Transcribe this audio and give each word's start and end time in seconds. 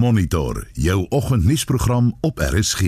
Monitor 0.00 0.66
jou 0.72 1.06
oggendnuusprogram 1.08 2.16
op 2.20 2.38
RSG. 2.38 2.80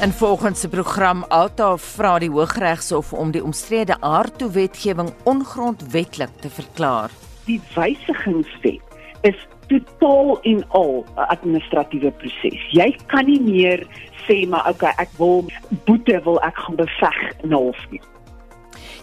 En 0.00 0.12
volgens 0.12 0.60
se 0.60 0.68
program 0.68 1.24
Alta 1.28 1.76
vra 1.76 2.18
die 2.18 2.30
Hooggeregshof 2.30 3.12
om 3.12 3.30
die 3.30 3.44
omstrede 3.44 4.00
aardtoewetgewing 4.00 5.14
ongrondwetlik 5.22 6.30
te 6.40 6.50
verklaar. 6.50 7.10
Die 7.44 7.60
wysigingswet 7.74 8.80
is 9.20 9.46
totaal 9.68 10.38
en 10.42 10.64
al 10.68 11.04
'n 11.16 11.28
administratiewe 11.34 12.10
proses. 12.10 12.60
Jy 12.72 12.96
kan 13.06 13.26
nie 13.26 13.40
meer 13.40 13.86
sê 14.26 14.48
maar 14.48 14.68
okay, 14.68 14.92
ek 14.98 15.10
wil 15.18 15.44
boete 15.86 16.20
wil 16.24 16.40
ek 16.44 16.56
gaan 16.56 16.76
beveg 16.76 17.18
in 17.42 17.52
hof 17.52 17.90
nie. 17.90 18.00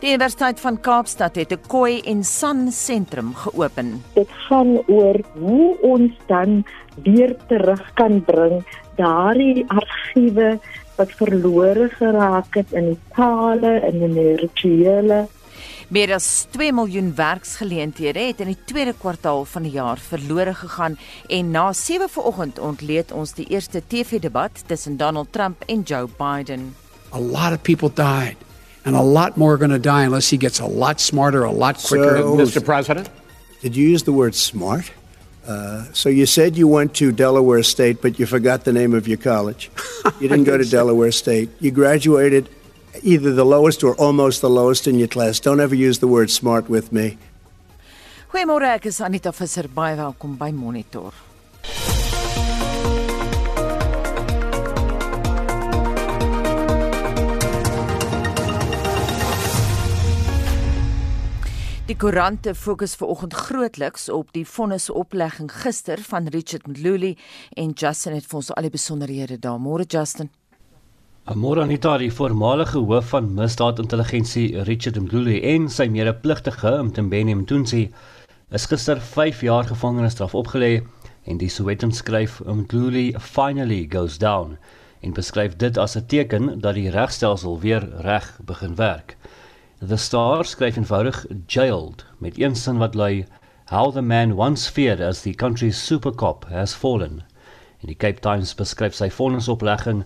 Die 0.03 0.11
Universiteit 0.11 0.59
van 0.59 0.79
Kaapstad 0.81 1.35
het 1.35 1.51
'n 1.51 1.61
Koi 1.67 2.01
en 2.05 2.23
San 2.23 2.71
sentrum 2.71 3.33
geopen. 3.33 4.03
Dit 4.13 4.29
gaan 4.47 4.77
oor 4.87 5.17
hoe 5.39 5.77
ons 5.81 6.11
dan 6.27 6.65
weer 7.03 7.35
terug 7.47 7.93
kan 7.93 8.23
bring 8.23 8.63
daardie 8.95 9.65
argiewe 9.67 10.59
wat 10.95 11.11
verlore 11.11 11.89
geraak 11.89 12.55
het 12.55 12.71
in 12.71 12.85
die 12.85 12.99
tale 13.15 13.79
en 13.79 14.01
in 14.01 14.13
die 14.13 14.35
rituele. 14.35 15.27
Meer 15.87 16.13
as 16.15 16.47
2 16.51 16.71
miljoen 16.73 17.11
werksgeleenthede 17.15 18.19
het 18.19 18.39
in 18.41 18.49
die 18.49 18.57
tweede 18.65 18.93
kwartaal 18.97 19.43
van 19.45 19.63
die 19.67 19.71
jaar 19.75 19.99
verlore 20.01 20.53
gegaan 20.57 20.97
en 21.29 21.51
na 21.51 21.67
7 21.73 22.09
vanoggend 22.09 22.59
ontleed 22.59 23.11
ons 23.11 23.33
die 23.37 23.45
eerste 23.53 23.81
TV-debat 23.87 24.63
tussen 24.65 24.97
Donald 24.97 25.27
Trump 25.31 25.61
en 25.67 25.81
Joe 25.85 26.07
Biden. 26.17 26.73
A 27.13 27.19
lot 27.19 27.53
of 27.53 27.61
people 27.61 27.89
died 27.93 28.35
and 28.83 28.95
a 28.95 29.03
lot 29.03 29.35
more 29.37 29.51
are 29.53 29.57
going 29.59 29.71
to 29.81 29.89
die 29.89 30.05
unless 30.05 30.29
he 30.31 30.37
gets 30.37 30.59
a 30.59 30.67
lot 30.67 30.99
smarter, 31.01 31.43
a 31.43 31.51
lot 31.51 31.77
quicker. 31.87 32.17
So- 32.17 32.35
Mr. 32.35 32.63
President? 32.63 33.09
Did 33.61 33.75
you 33.75 33.93
use 33.93 34.03
the 34.03 34.11
word 34.11 34.35
smart? 34.35 34.91
Uh, 35.47 35.83
so 35.93 36.09
you 36.09 36.25
said 36.25 36.57
you 36.57 36.67
went 36.67 36.93
to 36.95 37.11
Delaware 37.11 37.63
State, 37.63 38.01
but 38.01 38.17
you 38.19 38.25
forgot 38.25 38.63
the 38.63 38.71
name 38.73 38.97
of 38.97 39.07
your 39.07 39.17
college. 39.21 39.69
You 40.19 40.27
didn't 40.27 40.45
go 40.45 40.57
to 40.57 40.65
Delaware 40.77 41.11
State. 41.11 41.49
You 41.59 41.71
graduated 41.71 42.49
either 43.03 43.33
the 43.33 43.45
lowest 43.45 43.83
or 43.83 43.95
almost 43.95 44.41
the 44.41 44.49
lowest 44.49 44.87
in 44.87 44.97
your 44.97 45.07
class. 45.07 45.39
Don't 45.39 45.59
ever 45.59 45.75
use 45.75 45.99
the 45.99 46.07
word 46.07 46.29
smart 46.29 46.69
with 46.69 46.91
me. 46.91 47.17
Goeiemôre, 48.31 48.75
ek 48.75 48.89
is 48.89 48.99
Anita 49.01 49.31
Visser. 49.31 49.69
Baie 49.71 49.95
welkom 49.95 50.35
by 50.37 50.51
Monitor. 50.51 51.13
Die 61.85 61.93
koerante 62.01 62.55
fokus 62.57 62.95
vanoggend 62.97 63.33
grootliks 63.33 64.09
op 64.09 64.31
die 64.33 64.41
vonnisoplegging 64.49 65.51
gister 65.53 66.01
van 66.01 66.27
Richard 66.33 66.65
Mluli 66.67 67.11
en 67.53 67.75
Justin 67.77 68.17
het 68.17 68.25
vir 68.25 68.39
ons 68.41 68.49
al 68.55 68.65
die 68.65 68.73
besonderhede 68.73 69.37
daar. 69.37 69.61
Môre 69.61 69.85
Justin. 69.85 70.31
Amora 71.25 71.63
Anita, 71.63 71.95
die 71.97 72.11
voormalige 72.13 72.77
hoof 72.77 73.07
van 73.09 73.31
misdaadintelligensie 73.33 74.61
Richard 74.67 74.99
Mdluli 75.01 75.39
en 75.49 75.63
sy 75.73 75.87
medepligtige 75.89 76.73
Mtembeni 76.85 77.33
Mtunzi 77.33 77.79
is 78.53 78.67
gister 78.69 79.01
5 79.01 79.41
jaar 79.47 79.65
gevangenisstraf 79.65 80.35
opgelê 80.37 80.69
en 81.25 81.39
die 81.41 81.49
Sowetan 81.49 81.95
skryf 81.97 82.35
Mdluli 82.45 83.07
finally 83.17 83.79
goes 83.95 84.19
down 84.21 84.59
en 85.01 85.15
beskryf 85.17 85.55
dit 85.63 85.79
as 85.81 85.97
'n 85.97 86.05
teken 86.13 86.59
dat 86.61 86.77
die 86.77 86.93
regstelsel 86.93 87.57
weer 87.65 87.89
reg 88.05 88.29
begin 88.45 88.75
werk. 88.75 89.17
The 89.81 89.97
Star 89.97 90.45
skryf 90.45 90.77
eenvoudig 90.77 91.25
jailed 91.47 92.05
met 92.19 92.37
een 92.37 92.55
sin 92.55 92.77
wat 92.77 92.93
lui 92.93 93.25
how 93.73 93.91
the 93.91 94.01
man 94.01 94.37
once 94.37 94.69
feared 94.69 95.01
as 95.01 95.21
the 95.21 95.33
country's 95.33 95.85
super 95.85 96.13
cop 96.13 96.45
has 96.49 96.73
fallen. 96.73 97.23
En 97.81 97.87
die 97.87 97.97
Cape 97.97 98.19
Times 98.19 98.55
beskryf 98.55 98.93
sy 98.93 99.09
vonnisoplegging 99.09 100.05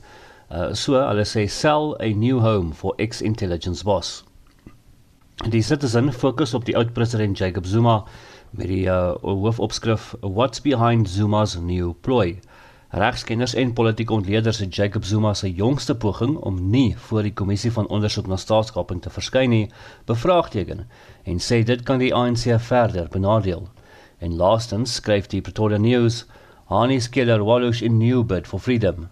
uh, 0.51 0.73
so 0.73 0.97
hulle 0.97 1.25
sê 1.25 1.47
sell 1.49 1.95
a 1.99 2.13
new 2.13 2.39
home 2.39 2.73
for 2.73 2.93
ex-intelligence 2.97 3.83
boss. 3.83 4.23
Die 5.47 5.61
Citizen 5.63 6.11
fokus 6.11 6.53
op 6.53 6.65
die 6.67 6.75
oud-president 6.75 7.37
Jacob 7.39 7.65
Zuma 7.65 8.03
met 8.51 8.67
die 8.67 8.85
uh, 8.91 9.13
hoofopskrif 9.21 10.15
What's 10.21 10.59
behind 10.61 11.09
Zuma's 11.09 11.55
new 11.55 11.93
ploy. 12.01 12.39
Regskenners 12.89 13.53
en 13.53 13.73
politieke 13.73 14.13
ontleeders 14.13 14.57
het 14.59 14.75
Jacob 14.75 15.05
Zuma 15.05 15.33
se 15.33 15.51
jongste 15.53 15.95
poging 15.95 16.37
om 16.37 16.69
nie 16.69 16.97
voor 16.97 17.23
die 17.23 17.33
kommissie 17.33 17.71
van 17.71 17.87
ondersoek 17.87 18.27
na 18.27 18.35
staatskaping 18.35 19.01
te 19.01 19.13
verskyn 19.13 19.53
nie, 19.53 19.69
bevraagteken 20.09 20.87
en 21.23 21.39
sê 21.39 21.61
dit 21.63 21.83
kan 21.85 22.01
die 22.01 22.09
ANC 22.15 22.49
verder 22.65 23.07
benadeel. 23.13 23.67
En 24.19 24.35
laastens 24.35 24.97
skryf 24.97 25.29
die 25.29 25.41
Pretoria 25.41 25.77
News, 25.77 26.25
Hanis 26.73 27.09
killer 27.09 27.45
Walush 27.45 27.81
in 27.85 27.97
new 27.97 28.23
bid 28.25 28.47
for 28.47 28.59
freedom. 28.59 29.07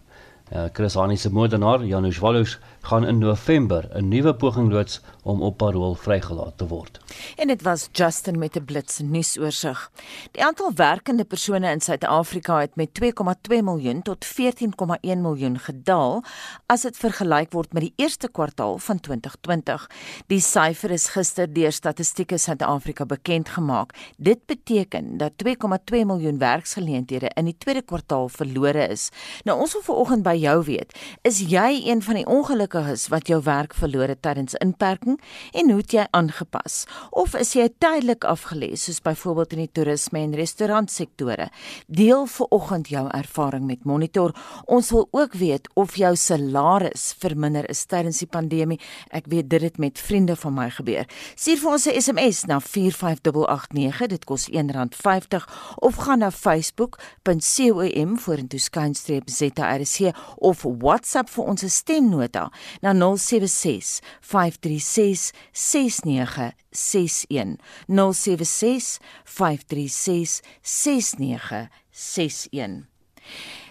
Uh, 0.51 0.69
Chris 0.73 0.95
Hani 0.95 1.17
se 1.17 1.29
moordenaar, 1.29 1.83
Janusz 1.83 2.19
Walush, 2.19 2.57
gaan 2.87 3.05
in 3.05 3.17
November 3.17 3.89
'n 3.93 4.07
nuwe 4.07 4.35
poging 4.35 4.71
loods 4.71 5.01
om 5.23 5.41
op 5.41 5.57
parol 5.57 5.93
vrygelaat 5.93 6.57
te 6.57 6.67
word. 6.67 6.99
En 7.35 7.47
dit 7.47 7.61
was 7.61 7.89
Justin 7.91 8.37
met 8.39 8.55
'n 8.55 8.65
blits 8.65 8.99
nuusoorseig. 8.99 9.91
Die 10.31 10.43
aantal 10.43 10.71
werkende 10.73 11.23
persone 11.23 11.71
in 11.71 11.81
Suid-Afrika 11.81 12.59
het 12.59 12.75
met 12.75 12.93
2,2 12.93 13.61
miljoen 13.63 14.01
tot 14.01 14.25
14,1 14.25 15.21
miljoen 15.21 15.59
gedaal 15.59 16.23
as 16.65 16.81
dit 16.81 16.97
vergelyk 16.97 17.51
word 17.51 17.73
met 17.73 17.81
die 17.81 17.93
eerste 17.95 18.29
kwartaal 18.31 18.77
van 18.77 18.99
2020. 18.99 19.89
Die 20.27 20.39
syfer 20.39 20.91
is 20.91 21.07
gister 21.07 21.53
deur 21.53 21.71
Statistieke 21.71 22.37
Suid-Afrika 22.37 23.05
bekend 23.05 23.49
gemaak. 23.49 23.93
Dit 24.17 24.45
beteken 24.45 25.17
dat 25.17 25.31
2,2 25.35 26.05
miljoen 26.05 26.37
werksgeleenthede 26.37 27.31
in 27.33 27.45
die 27.45 27.57
tweede 27.57 27.81
kwartaal 27.81 28.29
verlore 28.29 28.87
is. 28.87 29.09
Nou 29.43 29.59
ons 29.59 29.73
wil 29.73 29.81
vanoggend 29.81 30.23
by 30.23 30.35
jou 30.39 30.63
weet, 30.63 30.99
is 31.21 31.39
jy 31.39 31.81
een 31.85 32.01
van 32.01 32.15
die 32.15 32.27
ongelukkiges 32.77 33.07
wat 33.09 33.27
jou 33.27 33.41
werk 33.43 33.73
verloor 33.73 34.07
het 34.07 34.21
tydens 34.21 34.55
inperking 34.61 35.19
en 35.53 35.71
hoe 35.71 35.83
jy 35.87 36.05
aangepas? 36.11 36.85
Of 37.11 37.35
is 37.35 37.55
jy 37.55 37.69
tydelik 37.79 38.25
afgelê 38.25 38.75
soos 38.77 39.01
byvoorbeeld 39.01 39.53
in 39.53 39.59
die 39.65 39.71
toerisme 39.71 40.19
en 40.19 40.35
restaurantsektore? 40.35 41.49
Deel 41.87 42.25
vanoggend 42.27 42.89
jou 42.89 43.07
ervaring 43.09 43.65
met 43.65 43.85
Monitor. 43.85 44.33
Ons 44.65 44.91
wil 44.91 45.07
ook 45.11 45.33
weet 45.33 45.67
of 45.75 45.95
jou 45.97 46.15
salaris 46.15 47.13
verminder 47.19 47.69
is 47.69 47.85
tydens 47.85 48.19
die 48.19 48.27
pandemie. 48.29 48.79
Ek 49.11 49.25
weet 49.27 49.49
dit 49.49 49.61
het 49.61 49.77
met 49.77 49.99
vriende 49.99 50.35
van 50.35 50.53
my 50.53 50.69
gebeur. 50.69 51.05
Stuur 51.35 51.57
vir 51.57 51.71
ons 51.71 51.87
'n 51.87 52.01
SMS 52.01 52.45
na 52.45 52.59
45889. 52.59 54.07
Dit 54.07 54.25
kos 54.25 54.49
R1.50 54.49 55.45
of 55.75 55.95
gaan 55.95 56.19
na 56.19 56.31
facebook.com 56.31 58.17
vorentoe 58.17 58.59
skynstreep 58.59 59.29
ZRC 59.29 60.13
of 60.35 60.63
WhatsApp 60.63 61.29
vir 61.29 61.43
ons 61.43 61.63
stemnota 61.67 62.51
na 62.81 62.93
076 62.93 64.01
536 64.21 65.33
6961 65.53 67.57
076 67.87 68.99
536 69.25 70.41
6961 70.63 72.87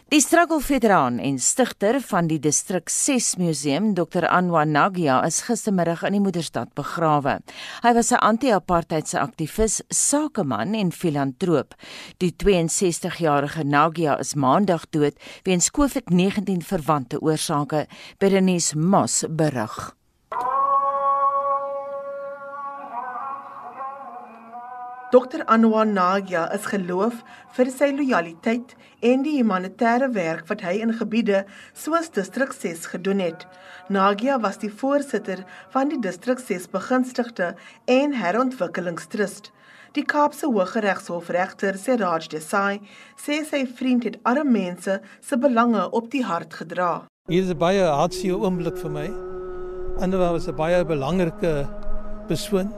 Die 0.07 0.21
struggle-veteraan 0.23 1.17
en 1.19 1.39
stigter 1.43 1.97
van 2.07 2.29
die 2.31 2.39
distrik 2.39 2.87
6 2.95 3.33
museum, 3.41 3.89
Dr. 3.99 4.29
Anwar 4.31 4.67
Nagia, 4.67 5.17
is 5.27 5.41
gistermiddag 5.49 6.05
in 6.07 6.15
die 6.15 6.21
moederstad 6.23 6.71
begrawe. 6.79 7.41
Hy 7.83 7.93
was 7.93 8.13
'n 8.13 8.23
anti-apartheidse 8.23 9.19
aktivis, 9.19 9.83
sakeman 9.89 10.75
en 10.75 10.93
filantroop. 10.93 11.75
Die 12.19 12.31
62-jarige 12.31 13.65
Nagia 13.65 14.17
is 14.19 14.35
maandag 14.35 14.87
dood 14.91 15.19
weens 15.43 15.71
COVID-19 15.71 16.63
verwante 16.63 17.19
oorsake, 17.19 17.87
Berenice 18.19 18.79
Moss 18.79 19.25
berig. 19.29 19.96
Dr 25.13 25.45
Anwar 25.47 25.87
Nagia 25.87 26.49
is 26.53 26.65
geloof 26.67 27.21
vir 27.55 27.69
sy 27.71 27.93
lojaliteit 27.95 28.73
en 29.07 29.21
die 29.23 29.37
humanitêre 29.37 30.09
werk 30.17 30.49
wat 30.49 30.65
hy 30.67 30.73
in 30.83 30.91
gebiede 30.99 31.45
soos 31.79 32.09
distrik 32.17 32.51
6 32.51 32.89
gedoen 32.91 33.21
het. 33.23 33.45
Nagia 33.87 34.41
was 34.43 34.59
die 34.59 34.71
voorsitter 34.81 35.45
van 35.71 35.93
die 35.93 36.01
distrik 36.03 36.43
6 36.43 36.67
begunstigde 36.73 37.53
en 37.87 38.17
herontwikkelingstrust. 38.19 39.53
Die 39.95 40.03
Kaapse 40.03 40.51
Hooggeregshof 40.51 41.31
regter 41.31 41.79
Seraj 41.79 42.27
Desai 42.33 42.81
sê 43.15 43.45
sy 43.47 43.63
vriend 43.79 44.09
het 44.09 44.19
arme 44.27 44.51
mense 44.57 44.99
se 45.23 45.39
belange 45.39 45.85
op 45.95 46.11
die 46.11 46.25
hart 46.27 46.59
gedra. 46.65 47.07
Hier 47.31 47.45
is 47.47 47.55
'n 47.55 47.59
baie 47.59 47.87
hartseer 47.87 48.43
oomblik 48.43 48.77
vir 48.77 48.91
my. 48.91 49.07
Anwar 50.03 50.33
was 50.33 50.49
'n 50.49 50.57
baie 50.57 50.85
belangrike 50.85 51.71
persoon 52.27 52.75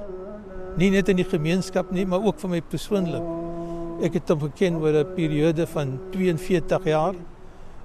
nie 0.78 0.90
net 0.94 1.08
in 1.10 1.18
die 1.18 1.26
gemeenskap 1.26 1.90
nie, 1.94 2.06
maar 2.06 2.22
ook 2.24 2.38
vir 2.42 2.52
my 2.52 2.60
persoonlik. 2.62 3.24
Ek 4.06 4.14
het 4.20 4.30
hom 4.30 4.44
geken 4.46 4.78
oor 4.78 4.94
'n 5.02 5.14
periode 5.14 5.66
van 5.66 5.98
42 6.12 6.84
jaar. 6.84 7.14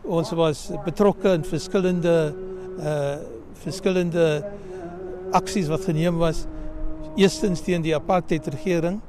Ons 0.05 0.31
was 0.31 0.71
betrokke 0.85 1.33
in 1.33 1.43
verskillende 1.43 2.33
uh 2.79 3.17
verskillende 3.63 4.43
aksies 5.31 5.69
wat 5.69 5.85
geneem 5.85 6.17
was 6.17 6.45
eerstens 7.15 7.61
teen 7.61 7.81
die 7.81 7.95
apartheid 7.95 8.47
regering 8.47 8.99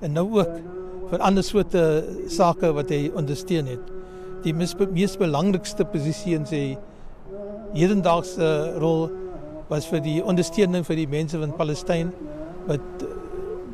en 0.00 0.12
nou 0.12 0.26
ook 0.38 0.58
vir 1.10 1.24
ander 1.24 1.42
soorte 1.42 2.04
sake 2.28 2.72
wat 2.72 2.90
hy 2.90 3.10
ondersteun 3.14 3.66
het. 3.66 3.90
Die 4.44 4.52
mees, 4.52 4.74
mees 4.92 5.16
belangrikste 5.16 5.84
posisie 5.84 6.34
in 6.34 6.46
sy 6.46 6.76
hedendaagse 7.72 8.78
rol 8.82 9.10
was 9.70 9.86
vir 9.88 10.02
die 10.04 10.18
ondersteuning 10.20 10.84
vir 10.84 10.96
die 10.96 11.08
mense 11.08 11.38
van 11.38 11.54
Palestynë 11.56 12.10
wat 12.66 13.04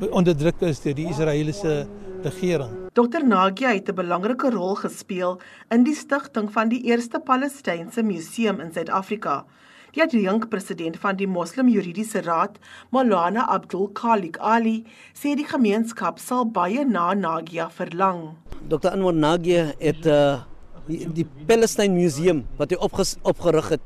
onderdruk 0.06 0.60
is 0.62 0.78
deur 0.84 0.94
die 0.94 1.08
Israeliese 1.10 1.86
regering. 2.22 2.70
Dr 2.94 3.24
Nagia 3.26 3.72
het 3.74 3.88
'n 3.88 3.94
belangrike 3.94 4.50
rol 4.50 4.74
gespeel 4.74 5.40
in 5.70 5.84
die 5.84 5.94
stigting 5.94 6.52
van 6.52 6.68
die 6.68 6.82
eerste 6.84 7.18
Palestynse 7.20 8.02
museum 8.02 8.60
in 8.60 8.72
Suid-Afrika. 8.72 9.44
Die 9.92 10.02
adjunkpresident 10.02 10.96
van 10.96 11.16
die 11.16 11.26
Moslem 11.26 11.68
Juridiese 11.68 12.20
Raad, 12.20 12.58
Maulana 12.90 13.48
Abdul 13.48 13.88
Khalik 13.92 14.38
Ali, 14.38 14.84
sê 15.14 15.34
die 15.34 15.46
gemeenskap 15.46 16.18
sal 16.18 16.44
baie 16.44 16.84
na 16.84 17.14
Nagia 17.14 17.70
verlang. 17.70 18.36
Dr 18.68 18.90
Anwar 18.90 19.14
Nagia 19.14 19.72
het 19.78 20.06
uh, 20.06 20.42
die, 20.86 21.06
die 21.12 21.26
Palestine 21.46 21.94
Museum 21.94 22.44
wat 22.56 22.70
hy 22.70 22.76
opges, 22.76 23.16
opgerig 23.22 23.68
het 23.68 23.80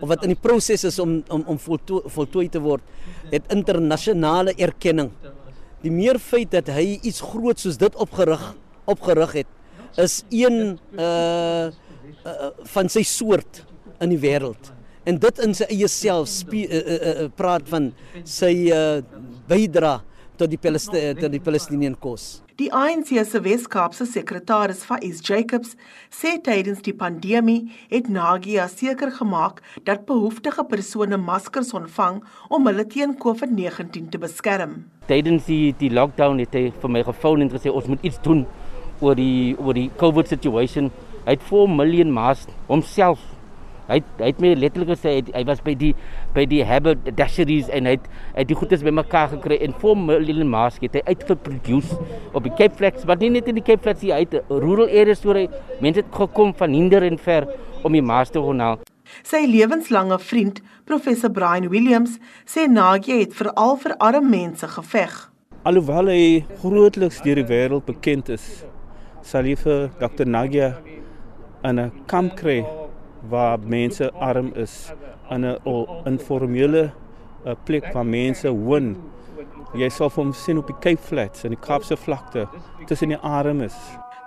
of 0.00 0.08
wat 0.08 0.22
in 0.22 0.28
die 0.28 0.38
proses 0.38 0.84
is 0.84 0.98
om 0.98 1.22
om 1.28 1.42
om 1.46 1.58
voltooi, 1.58 2.02
voltooi 2.06 2.48
te 2.48 2.60
word, 2.60 2.82
het 3.32 3.42
internasionale 3.52 4.54
erkenning. 4.56 5.10
Die 5.84 5.92
meer 5.94 6.18
feit 6.18 6.50
dat 6.54 6.70
hy 6.74 6.98
iets 7.06 7.20
groot 7.22 7.60
soos 7.60 7.78
dit 7.78 7.94
opgerig 8.00 8.42
opgerig 8.88 9.34
het, 9.42 9.48
is 10.00 10.22
een 10.32 10.78
uh, 10.96 11.68
uh 11.68 12.50
van 12.72 12.88
sy 12.88 13.02
soort 13.04 13.62
in 14.00 14.14
die 14.14 14.20
wêreld. 14.22 14.70
En 15.08 15.18
dit 15.20 15.40
in 15.44 15.52
sy 15.56 15.66
eie 15.72 15.88
self 15.92 16.32
uh, 16.48 16.62
uh, 16.64 16.96
uh, 17.10 17.26
praat 17.36 17.68
van 17.68 17.90
sy 18.24 18.52
uh, 18.72 19.00
bydra 19.48 19.98
tot 20.38 20.50
die 20.52 20.60
Palestine 20.60 21.16
tot 21.18 21.32
die 21.34 21.42
Palestinian 21.42 21.96
kos. 21.98 22.38
Die 22.58 22.70
ANC 22.74 23.12
se 23.26 23.38
Weskaapse 23.44 24.06
sekretaris 24.06 24.80
Faiz 24.86 25.20
Jacobs 25.26 25.76
sê 26.10 26.36
tydens 26.42 26.82
die 26.86 26.94
pandemie 26.94 27.70
het 27.92 28.08
Nagia 28.10 28.66
seker 28.72 29.12
gemaak 29.14 29.62
dat 29.86 30.06
behoeftige 30.08 30.64
persone 30.70 31.18
maskers 31.22 31.74
ontvang 31.74 32.22
om 32.50 32.66
hulle 32.70 32.86
teen 32.86 33.14
COVID-19 33.24 34.10
te 34.10 34.22
beskerm. 34.22 34.80
Tydens 35.10 35.46
die 35.50 35.74
die 35.78 35.92
lockdown 35.94 36.42
het 36.42 36.54
hy 36.58 36.68
vir 36.82 36.94
my 36.96 37.04
gefoon 37.06 37.46
en 37.46 37.54
gesê 37.54 37.70
ons 37.70 37.86
moet 37.90 38.02
iets 38.06 38.18
doen 38.26 38.46
oor 39.00 39.14
die 39.18 39.54
oor 39.58 39.78
die 39.78 39.90
COVID 40.02 40.34
situation. 40.34 40.90
Hy 41.26 41.36
het 41.36 41.44
4 41.46 41.70
miljoen 41.78 42.10
masks 42.14 42.54
homself 42.66 43.22
Hy 43.88 44.02
hy 44.18 44.26
het 44.28 44.40
my 44.44 44.50
letterlik 44.58 44.90
gesê 44.92 45.14
hy, 45.16 45.22
hy 45.32 45.42
was 45.48 45.62
by 45.64 45.72
die 45.78 45.94
by 46.34 46.44
die 46.48 46.60
Habit 46.66 47.06
Dasheries 47.16 47.70
en 47.72 47.88
hy 47.88 47.94
het 47.96 48.08
hy 48.34 48.42
het 48.42 48.50
die 48.50 48.58
goedes 48.58 48.84
bymekaar 48.84 49.30
gekry 49.32 49.56
en 49.64 49.76
4 49.80 50.02
miljoen 50.02 50.50
mask 50.52 50.84
het 50.84 50.98
hy 50.98 51.02
uitgeproduce 51.08 51.96
op 52.36 52.44
die 52.44 52.52
Cape 52.58 52.76
Flats, 52.76 53.06
maar 53.08 53.16
nie 53.20 53.32
net 53.32 53.48
in 53.48 53.56
die 53.56 53.64
Cape 53.64 53.80
Flats 53.86 54.04
hier 54.04 54.20
uit 54.20 54.36
rural 54.50 54.92
areas 54.92 55.24
waar 55.24 55.40
mense 55.80 56.02
het 56.02 56.12
gekom 56.12 56.52
van 56.58 56.76
hinder 56.76 57.06
en 57.06 57.16
ver 57.18 57.48
om 57.82 57.96
die 57.96 58.04
mask 58.04 58.36
te 58.36 58.44
haal. 58.44 58.78
Sy 59.24 59.46
lewenslange 59.48 60.18
vriend, 60.20 60.60
professor 60.84 61.32
Brian 61.32 61.70
Williams, 61.72 62.18
sê 62.44 62.66
Nagie 62.68 63.22
het 63.22 63.32
veral 63.36 63.78
vir 63.80 63.94
arme 64.04 64.28
mense 64.28 64.68
geveg. 64.68 65.16
Alhoewel 65.64 66.12
hy 66.12 66.24
grootliks 66.60 67.22
deur 67.24 67.40
die 67.40 67.48
wêreld 67.48 67.88
bekend 67.88 68.28
is, 68.36 68.44
sal 69.24 69.48
hy 69.48 69.56
vir 69.56 69.88
Dr. 70.00 70.28
Nagie 70.28 70.74
'n 71.64 71.90
kamp 72.06 72.36
kry 72.36 72.60
waar 73.28 73.58
mense 73.58 74.12
arm 74.12 74.52
is 74.54 74.92
in 75.30 75.44
'n 75.44 75.58
informele 76.04 76.90
eh, 77.44 77.54
plek 77.64 77.92
waar 77.92 78.06
mense 78.06 78.50
woon. 78.50 78.96
Jy 79.72 79.88
sal 79.88 80.10
hom 80.14 80.32
sien 80.32 80.58
op 80.58 80.66
die 80.66 80.78
Cape 80.80 81.02
Flats 81.02 81.44
in 81.44 81.50
die 81.50 81.60
Kaapse 81.60 81.96
vlakte 81.96 82.48
tussen 82.86 83.08
die 83.08 83.18
armes. 83.18 83.76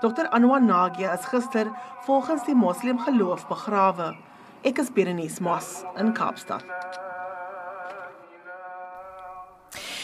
Dr 0.01 0.27
Anwar 0.29 0.61
Nagia 0.61 1.13
is 1.13 1.25
gister 1.25 1.67
volgens 2.05 2.45
die 2.45 2.55
moslim 2.55 2.99
geloof 2.99 3.47
begrawe. 3.47 4.15
Ek 4.61 4.77
is 4.77 4.91
Berenice 4.93 5.41
Moss 5.43 5.83
in 5.97 6.13
Kaapstad. 6.13 6.63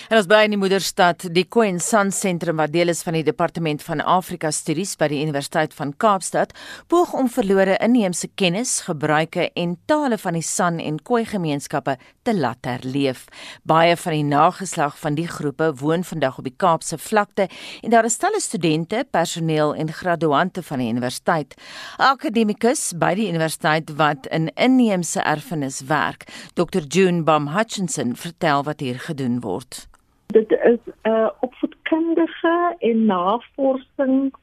En 0.07 0.15
ons 0.15 0.27
bly 0.29 0.45
in 0.47 0.53
die 0.53 0.59
moederstad, 0.59 1.25
die 1.35 1.43
Coen 1.51 1.81
Sun 1.83 2.13
Sentrum 2.15 2.61
wat 2.61 2.71
deel 2.71 2.93
is 2.93 3.01
van 3.03 3.17
die 3.17 3.25
Departement 3.27 3.81
van 3.83 3.99
Afrika 3.99 4.53
Studies 4.55 4.93
by 4.95 5.09
die 5.11 5.17
Universiteit 5.19 5.73
van 5.75 5.89
Kaapstad, 5.99 6.53
poog 6.87 7.11
om 7.11 7.27
verlore 7.27 7.75
inheemse 7.83 8.29
kennis, 8.39 8.77
gebruike 8.85 9.49
en 9.59 9.73
tale 9.91 10.15
van 10.21 10.37
die 10.39 10.45
San 10.47 10.77
en 10.79 11.01
Khoi 11.03 11.25
gemeenskappe 11.27 11.97
te 12.23 12.35
laat 12.37 12.69
herleef. 12.69 13.25
Baie 13.67 13.97
van 13.99 14.15
die 14.15 14.23
nageslag 14.29 14.95
van 15.01 15.17
die 15.19 15.27
groepe 15.27 15.73
woon 15.81 16.07
vandag 16.07 16.39
op 16.39 16.47
die 16.47 16.55
Kaapse 16.55 16.95
vlakte 16.95 17.49
en 17.83 17.91
daar 17.91 18.07
is 18.07 18.15
talle 18.23 18.39
studente, 18.39 19.03
personeel 19.11 19.75
en 19.75 19.91
graduante 19.91 20.63
van 20.69 20.85
die 20.85 20.89
universiteit. 20.93 21.59
Akademikus 21.99 22.93
by 22.95 23.11
die 23.19 23.27
universiteit 23.27 23.91
wat 23.99 24.31
in 24.31 24.47
inheemse 24.55 25.19
erfenis 25.19 25.83
werk, 25.91 26.29
Dr 26.55 26.87
June 26.87 27.27
Bam 27.27 27.51
Hutchinson, 27.57 28.15
vertel 28.15 28.63
wat 28.71 28.79
hier 28.79 29.03
gedoen 29.03 29.41
word. 29.43 29.83
Dit 30.27 30.51
is 30.51 30.79
'n 30.85 31.09
uh, 31.09 31.29
opvoedkundige 31.39 32.75
en 32.79 33.05
navorsing 33.05 34.33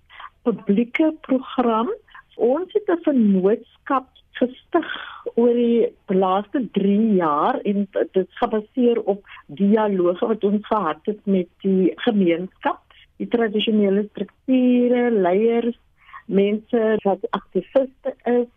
publieke 0.42 1.14
program. 1.20 1.92
Ons 2.34 2.72
het 2.72 2.86
'n 2.86 3.02
vennootskap 3.02 4.06
gestig 4.31 4.88
oor 5.34 5.54
die 5.54 5.92
laaste 6.06 6.69
3 6.72 7.14
jaar 7.14 7.60
en 7.60 7.88
dit 8.12 8.28
gebaseer 8.40 9.02
op 9.02 9.26
dialoge 9.46 10.26
wat 10.26 10.44
ons 10.44 10.66
gehad 10.66 11.00
het 11.02 11.20
met 11.25 11.48
die 11.60 11.92
gemeenskap, 11.94 12.81
die 13.16 13.28
tradisionele 13.28 14.06
strukture, 14.10 15.10
leiers, 15.10 15.78
mense 16.26 16.96
wat 17.02 17.31
aktiviste 17.31 18.14
is 18.25 18.48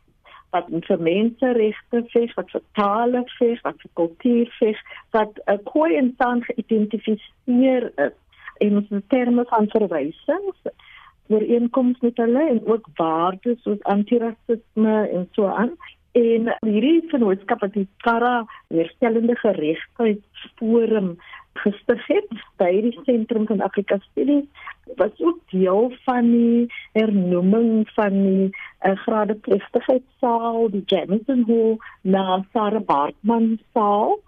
wat 0.56 0.70
vir 0.88 1.00
menseregte 1.00 2.04
veg, 2.14 2.36
wat 2.36 2.52
vir 2.52 2.64
tale 2.74 3.24
veg, 3.38 3.62
wat 3.64 3.82
vir 3.82 3.92
kultuur 3.94 4.54
veg, 4.60 4.78
wat 5.12 5.40
'n 5.48 5.64
koei 5.64 5.96
en 5.96 6.14
san 6.18 6.44
geïdentifiseer 6.44 7.92
is 7.98 8.16
en 8.60 8.78
ons 8.78 9.04
terme 9.08 9.46
van 9.50 9.70
verwysings 9.70 10.72
oor 11.28 11.44
inkomste 11.44 12.06
met 12.06 12.18
hulle 12.18 12.44
en 12.50 12.62
ook 12.66 12.88
waardes 12.96 13.62
soos 13.62 13.84
antirasisme 13.84 14.96
en 15.12 15.28
so 15.36 15.46
aan. 15.46 15.74
En 16.18 16.48
hierdie 16.66 17.04
vennootskap 17.12 17.62
het 17.62 17.74
die 17.74 17.88
Kara 18.06 18.46
herstellende 18.74 19.36
geregtigheid 19.36 20.24
forum 20.56 21.18
gestig 21.64 22.04
het 22.08 22.42
by 22.62 22.70
die 22.86 22.94
sentrum 23.06 23.48
van 23.50 23.62
Afrika 23.66 23.98
Studies 24.06 24.46
was 25.00 25.20
ook 25.20 25.40
deel 25.52 25.92
van 26.06 26.32
die 26.32 26.74
hernoeming 26.98 27.90
van 27.96 28.22
die 28.24 28.48
uh, 28.50 28.94
grade 29.04 29.36
plegtigheidsaal 29.48 30.70
die 30.76 30.84
Jameson 30.86 31.44
Hall 31.48 31.78
na 32.02 32.46
Sarah 32.54 32.84
Bartman 32.86 33.58
saal. 33.74 34.20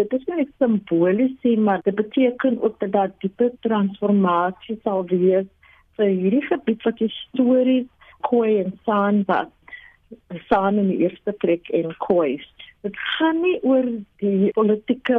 Dit 0.00 0.12
is 0.12 0.24
net 0.30 0.50
simbolies 0.58 1.56
maar 1.58 1.80
dit 1.82 1.94
beteken 1.94 2.62
ook 2.62 2.80
dat 2.80 2.92
daar 2.92 3.12
diepe 3.18 3.52
transformasie 3.60 4.78
sal 4.82 5.04
wees 5.04 5.46
vir 5.98 6.10
hierdie 6.14 6.46
gebied 6.46 6.82
wat 6.86 6.98
histories 7.02 7.86
Khoi 8.26 8.58
en 8.64 8.74
San 8.84 9.22
was 9.26 9.50
San 10.48 10.78
in 10.78 10.88
die 10.92 11.02
eerste 11.06 11.32
plek 11.32 11.68
en 11.74 11.94
Khoi 11.98 12.38
Dit 12.86 12.96
gaan 13.18 13.40
nie 13.42 13.58
oor 13.66 13.86
die 14.22 14.50
politieke 14.54 15.18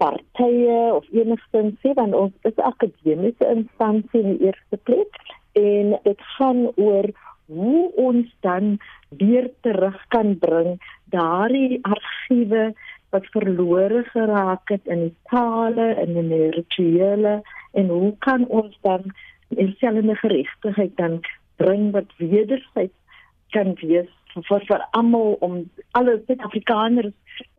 partye 0.00 0.76
of 0.96 1.04
enigstens 1.12 1.76
sê 1.84 1.92
dan 1.98 2.14
ons 2.16 2.48
is 2.48 2.56
akademiese 2.70 3.48
instansie 3.52 4.22
in 4.22 4.36
die 4.36 4.48
eerste 4.48 4.80
plek 4.88 5.20
en 5.60 5.96
dit 6.04 6.26
gaan 6.36 6.62
oor 6.74 7.10
hoe 7.46 7.92
ons 7.94 8.32
dan 8.40 8.78
weer 9.08 9.50
terug 9.60 9.98
kan 10.08 10.34
bring 10.38 10.80
daardie 11.14 11.78
argiewe 11.82 12.72
wat 13.14 13.28
verlore 13.36 14.02
geraak 14.10 14.68
het 14.74 14.86
in 14.86 15.06
die 15.06 15.16
tale 15.30 15.92
en 16.02 16.16
in 16.16 16.32
die 16.32 16.50
rituele 16.56 17.40
en 17.72 17.88
hoe 17.92 18.12
kan 18.18 18.46
ons 18.48 18.78
dan 18.82 19.12
dieselfde 19.48 20.16
geregtigheid 20.24 20.96
dan 20.96 21.20
bring 21.56 21.90
wat 21.92 22.10
wederzijds 22.18 23.20
kan 23.54 23.76
wees 23.80 24.10
vir 24.48 24.64
vir 24.68 24.82
almal 24.98 25.36
om 25.40 25.58
alle 25.98 26.16
Suid-Afrikaners 26.26 27.14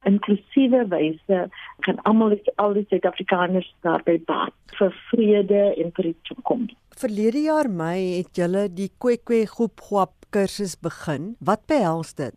inklusiewe 0.10 0.86
wyse 0.92 1.40
kan 1.86 2.02
almal 2.10 2.36
al 2.64 2.74
die 2.78 2.86
Suid-Afrikaners 2.90 3.70
daarby 3.86 4.18
baat 4.30 4.78
vir 4.80 4.94
vrede 5.10 5.64
en 5.76 5.92
vir 5.98 6.12
die 6.12 6.18
toekoms. 6.30 6.74
Verlede 6.98 7.44
jaar 7.46 7.70
Mei 7.70 8.18
het 8.18 8.38
julle 8.38 8.68
die 8.74 8.90
Kwekwe 9.04 9.46
groep 9.46 9.82
Gwap 9.90 10.14
kursus 10.34 10.76
begin. 10.76 11.36
Wat 11.40 11.66
behels 11.70 12.16
dit? 12.18 12.36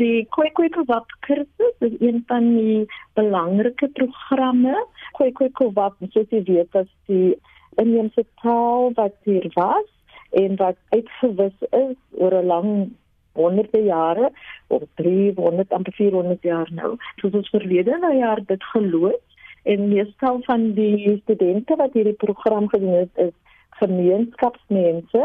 Die 0.00 0.24
Kwekwe 0.34 0.68
Gwap 0.72 1.08
kursus 1.26 1.86
is 1.86 1.96
een 2.00 2.22
van 2.28 2.48
die 2.56 2.86
belangrike 3.14 3.88
programme. 3.96 4.76
Kwekwe 5.18 5.50
Gwap, 5.60 5.96
soos 6.12 6.28
jy 6.30 6.42
weet, 6.48 6.76
is 6.80 6.90
die 7.08 7.34
inheemse 7.80 8.24
taal 8.42 8.92
wat 8.98 9.16
hier 9.24 9.48
was 9.56 9.88
en 10.36 10.56
wat 10.60 10.76
uitgewis 10.96 11.56
is 11.70 11.96
oor 12.20 12.34
'n 12.34 12.46
lang 12.46 12.70
honderde 13.32 13.82
jare 13.82 14.30
of 14.66 14.82
300 15.00 15.72
amper 15.72 15.92
400 15.92 16.42
jaar 16.42 16.68
nou. 16.72 16.96
Soos 17.20 17.32
ons 17.32 17.52
verlede 17.54 17.98
nou 18.00 18.14
jaar 18.16 18.42
dit 18.46 18.64
geloods 18.72 19.38
en 19.62 19.88
meestal 19.88 20.40
van 20.42 20.72
die 20.74 21.20
studente 21.22 21.76
wat 21.76 21.92
hierdie 21.92 22.18
program 22.18 22.68
gedoen 22.68 22.98
het 23.04 23.22
is 23.28 23.36
gemeenskapsmense 23.82 25.22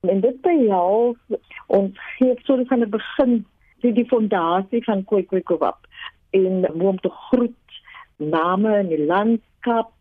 en 0.00 0.20
dit 0.20 0.40
behels 0.44 1.40
ons 1.66 1.98
gee 2.16 2.34
so 2.44 2.56
die 2.56 2.86
begin 2.86 3.44
die, 3.82 3.92
die 3.92 4.08
fondasie 4.08 4.82
van 4.84 5.04
Kwekwekwap 5.04 5.86
en 6.30 6.66
hoe 6.72 6.88
om 6.88 6.98
te 7.00 7.10
groet 7.28 7.78
name 8.16 8.78
in 8.80 8.90
die 8.92 9.04
landskap 9.06 9.92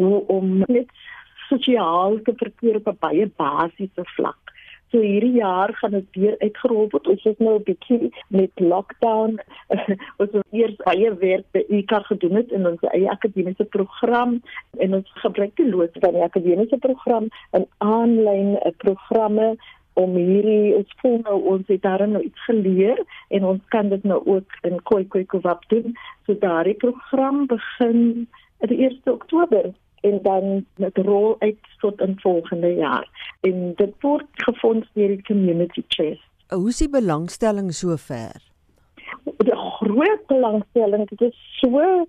hoe 0.00 0.24
om 0.26 0.62
net 0.66 0.90
sosiaal 1.48 2.18
te 2.26 2.34
verkeer 2.36 2.80
op 2.80 2.88
'n 2.88 2.96
baie 3.00 3.26
basiese 3.36 4.04
vlak. 4.16 4.43
So 4.94 5.00
hierdie 5.02 5.40
jaar 5.40 5.74
gaan 5.74 5.90
dit 5.90 6.04
weer 6.14 6.34
uitgerol 6.38 6.84
word. 6.90 7.08
Ons 7.10 7.24
is 7.26 7.38
nou 7.42 7.54
'n 7.58 7.62
bietjie 7.66 8.12
met 8.28 8.60
lockdown. 8.62 9.40
ons 10.22 10.30
het 10.32 10.52
eers 10.54 10.76
baie 10.84 11.10
werk 11.18 11.46
by 11.50 11.64
IKA 11.68 11.98
gedoen 12.06 12.36
het 12.38 12.52
in 12.54 12.68
ons 12.70 12.84
eie 12.92 13.10
akademiese 13.10 13.66
program 13.74 14.36
en 14.78 14.94
ons 14.94 15.10
gebruik 15.24 15.56
die 15.56 15.66
loods 15.66 15.98
van 15.98 16.14
die 16.14 16.22
akademiese 16.22 16.78
program 16.78 17.26
en 17.50 17.66
aanlyn 17.78 18.54
eh, 18.60 18.70
programme 18.86 19.56
om 19.98 20.14
hierdie 20.14 20.76
ons 20.78 20.94
voel 21.02 21.18
nou 21.26 21.42
ons 21.56 21.66
het 21.66 21.82
daar 21.82 22.08
nou 22.08 22.22
iets 22.22 22.44
geleer 22.46 23.02
en 23.34 23.50
ons 23.50 23.62
kan 23.74 23.88
dit 23.88 24.04
nou 24.04 24.22
ook 24.24 24.58
in 24.62 24.82
Koi 24.82 25.06
Koi 25.08 25.24
Kwap 25.24 25.66
doen. 25.74 25.98
So 26.26 26.38
daardie 26.38 26.78
program 26.78 27.46
begin 27.50 28.28
die 28.62 28.78
1 28.86 29.10
Oktober 29.10 29.74
en 30.04 30.18
dan 30.22 30.66
met 30.76 30.98
rol 30.98 31.36
uit 31.38 31.60
tot 31.80 32.00
in 32.00 32.16
volgende 32.20 32.74
jaar. 32.74 33.08
En 33.40 33.72
dit 33.76 33.94
word 34.00 34.26
gefonds 34.46 34.88
deur 34.92 35.08
die 35.08 35.22
community 35.22 35.84
chest. 35.88 36.26
Hoe 36.48 36.68
is 36.68 36.82
die 36.82 36.90
belangstelling 36.90 37.72
sover? 37.74 38.36
Die 39.24 39.56
groot 39.80 40.26
belangstelling, 40.26 41.08
dit 41.08 41.20
is 41.30 41.38
so 41.60 42.04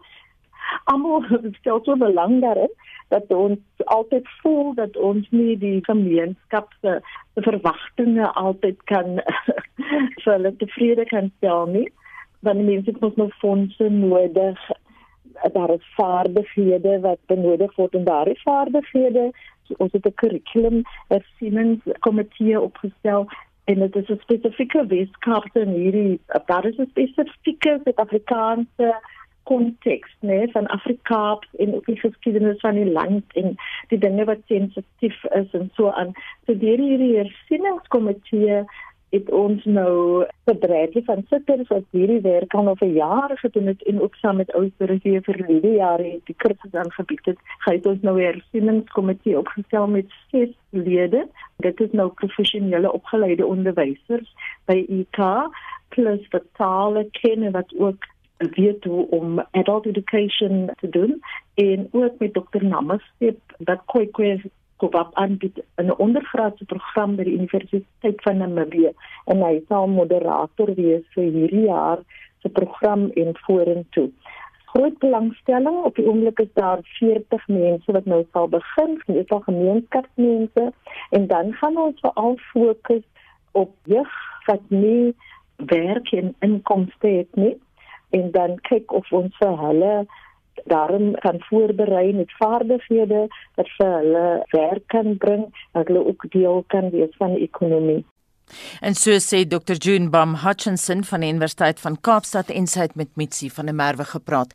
almal 0.83 1.23
stel 1.59 1.79
so 1.83 1.95
belang 1.95 2.41
daarin 2.41 2.71
dat 3.13 3.31
ons 3.33 3.59
altyd 3.85 4.27
voel 4.41 4.73
dat 4.73 4.97
ons 4.97 5.27
nie 5.29 5.57
die 5.61 5.79
gemeenskap 5.85 6.73
se 6.81 6.97
verwagtinge 7.47 8.31
altyd 8.41 8.81
kan 8.91 9.19
vir 10.23 10.31
hulle 10.31 10.55
tevrede 10.61 11.05
kan 11.11 11.31
stel 11.37 11.69
nie 11.75 11.87
want 12.45 12.65
mense 12.65 12.91
het 12.91 12.99
mos 13.01 13.15
nog 13.21 13.37
fondse 13.41 13.89
nodig 13.89 14.59
daar 15.53 15.73
is 15.73 15.93
vaardighede 15.95 16.99
wat 16.99 17.19
benodig 17.25 17.75
word 17.75 17.93
en 17.93 18.03
daardie 18.03 18.41
vaardighede 18.43 19.31
ons 19.77 19.91
het 19.91 20.05
'n 20.05 20.13
kurrikulum 20.21 20.81
hersieningskomitee 21.07 22.61
opgestel 22.61 23.27
en 23.65 23.79
dit 23.79 23.95
is 23.95 24.09
'n 24.09 24.19
spesifieke 24.21 24.85
weskaapse 24.87 25.59
in 25.59 25.73
hierdie 25.73 26.19
daar 26.45 26.65
is 26.65 26.77
'n 26.77 26.89
spesifieke 26.89 27.79
Suid-Afrikaanse 27.83 28.95
konteks 29.43 30.15
nê 30.19 30.39
van 30.51 30.67
Afrikaans 30.67 31.47
en 31.57 31.75
ook 31.75 31.85
die 31.85 31.99
geskiedenis 31.99 32.59
van 32.59 32.77
die 32.79 32.91
land 32.91 33.33
en 33.41 33.55
die 33.87 33.99
dinge 33.99 34.25
wat 34.25 34.41
sensitief 34.45 35.23
is 35.23 35.51
en 35.59 35.69
so 35.77 35.89
aan. 35.89 36.13
So 36.45 36.57
deur 36.57 36.81
hierdie 36.81 37.17
hersieningskomitee 37.17 38.63
het 39.09 39.31
ons 39.31 39.63
nou 39.65 40.25
bedrywe 40.43 41.01
van 41.05 41.23
sitters 41.29 41.67
wat 41.67 41.85
hierdie 41.95 42.21
werk 42.21 42.53
al 42.53 42.71
oor 42.71 42.85
jare 42.85 43.37
gedoen 43.37 43.67
het 43.71 43.83
en 43.83 44.01
ook 44.01 44.15
saam 44.15 44.41
met 44.41 44.53
ouers 44.53 44.73
vir 44.77 45.43
die 45.47 45.75
jare 45.75 46.19
die 46.29 46.35
kursus 46.37 46.73
aangebied 46.73 47.25
het. 47.25 47.37
Gaan 47.65 47.85
ons 47.91 48.01
nou 48.01 48.15
weer 48.15 48.41
sieningskomitee 48.51 49.37
opgestel 49.39 49.87
met 49.87 50.11
ses 50.31 50.51
lede. 50.69 51.27
Dit 51.57 51.79
is 51.79 51.91
nou 51.91 52.09
professionele 52.09 52.91
opgeleide 52.91 53.45
onderwysers 53.45 54.33
by 54.65 54.81
IK 54.89 55.21
plus 55.95 56.27
vertale 56.29 57.07
kenne 57.21 57.51
wat 57.51 57.71
ook 57.77 58.03
weet 58.37 58.83
hoe 58.83 59.09
om 59.09 59.39
adult 59.51 59.85
education 59.85 60.69
te 60.79 60.89
doen 60.89 61.21
en 61.53 61.87
ook 61.91 62.19
met 62.19 62.33
dokter 62.33 62.65
Namaste 62.65 63.35
wat 63.57 63.81
koi 63.85 64.09
koi 64.77 64.89
Kopap 64.89 65.13
aanbied 65.13 65.63
in 65.77 65.85
'n 65.85 65.97
ondergraadse 65.97 66.65
program 66.65 67.15
by 67.15 67.23
die 67.23 67.37
Universiteit 67.37 68.21
van 68.23 68.37
Namibië 68.37 68.91
en 69.25 69.41
hy 69.41 69.63
sal 69.67 69.87
moderator 69.87 70.73
wees 70.75 71.03
vir 71.13 71.23
hierdie 71.23 71.67
jaar 71.67 71.99
se 72.41 72.49
program 72.49 73.11
en 73.15 73.31
vorentoe. 73.45 74.09
Groot 74.65 74.97
belangstelling 74.99 75.83
op 75.83 75.95
die 75.95 76.07
oomblik 76.07 76.39
is 76.39 76.53
daar 76.53 76.79
40 76.99 77.47
mense 77.47 77.91
wat 77.91 78.05
nou 78.05 78.25
sal 78.31 78.47
begin, 78.47 79.01
dis 79.05 79.29
al 79.29 79.39
gemeenskapsmense 79.39 80.73
en 81.09 81.27
dan 81.27 81.53
gaan 81.53 81.77
ons 81.77 81.99
veral 81.99 82.37
fokus 82.37 83.03
op 83.51 83.71
jeug 83.83 84.13
wat 84.45 84.61
nie 84.67 85.15
werk 85.55 86.11
en 86.11 86.35
inkomste 86.39 87.07
het 87.07 87.35
nie 87.35 87.55
en 88.09 88.31
dan 88.31 88.59
kyk 88.61 88.91
of 88.91 89.11
ons 89.11 89.37
vir 89.37 89.57
hulle 89.57 90.05
daarom 90.63 91.13
kan 91.19 91.37
voorberei 91.49 92.13
met 92.13 92.31
vaardighede 92.37 93.27
wat 93.55 93.69
vir 93.77 93.93
hulle 93.99 94.25
werk 94.51 94.87
kan 94.87 95.17
bring 95.17 95.47
dat 95.71 95.87
hulle 95.87 96.05
ook 96.07 96.25
deel 96.29 96.63
kan 96.67 96.89
wees 96.89 97.15
van 97.17 97.33
die 97.33 97.43
ekonomie. 97.43 98.05
En 98.81 98.93
so 98.93 99.17
sê 99.19 99.45
Dr 99.47 99.73
June 99.73 100.09
Bam 100.09 100.35
Hutchinson 100.35 101.03
van 101.03 101.19
die 101.19 101.29
Universiteit 101.29 101.79
van 101.79 101.97
Kaapstad 102.01 102.49
en 102.49 102.67
sy 102.67 102.85
het 102.85 102.95
met 102.95 103.15
Mitsi 103.15 103.49
van 103.49 103.65
der 103.65 103.75
Merwe 103.75 104.05
gepraat. 104.05 104.53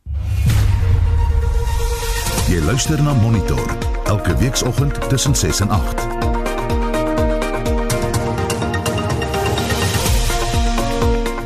Jy 2.51 2.63
luister 2.65 3.03
na 3.03 3.13
Monitor 3.13 3.77
elke 4.05 4.35
weekoggend 4.37 5.09
tussen 5.09 5.35
6 5.35 5.59
en 5.59 5.69
8. 5.69 6.10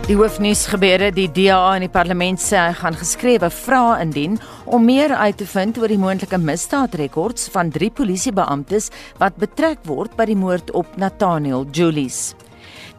Die 0.06 0.14
hoofnuus 0.14 0.68
gebeure 0.70 1.08
die 1.10 1.26
DA 1.34 1.72
in 1.74 1.82
die 1.82 1.90
parlement 1.90 2.38
sê 2.38 2.60
hy 2.60 2.74
gaan 2.78 2.94
geskrewe 2.94 3.48
vrae 3.50 3.96
indien 4.04 4.36
om 4.70 4.84
meer 4.86 5.10
uit 5.18 5.40
te 5.40 5.48
vind 5.50 5.80
oor 5.82 5.90
die 5.90 5.98
moontlike 5.98 6.38
misdaadrekords 6.38 7.48
van 7.50 7.72
drie 7.74 7.90
polisiebeamptes 7.90 8.92
wat 9.18 9.40
betrek 9.42 9.82
word 9.90 10.14
by 10.14 10.28
die 10.30 10.38
moord 10.38 10.70
op 10.78 10.94
Nathaniel 11.02 11.66
Julies. 11.74 12.36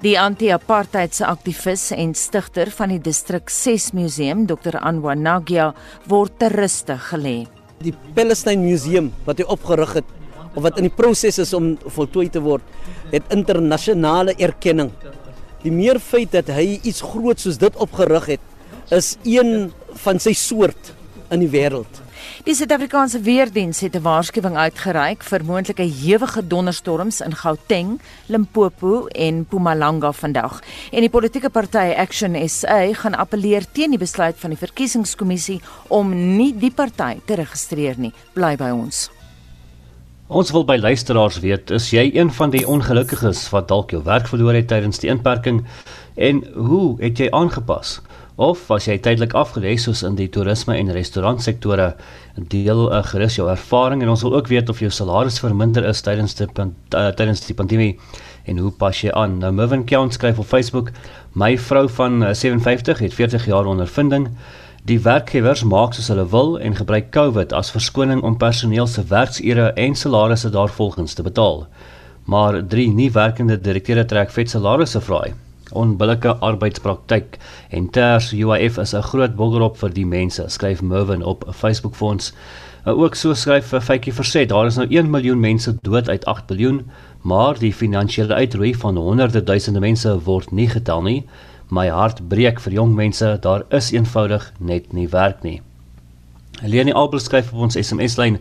Die 0.03 0.17
anti-apartheidse 0.19 1.29
aktivis 1.31 1.93
en 1.95 2.17
stigter 2.19 2.75
van 2.75 2.91
die 2.91 2.99
distrik 2.99 3.55
6 3.55 3.93
museum, 3.95 4.43
Dr. 4.51 4.75
Anwar 4.83 5.15
Nagia, 5.15 5.69
word 6.11 6.41
ter 6.43 6.59
ruste 6.59 6.99
gelê. 7.13 7.45
Die 7.87 7.95
Palestine 8.19 8.67
Museum 8.67 9.13
wat 9.29 9.39
hy 9.39 9.47
opgerig 9.47 10.01
het 10.01 10.11
of 10.57 10.65
wat 10.67 10.83
in 10.83 10.91
die 10.91 10.97
proses 10.99 11.39
is 11.39 11.55
om 11.55 11.77
voltooi 11.87 12.27
te 12.35 12.43
word, 12.43 12.67
het 13.15 13.31
internasionale 13.31 14.35
erkenning 14.43 14.91
Die 15.63 15.73
meer 15.73 16.01
feit 16.01 16.33
dat 16.33 16.51
hy 16.53 16.81
iets 16.83 17.01
groot 17.01 17.41
soos 17.41 17.59
dit 17.59 17.77
opgerig 17.77 18.27
het, 18.37 18.41
is 18.91 19.17
een 19.25 19.73
van 20.05 20.21
sy 20.23 20.33
soort 20.33 20.93
in 21.31 21.43
die 21.43 21.51
wêreld. 21.51 22.03
Die 22.47 22.55
Suid-Afrikaanse 22.55 23.21
weerdiens 23.21 23.81
het 23.81 23.97
'n 23.97 24.03
waarskuwing 24.03 24.57
uitgereik 24.57 25.23
vir 25.23 25.45
moontlike 25.45 25.83
hewige 25.83 26.47
donderstorms 26.47 27.21
in 27.21 27.35
Gauteng, 27.35 28.01
Limpopo 28.27 29.07
en 29.07 29.39
Mpumalanga 29.39 30.13
vandag. 30.13 30.61
En 30.93 31.01
die 31.01 31.11
politieke 31.11 31.51
party 31.51 31.95
Action 31.97 32.49
SA 32.49 32.93
gaan 32.93 33.15
appeleer 33.15 33.65
teen 33.73 33.91
die 33.91 33.99
besluit 33.99 34.37
van 34.39 34.51
die 34.51 34.59
verkiesingskommissie 34.59 35.61
om 35.89 36.37
nie 36.37 36.55
die 36.59 36.73
party 36.73 37.21
te 37.25 37.35
registreer 37.35 37.95
nie. 37.99 38.13
Bly 38.33 38.57
by 38.57 38.71
ons. 38.71 39.16
Ons 40.27 40.49
wil 40.51 40.65
by 40.67 40.75
luisteraars 40.83 41.37
weet, 41.39 41.71
is 41.71 41.85
jy 41.95 42.03
een 42.11 42.33
van 42.35 42.51
die 42.51 42.65
ongelukkiges 42.67 43.45
wat 43.53 43.69
dalk 43.71 43.93
jou 43.95 44.01
werk 44.03 44.27
verloor 44.27 44.57
het 44.59 44.67
tydens 44.73 44.99
die 44.99 45.11
inperking 45.13 45.61
en 46.19 46.41
hoe 46.57 46.97
het 46.99 47.23
jy 47.23 47.29
aangepas? 47.31 48.01
Of 48.35 48.65
was 48.67 48.89
jy 48.91 48.97
tydelik 48.99 49.37
afgelê 49.39 49.77
soos 49.79 50.03
in 50.03 50.19
die 50.19 50.27
toerisme 50.27 50.75
en 50.75 50.91
restaurantsektore? 50.91 51.93
Deel 52.51 52.83
uh, 52.89 53.05
gerus 53.07 53.39
jou 53.39 53.47
ervaring 53.53 54.03
en 54.03 54.11
ons 54.17 54.27
wil 54.27 54.35
ook 54.35 54.51
weet 54.51 54.69
of 54.69 54.83
jou 54.83 54.91
salaris 54.91 55.39
verminder 55.39 55.87
is 55.87 56.03
tydens 56.03 56.35
die 56.35 56.51
uh, 56.59 57.07
tydens 57.15 57.47
die 57.47 57.55
pandemie 57.55 57.93
en 58.51 58.59
hoe 58.59 58.75
pas 58.75 58.99
jy 59.07 59.15
aan? 59.15 59.39
Nou 59.39 59.55
Mervin 59.55 59.87
Count 59.87 60.19
skryf 60.19 60.43
op 60.43 60.51
Facebook: 60.51 60.91
"My 61.39 61.55
vrou 61.55 61.87
van 62.01 62.23
uh, 62.23 62.35
57 62.35 62.99
het 62.99 63.15
40 63.15 63.47
jaar 63.47 63.71
ondervinding 63.71 64.33
Die 64.87 65.01
werkgewers 65.03 65.65
maak 65.67 65.97
soos 65.97 66.13
hulle 66.13 66.25
wil 66.31 66.53
en 66.63 66.77
gebruik 66.79 67.09
COVID 67.11 67.51
as 67.59 67.73
verskoning 67.75 68.21
om 68.23 68.37
personeel 68.39 68.87
se 68.87 69.03
werksure 69.11 69.73
en 69.83 69.97
salarisse 69.99 70.51
daarvolgens 70.55 71.17
te 71.19 71.25
betaal. 71.27 71.65
Maar 72.31 72.61
drie 72.75 72.87
nie 72.95 73.09
werkende 73.11 73.57
direkteure 73.59 74.05
trek 74.07 74.31
vet 74.31 74.53
salarisse 74.53 75.01
vry. 75.03 75.33
Onbillike 75.75 76.37
arbeidspraktyk 76.51 77.35
en 77.75 77.89
ters 77.91 78.31
UIF 78.31 78.79
is 78.79 78.95
'n 78.95 79.03
groot 79.03 79.35
boggerop 79.35 79.77
vir 79.77 79.91
die 79.91 80.07
mense, 80.07 80.45
skryf 80.49 80.83
Mervin 80.83 81.25
op 81.25 81.45
Facebook 81.51 81.95
fonds. 81.95 82.33
Nou 82.85 82.97
ook 83.03 83.15
so 83.15 83.35
skryf 83.35 83.75
Faitjie 83.83 84.15
Verset, 84.15 84.49
daar 84.49 84.67
is 84.67 84.77
nou 84.77 84.87
1 84.91 85.11
miljoen 85.11 85.41
mense 85.41 85.77
dood 85.83 86.09
uit 86.09 86.25
8 86.25 86.51
miljard, 86.51 86.85
maar 87.23 87.59
die 87.59 87.73
finansiële 87.73 88.35
uitroei 88.35 88.75
van 88.75 88.97
honderde 88.97 89.43
duisende 89.43 89.81
mense 89.81 90.19
word 90.23 90.51
nie 90.53 90.69
getel 90.69 91.03
nie. 91.03 91.25
My 91.69 91.89
hart 91.91 92.21
breek 92.29 92.61
vir 92.63 92.73
jong 92.73 92.93
mense, 92.95 93.27
daar 93.43 93.65
is 93.75 93.91
eenvoudig 93.91 94.53
net 94.59 94.93
nie 94.95 95.09
werk 95.11 95.43
nie. 95.43 95.61
Helene 96.61 96.95
Albel 96.95 97.19
skryf 97.19 97.51
op 97.53 97.65
ons 97.67 97.77
SMS-lyn: 97.77 98.39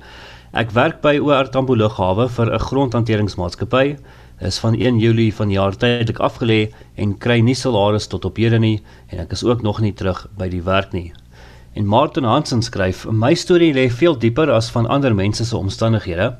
Ek 0.53 0.69
werk 0.77 1.01
by 1.01 1.17
OR 1.17 1.49
Tambo 1.49 1.73
Lughawe 1.73 2.29
vir 2.29 2.53
'n 2.53 2.59
grondhanteringsmaatskappy. 2.59 3.97
is 4.41 4.59
van 4.59 4.75
1 4.75 4.99
Julie 4.99 5.33
van 5.33 5.49
jaar 5.49 5.75
tydelik 5.75 6.19
afgelê 6.19 6.73
en 6.95 7.17
kry 7.17 7.39
nie 7.39 7.55
salaris 7.55 8.07
tot 8.07 8.25
op 8.25 8.37
hede 8.37 8.59
nie 8.59 8.81
en 9.09 9.19
ek 9.19 9.31
is 9.31 9.43
ook 9.43 9.61
nog 9.63 9.79
nie 9.81 9.93
terug 9.93 10.27
by 10.37 10.49
die 10.49 10.61
werk 10.61 10.93
nie. 10.93 11.13
En 11.73 11.85
Martin 11.85 12.23
Hansen 12.23 12.61
skryf: 12.61 13.05
"My 13.09 13.33
storie 13.33 13.73
lê 13.73 13.89
veel 13.89 14.19
dieper 14.19 14.51
as 14.51 14.69
van 14.69 14.87
ander 14.87 15.15
mense 15.15 15.45
se 15.45 15.57
omstandighede. 15.57 16.35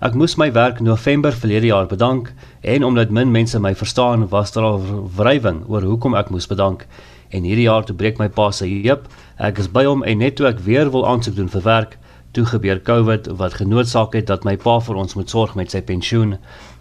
Ek 0.00 0.14
moes 0.14 0.36
my 0.36 0.52
werk 0.52 0.80
November 0.80 1.32
verlede 1.32 1.66
jaar 1.66 1.86
bedank 1.86 2.32
en 2.62 2.84
omdat 2.84 3.10
min 3.10 3.30
mense 3.30 3.58
my 3.60 3.74
verstaan, 3.74 4.28
was 4.28 4.52
daar 4.52 4.78
'n 4.78 5.10
wrywing 5.16 5.64
oor 5.68 5.82
hoekom 5.82 6.14
ek 6.14 6.30
moes 6.30 6.46
bedank. 6.46 6.86
En 7.28 7.42
hierdie 7.42 7.64
jaar 7.64 7.84
toe 7.84 7.96
breek 7.96 8.18
my 8.18 8.28
pa 8.28 8.50
se 8.50 8.66
heup. 8.66 9.08
Ek 9.36 9.58
is 9.58 9.70
by 9.70 9.84
hom 9.84 10.02
en 10.02 10.18
net 10.18 10.36
toe 10.36 10.46
ek 10.46 10.58
weer 10.58 10.90
wil 10.90 11.06
aansoek 11.06 11.34
doen 11.34 11.48
vir 11.48 11.62
werk, 11.62 11.98
toe 12.30 12.44
gebeur 12.44 12.80
COVID 12.80 13.26
wat 13.26 13.54
genoodsaak 13.54 14.12
het 14.12 14.26
dat 14.26 14.44
my 14.44 14.56
pa 14.56 14.78
vir 14.80 14.96
ons 14.96 15.14
moet 15.14 15.30
sorg 15.30 15.54
met 15.54 15.70
sy 15.70 15.80
pensioen. 15.80 16.38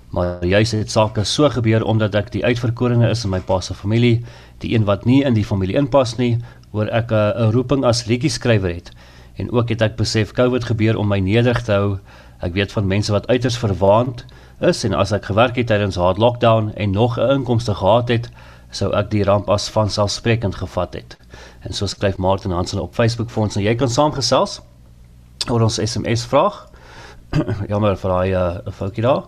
Maar 0.10 0.46
juis 0.46 0.72
het 0.72 0.92
sake 0.92 1.24
so 1.24 1.50
gebeur 1.50 1.84
omdat 1.84 2.16
ek 2.16 2.32
die 2.32 2.46
uitverkorene 2.46 3.10
is 3.10 3.24
in 3.24 3.30
my 3.30 3.40
pa 3.40 3.60
se 3.60 3.74
familie, 3.74 4.24
die 4.58 4.76
een 4.76 4.86
wat 4.86 5.06
nie 5.06 5.24
in 5.24 5.34
die 5.34 5.46
familie 5.46 5.76
inpas 5.76 6.18
nie, 6.18 6.38
oor 6.72 6.88
ek 6.88 7.12
'n 7.12 7.52
roeping 7.52 7.86
as 7.86 8.06
liedjie-skrywer 8.06 8.74
het. 8.74 8.92
En 9.36 9.52
ook 9.52 9.70
het 9.70 9.82
ek 9.82 9.96
besef 9.96 10.32
COVID 10.32 10.64
gebeur 10.64 10.98
om 10.98 11.08
my 11.08 11.20
nederig 11.20 11.62
te 11.64 11.72
hou. 11.72 11.98
Ek 12.42 12.54
weet 12.54 12.72
van 12.72 12.88
mense 12.88 13.12
wat 13.12 13.28
uiters 13.28 13.58
verwaand 13.58 14.20
is 14.20 14.41
en 14.62 14.94
as 14.94 15.12
ek 15.12 15.26
gewerk 15.26 15.56
het 15.58 15.72
tydens 15.72 15.98
hard 15.98 16.20
lockdown 16.22 16.72
en 16.78 16.92
nog 16.92 17.18
'n 17.18 17.32
inkomste 17.42 17.74
gehad 17.74 18.10
het, 18.10 18.30
sou 18.70 18.94
ek 18.94 19.10
die 19.10 19.24
ramp 19.24 19.50
as 19.50 19.70
vanselfsprekend 19.70 20.56
gevat 20.56 20.94
het. 20.94 21.18
En 21.62 21.74
so 21.74 21.86
skryf 21.86 22.18
Martin 22.18 22.52
Hansen 22.52 22.82
op 22.82 22.94
Facebook 22.94 23.30
vir 23.30 23.44
ons 23.44 23.56
en 23.56 23.64
jy 23.64 23.76
kan 23.76 23.90
saamgesels 23.90 24.62
oor 25.50 25.62
ons 25.62 25.80
SMS 25.82 26.26
vraag. 26.26 26.70
Jammer 27.72 27.98
vir 27.98 28.10
daai 28.10 28.32
uh, 28.34 28.72
foutjie 28.72 29.04
daar. 29.04 29.24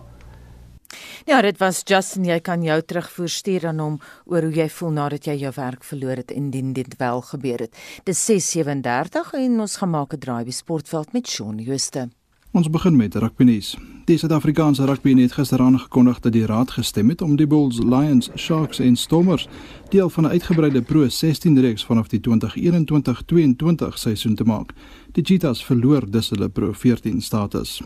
Ja, 1.26 1.42
dit 1.42 1.58
was 1.58 1.82
Justin, 1.84 2.24
jy 2.24 2.40
kan 2.40 2.62
jou 2.62 2.80
terugvoer 2.82 3.28
stuur 3.28 3.66
aan 3.66 3.78
hom 3.80 4.00
oor 4.24 4.42
hoe 4.42 4.54
jy 4.54 4.68
voel 4.68 4.90
nadat 4.90 5.26
jy 5.26 5.34
jou 5.34 5.52
werk 5.56 5.84
verloor 5.84 6.16
het 6.16 6.30
indien 6.30 6.72
dit 6.72 6.96
wel 6.98 7.20
gebeur 7.20 7.58
het. 7.58 7.74
Dis 8.04 8.30
6:37 8.30 9.34
en 9.34 9.60
ons 9.60 9.76
gaan 9.76 9.90
maak 9.90 10.14
'n 10.14 10.18
draai 10.18 10.44
by 10.44 10.50
sportveld 10.50 11.12
met 11.12 11.26
Shaun 11.26 11.58
Jooste. 11.58 12.10
Ons 12.54 12.70
begin 12.70 12.96
met 12.96 13.14
rugby 13.14 13.44
nuus. 13.44 13.72
Die 14.06 14.14
Suid-Afrikaanse 14.18 14.84
rugby 14.86 15.14
het 15.18 15.32
gister 15.34 15.60
aangekondig 15.60 16.20
dat 16.22 16.32
die 16.32 16.46
raad 16.46 16.70
gestem 16.70 17.08
het 17.08 17.22
om 17.22 17.34
die 17.36 17.46
Bulls, 17.46 17.80
Lions, 17.82 18.30
Sharks 18.36 18.78
en 18.78 18.96
Stormers 18.96 19.48
deel 19.90 20.10
van 20.10 20.24
'n 20.24 20.30
uitgebreide 20.30 20.82
Pro 20.82 21.08
16 21.08 21.60
reeks 21.60 21.84
vanaf 21.84 22.08
die 22.08 22.20
2021-22 22.20 23.98
seisoen 23.98 24.34
te 24.34 24.44
maak. 24.44 24.72
Die 25.12 25.24
Cheetahs 25.24 25.64
verloor 25.64 26.10
dus 26.10 26.30
hulle 26.30 26.48
Pro 26.48 26.72
14 26.72 27.20
status. 27.22 27.82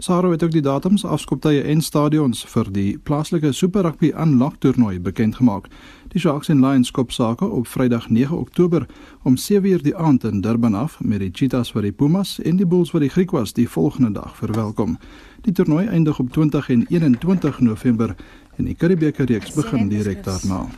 Saro 0.00 0.30
het 0.30 0.42
ook 0.42 0.50
die 0.50 0.62
datums, 0.62 1.02
afskoptye 1.04 1.62
en 1.66 1.80
stadions 1.82 2.44
vir 2.46 2.68
die 2.70 2.98
plaaslike 3.02 3.50
Super 3.52 3.82
Rugby 3.82 4.12
Unlock 4.14 4.60
toernooi 4.62 5.00
bekend 5.02 5.40
gemaak. 5.40 5.66
Die 6.12 6.20
Sharks 6.22 6.48
en 6.48 6.60
Lions 6.62 6.92
skop 6.92 7.10
sake 7.10 7.44
op 7.44 7.66
Vrydag 7.66 8.06
9 8.08 8.38
Oktober 8.38 8.86
om 9.22 9.36
7:00 9.36 9.82
die 9.82 9.96
aand 9.96 10.24
in 10.24 10.40
Durban 10.40 10.74
af 10.74 11.00
met 11.00 11.18
die 11.18 11.30
Cheetahs 11.32 11.72
vir 11.72 11.82
die 11.82 11.92
Pumas 11.92 12.38
en 12.38 12.56
die 12.56 12.66
Bulls 12.66 12.90
vir 12.90 13.00
die 13.00 13.08
Griquas 13.08 13.52
die 13.52 13.68
volgende 13.68 14.12
dag 14.12 14.36
verwelkom. 14.36 14.98
Die 15.42 15.52
toernooi 15.52 15.86
eindig 15.86 16.18
op 16.18 16.32
20 16.32 16.68
en 16.68 16.86
21 16.88 17.60
November 17.60 18.14
en 18.56 18.64
die 18.64 18.74
Karibeker 18.74 19.26
reeks 19.26 19.52
begin 19.52 19.88
direk 19.88 20.24
daarna. 20.24 20.68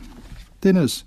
Tennis 0.59 1.05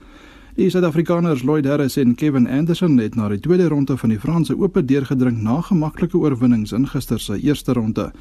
Die 0.54 0.68
Suid-Afrikaners 0.70 1.40
Lloyd 1.42 1.66
Harris 1.66 1.96
en 1.98 2.12
Kevin 2.14 2.44
Anderson 2.46 2.92
het 3.02 3.16
na 3.18 3.26
die 3.26 3.40
tweede 3.42 3.64
ronde 3.72 3.96
van 3.98 4.12
die 4.12 4.18
Franse 4.22 4.54
Ope 4.54 4.84
deurgedrink 4.86 5.40
na 5.42 5.56
gemaklike 5.66 6.14
oorwinnings 6.14 6.70
in 6.76 6.84
gister 6.86 7.18
se 7.18 7.40
eerste 7.42 7.74
ronde. 7.74 8.12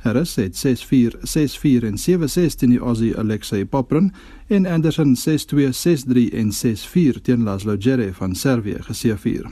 Harris 0.00 0.32
het 0.40 0.56
6-4, 0.56 1.18
6-4 1.20 1.84
en 1.84 1.98
7-6 2.00 2.56
teen 2.56 2.72
die 2.72 2.78
Aussie 2.80 3.12
Alexei 3.20 3.66
Poprin 3.68 4.08
en 4.48 4.64
Anderson 4.66 5.12
6-2, 5.20 5.68
6-3 5.76 6.22
en 6.32 6.54
6-4 6.56 7.20
teen 7.28 7.44
Laszlo 7.44 7.76
Djere 7.76 8.08
van 8.16 8.34
Servië 8.34 8.80
geseëvier. 8.88 9.50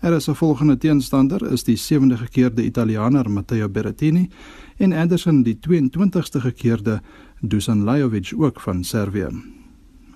Harris 0.00 0.24
se 0.24 0.34
volgende 0.34 0.78
teenstander 0.78 1.44
is 1.52 1.64
die 1.68 1.76
70de 1.76 2.16
gekeerde 2.22 2.64
Italianer 2.64 3.28
Matteo 3.30 3.68
Berrettini 3.68 4.30
en 4.78 4.96
Anderson 4.96 5.42
die 5.42 5.58
22ste 5.68 6.40
gekeerde 6.40 7.02
Dusan 7.40 7.84
Lajovic 7.84 8.32
ook 8.38 8.60
van 8.60 8.84
Servië. 8.84 9.28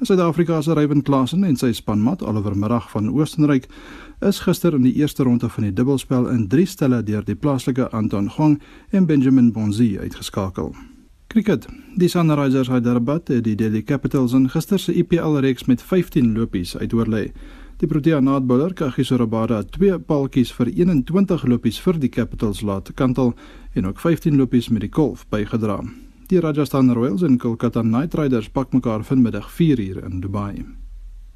Suid-Afrika 0.03 0.63
se 0.63 0.73
Ryan 0.73 1.03
Klassen 1.03 1.43
en 1.45 1.59
sy 1.61 1.75
spanmat 1.77 2.23
Oliver 2.25 2.55
Mirag 2.57 2.87
van 2.89 3.11
Oostenryk 3.13 3.67
is 4.25 4.39
gister 4.41 4.73
in 4.73 4.87
die 4.87 4.95
eerste 4.97 5.27
ronde 5.29 5.51
van 5.53 5.67
die 5.67 5.75
dubbelspel 5.77 6.25
in 6.33 6.47
3 6.49 6.65
stelle 6.73 7.03
deur 7.05 7.27
die 7.27 7.37
plaaslike 7.37 7.91
Anton 7.93 8.31
Gong 8.33 8.57
en 8.97 9.07
Benjamin 9.07 9.53
Bonzi 9.53 9.99
uitgeskakel. 10.01 10.73
Cricket. 11.29 11.69
Die 12.01 12.09
Sunrisers 12.09 12.73
Hyderabad 12.73 13.29
het 13.29 13.45
die 13.45 13.55
Delhi 13.55 13.85
Capitals 13.85 14.33
in 14.33 14.49
gister 14.49 14.81
se 14.81 14.97
IPL 14.97 15.37
reeks 15.45 15.69
met 15.69 15.83
15 15.83 16.33
lopies 16.33 16.77
uitoorlê. 16.77 17.27
Die 17.77 17.89
Protea 17.89 18.21
naadbouler 18.21 18.73
Kagiso 18.73 19.21
Rabada 19.21 19.61
het 19.61 19.73
twee 19.77 19.99
paltjies 19.99 20.53
vir 20.57 20.73
21 20.73 21.45
lopies 21.45 21.81
vir 21.81 22.01
die 22.01 22.09
Capitals 22.09 22.65
laat 22.65 22.95
kantel 22.95 23.35
en 23.75 23.87
ook 23.87 24.01
15 24.01 24.41
lopies 24.41 24.73
met 24.73 24.81
die 24.81 24.95
kolf 24.97 25.29
bygedra. 25.29 25.83
Die 26.31 26.39
Rajasthan 26.39 26.93
Royals 26.93 27.23
en 27.23 27.39
Kolkata 27.39 27.81
Knight 27.83 28.15
Riders 28.15 28.49
pak 28.49 28.73
mekaar 28.73 29.03
vanmiddag 29.03 29.49
4uur 29.51 30.05
in 30.05 30.21
Dubai. 30.21 30.65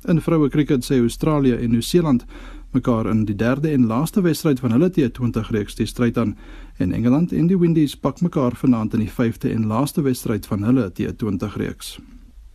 In 0.06 0.20
vroue 0.20 0.48
cricket 0.48 0.84
sê 0.86 1.00
Australië 1.00 1.56
en 1.56 1.70
Nieu-Seeland 1.70 2.22
mekaar 2.70 3.08
in 3.10 3.24
die 3.26 3.34
derde 3.34 3.72
en 3.74 3.88
laaste 3.90 4.22
wedstryd 4.22 4.60
van 4.62 4.70
hulle 4.70 4.92
T20 4.94 5.50
reeks 5.50 5.74
die 5.74 5.86
stryd 5.90 6.18
aan 6.18 6.36
en 6.78 6.92
Engeland 6.92 7.32
en 7.32 7.48
die 7.50 7.58
Windies 7.58 7.96
pak 7.96 8.20
mekaar 8.22 8.54
vanaand 8.54 8.94
in 8.94 9.02
die 9.02 9.10
vyfde 9.10 9.50
en 9.50 9.66
laaste 9.66 10.02
wedstryd 10.06 10.46
van 10.46 10.62
hulle 10.62 10.86
T20 10.94 11.58
reeks. 11.58 11.98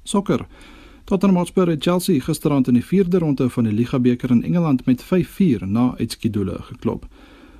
Sokker. 0.03 0.45
Tottenham 1.03 1.41
Hotspur 1.43 1.67
het 1.67 1.83
Chelsea 1.83 2.23
gisteraand 2.23 2.67
in 2.71 2.79
die 2.79 2.85
vierde 2.85 3.19
ronde 3.19 3.49
van 3.49 3.67
die 3.67 3.73
Liga 3.73 3.99
beker 3.99 4.31
in 4.31 4.43
Engeland 4.43 4.85
met 4.85 5.03
5-4 5.03 5.67
na 5.67 5.91
uitskiedule 5.97 6.61
geklop. 6.71 7.03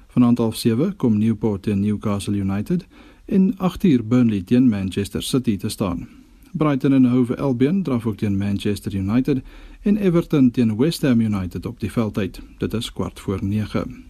Vanaand 0.08 0.38
half 0.38 0.56
7 0.56 0.96
kom 0.96 1.18
Newport 1.18 1.64
teen 1.64 1.80
Newcastle 1.80 2.36
United 2.36 2.88
en 3.30 3.54
8uur 3.54 4.04
Burnley 4.08 4.42
teen 4.42 4.70
Manchester 4.70 5.24
City 5.24 5.58
te 5.58 5.70
staan. 5.70 6.08
Brighton 6.52 6.94
en 6.94 7.06
Hove 7.06 7.38
Albion 7.38 7.84
draf 7.84 8.06
ook 8.06 8.18
teen 8.18 8.38
Manchester 8.38 8.96
United 8.96 9.42
en 9.82 9.98
Everton 9.98 10.52
teen 10.52 10.78
West 10.78 11.02
Ham 11.02 11.22
United 11.22 11.66
op 11.66 11.80
die 11.80 11.92
veld 11.92 12.18
uit. 12.18 12.42
Dit 12.58 12.74
is 12.74 12.94
kwart 12.94 13.20
voor 13.20 13.40
9. 13.42 14.04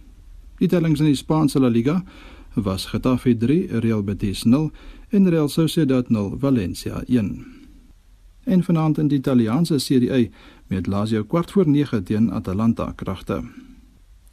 Die 0.56 0.68
tellings 0.68 1.00
in 1.00 1.06
die 1.06 1.14
Spaanse 1.14 1.60
La 1.60 1.68
Liga 1.68 2.04
was 2.54 2.86
Getafe 2.86 3.36
3, 3.36 3.78
Real 3.78 4.02
Betis 4.02 4.42
0 4.42 4.70
en 5.08 5.28
Real 5.28 5.48
Sociedad 5.48 6.08
0, 6.08 6.36
Valencia 6.38 7.02
1. 7.06 7.46
En 8.44 8.64
vanaand 8.64 8.98
in 8.98 9.08
die 9.08 9.18
Italiaanse 9.18 9.78
Serie 9.78 10.12
A 10.12 10.28
met 10.66 10.86
Lazio 10.86 11.24
kwart 11.24 11.50
voor 11.50 11.68
9 11.68 12.04
teen 12.04 12.32
Atalanta 12.32 12.92
kragte. 12.96 13.42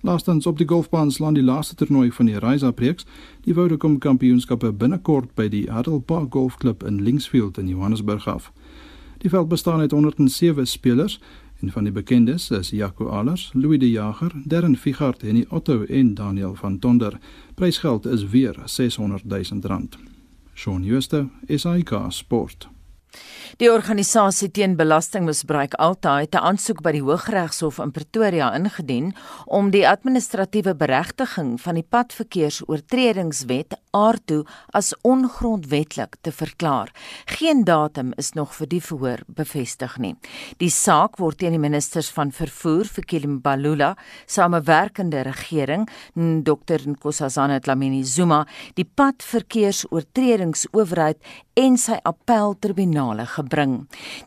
Laastens 0.01 0.45
op 0.45 0.57
die 0.57 0.67
golfbaan 0.67 1.11
slaan 1.11 1.33
die 1.33 1.43
laaste 1.43 1.75
toernooi 1.75 2.11
van 2.11 2.25
die 2.25 2.37
Rise 2.39 2.65
Up 2.65 2.79
reeks, 2.79 3.05
die 3.41 3.53
Vodacom 3.53 3.97
Kampioenskappe 3.97 4.71
binnekort 4.71 5.33
by 5.35 5.47
die 5.49 5.65
Haddle 5.71 5.99
Park 5.99 6.33
Golfklub 6.33 6.83
in 6.83 7.01
Linksfield 7.01 7.57
in 7.57 7.67
Johannesburg 7.67 8.27
af. 8.27 8.51
Die 9.17 9.29
veld 9.29 9.49
bestaan 9.49 9.79
uit 9.79 9.91
107 9.91 10.67
spelers 10.67 11.19
en 11.59 11.71
van 11.71 11.83
die 11.83 11.91
bekendes 11.91 12.51
is 12.51 12.69
Jaco 12.69 13.09
Alers, 13.09 13.49
Louis 13.53 13.79
De 13.79 13.89
Jager, 13.89 14.31
Darren 14.45 14.77
Figart, 14.77 15.21
Henny 15.21 15.45
Otto 15.49 15.83
en 15.83 16.13
Daniel 16.13 16.55
van 16.55 16.79
Tonder. 16.79 17.19
Prysgeld 17.55 18.05
is 18.05 18.29
weer 18.29 18.55
600 18.65 19.23
000 19.25 19.43
rand. 19.61 19.97
Shaun 20.53 20.83
Schuster, 20.83 21.29
SAK 21.47 22.05
Sport. 22.09 22.69
Die 23.57 23.71
organisasie 23.71 24.51
teen 24.53 24.75
belastingmisbruik 24.77 25.73
Alta 25.81 26.19
het 26.19 26.35
'n 26.35 26.43
aansoek 26.49 26.81
by 26.81 26.91
die 26.91 27.01
Hooggeregshof 27.01 27.79
in 27.79 27.91
Pretoria 27.91 28.53
ingedien 28.53 29.15
om 29.45 29.71
die 29.71 29.87
administratiewe 29.87 30.75
beregtiging 30.75 31.61
van 31.61 31.73
die 31.73 31.85
padverkeersoortredingswet 31.89 33.77
aardtoe 33.91 34.45
as 34.71 34.95
ongrondwetlik 35.01 36.15
te 36.21 36.31
verklaar. 36.31 36.91
Geen 37.25 37.63
datum 37.63 38.13
is 38.15 38.33
nog 38.33 38.55
vir 38.55 38.67
die 38.67 38.81
verhoor 38.81 39.19
bevestig 39.27 39.97
nie. 39.97 40.15
Die 40.57 40.69
saak 40.69 41.17
word 41.17 41.37
teen 41.37 41.51
die 41.51 41.59
ministers 41.59 42.09
van 42.09 42.31
vervoer 42.31 42.85
vir 42.85 43.03
Kilimbalula, 43.03 43.97
samewerkende 44.25 45.21
regering, 45.21 45.89
Dr 46.43 46.79
Nkosazana 46.85 47.59
Dlamini 47.59 48.03
Zuma, 48.03 48.47
die 48.75 48.89
padverkeersoortredingsowerheid 48.95 51.17
en 51.57 51.77
sy 51.81 51.97
appeltribunale 52.05 53.25
gebring. 53.33 53.79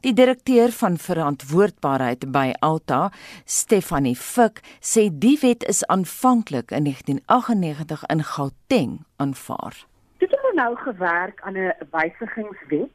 Die 0.02 0.12
direkteur 0.16 0.72
van 0.74 0.96
verantwoordbaarheid 0.98 2.26
by 2.34 2.48
Alta, 2.66 3.10
Stefanie 3.46 4.16
Fik, 4.18 4.58
sê 4.82 5.06
die 5.24 5.36
wet 5.42 5.62
is 5.70 5.84
aanvanklik 5.86 6.74
in 6.74 6.88
1998 6.90 8.02
in 8.14 8.24
Gauteng 8.32 8.96
aanvaar. 9.22 9.78
Dit 10.18 10.34
het 10.34 10.54
nou 10.54 10.74
gewerk 10.76 11.40
aan 11.46 11.56
'n 11.56 11.72
wysigingswet 11.90 12.94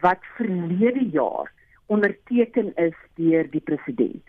wat 0.00 0.20
verlede 0.36 1.04
jaar 1.10 1.52
onderteken 1.86 2.74
is 2.74 2.96
deur 3.14 3.50
die 3.50 3.60
president. 3.60 4.24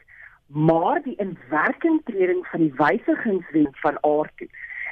Maar 0.47 1.01
die 1.03 1.15
inwerkingtreding 1.15 2.47
van 2.47 2.59
die 2.59 2.73
wysigingswet 2.77 3.79
van 3.79 3.97
aard 4.01 4.37
toe 4.37 4.47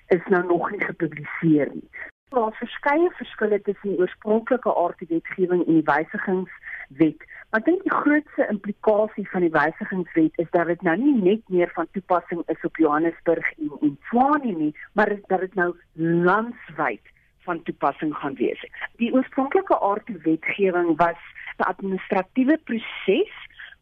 is 0.08 0.26
nou 0.28 0.46
nog 0.46 0.72
nie 0.72 0.82
gepubliseer 0.82 1.70
nie. 1.74 1.90
Daar 2.30 2.52
is 2.52 2.58
verskeie 2.58 3.10
verskille 3.14 3.62
tussen 3.62 3.90
die 3.90 4.00
oorspronklike 4.00 4.72
aardwetgewing 4.76 5.60
en 5.66 5.76
die 5.78 5.84
wysigingswet. 5.86 7.26
Maar 7.50 7.62
ek 7.62 7.68
dink 7.68 7.84
die 7.86 7.94
grootste 7.94 8.48
implikasie 8.50 9.26
van 9.34 9.46
die 9.46 9.52
wysigingswet 9.54 10.42
is 10.42 10.50
dat 10.58 10.72
dit 10.72 10.82
nou 10.88 10.96
nie 11.04 11.14
net 11.20 11.54
meer 11.54 11.70
van 11.78 11.92
toepassing 11.94 12.42
is 12.56 12.66
op 12.70 12.82
Johannesburg 12.82 13.52
en 13.60 13.70
en 13.90 13.94
Tshwane 14.08 14.56
nie, 14.58 14.72
maar 14.98 15.14
dat 15.14 15.46
dit 15.46 15.54
nou 15.62 15.70
landwyd 16.02 17.14
van 17.46 17.64
toepassing 17.70 18.18
gaan 18.18 18.42
wees. 18.42 18.66
Die 18.98 19.14
oorspronklike 19.14 19.78
aardwetgewing 19.92 20.96
was 20.98 21.22
'n 21.62 21.70
administratiewe 21.70 22.58
proses, 22.58 23.34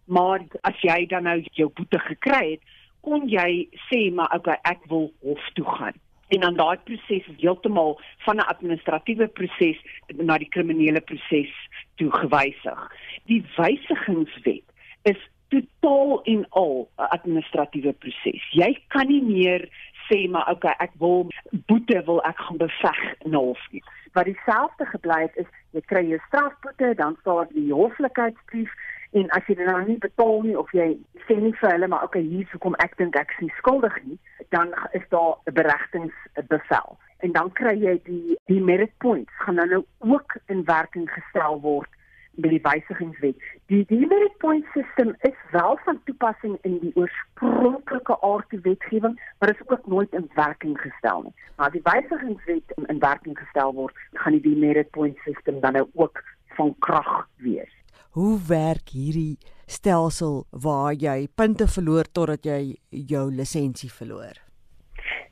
maar 0.04 0.44
as 0.62 0.82
jy 0.84 1.06
dan 1.08 1.24
nou 1.32 1.40
jou 1.52 1.72
boete 1.74 2.00
gekry 2.12 2.46
het, 2.52 2.72
kon 3.00 3.24
jy 3.28 3.70
sê 3.88 4.12
maar 4.12 4.36
okay, 4.36 4.60
ek 4.64 4.84
wil 4.92 5.14
hof 5.22 5.52
toe 5.56 5.70
gaan 5.80 6.04
en 6.34 6.46
dan 6.46 6.56
daai 6.58 6.78
proses 6.88 7.28
is 7.28 7.42
heeltemal 7.42 8.00
van 8.26 8.36
'n 8.38 8.50
administratiewe 8.54 9.28
proses 9.28 9.80
na 10.08 10.38
die 10.38 10.50
kriminele 10.50 11.02
proses 11.02 11.54
toe 11.96 12.12
gewysig. 12.12 12.82
Die 13.26 13.44
wysigingswet 13.58 14.68
is 15.04 15.20
totaal 15.54 16.24
en 16.24 16.46
al 16.50 16.90
'n 16.98 17.10
administratiewe 17.18 17.94
proses. 17.94 18.44
Jy 18.52 18.72
kan 18.88 19.08
nie 19.08 19.24
meer 19.24 19.70
sê 20.10 20.30
maar 20.30 20.50
okay, 20.52 20.74
ek 20.78 20.92
wil 20.98 21.28
boete 21.52 22.04
wil 22.06 22.22
ek 22.24 22.38
gaan 22.38 22.58
beveg 22.58 23.02
na 23.26 23.38
hof 23.38 23.68
nie. 23.72 23.84
Wat 24.14 24.26
dieselfde 24.26 24.86
gebly 24.86 25.22
het 25.22 25.36
is 25.36 25.50
jy 25.72 25.82
kry 25.82 26.04
jou 26.08 26.20
strafboete, 26.28 26.94
dan 26.96 27.18
staan 27.22 27.48
die 27.50 27.74
hoflikheidsbrief 27.74 28.72
en 29.12 29.30
as 29.30 29.46
jy 29.48 29.56
dit 29.56 29.66
nou 29.66 29.82
nie 29.86 29.98
betaal 29.98 30.42
nie 30.42 30.58
of 30.58 30.72
jy 30.74 30.98
sê 31.28 31.38
nie 31.40 31.54
vir 31.62 31.72
hulle 31.72 31.88
maar 31.88 32.04
okay, 32.04 32.22
hier 32.22 32.50
hoekom 32.52 32.76
ek 32.86 32.98
dink 32.98 33.16
ek 33.16 33.34
is 33.36 33.46
nie 33.46 33.56
skuldig 33.58 33.98
nie, 34.04 34.20
dan 34.54 34.74
is 34.92 35.06
daar 35.10 35.36
'n 35.46 35.54
beregtingsbevel. 35.54 36.98
En 37.24 37.32
dan 37.32 37.52
kry 37.52 37.76
jy 37.80 38.00
die 38.04 38.40
die 38.46 38.62
merit 38.62 38.94
points 38.98 39.32
gaan 39.44 39.56
dan 39.56 39.70
nou 39.70 39.86
ook 40.00 40.38
in 40.46 40.66
werking 40.66 41.10
gestel 41.10 41.60
word 41.62 41.90
by 42.42 42.50
die 42.50 42.62
wysigingswet. 42.66 43.38
Die 43.72 43.84
die 43.90 44.08
merit 44.10 44.38
point 44.42 44.66
system 44.74 45.14
is 45.28 45.38
wel 45.52 45.78
van 45.86 46.00
toepassing 46.08 46.58
in 46.68 46.80
die 46.82 46.92
oorspronklike 46.98 48.18
aardwetgewing, 48.22 49.20
maar 49.40 49.54
is 49.54 49.66
ook 49.68 49.88
nooit 49.88 50.14
in 50.18 50.30
werking 50.36 50.80
gestel 50.82 51.22
nie. 51.28 51.34
Maar 51.58 51.72
die 51.72 51.84
wysigingswet 51.86 52.74
in, 52.78 52.88
in 52.90 53.00
werking 53.00 53.38
gestel 53.38 53.74
word, 53.74 53.96
gaan 54.14 54.40
die 54.42 54.58
merit 54.58 54.90
point 54.98 55.18
system 55.28 55.60
dan 55.60 55.78
nou 55.80 55.88
ook 55.94 56.24
van 56.58 56.76
krag 56.80 57.28
wees. 57.38 57.72
Hoe 58.14 58.40
werk 58.48 58.94
hierdie 58.94 59.38
stelsel 59.66 60.44
waar 60.50 60.94
jy 60.94 61.28
punte 61.36 61.68
verloor 61.68 62.10
totdat 62.12 62.46
jy 62.46 62.76
jou 62.90 63.30
lisensie 63.32 63.90
verloor? 63.90 64.43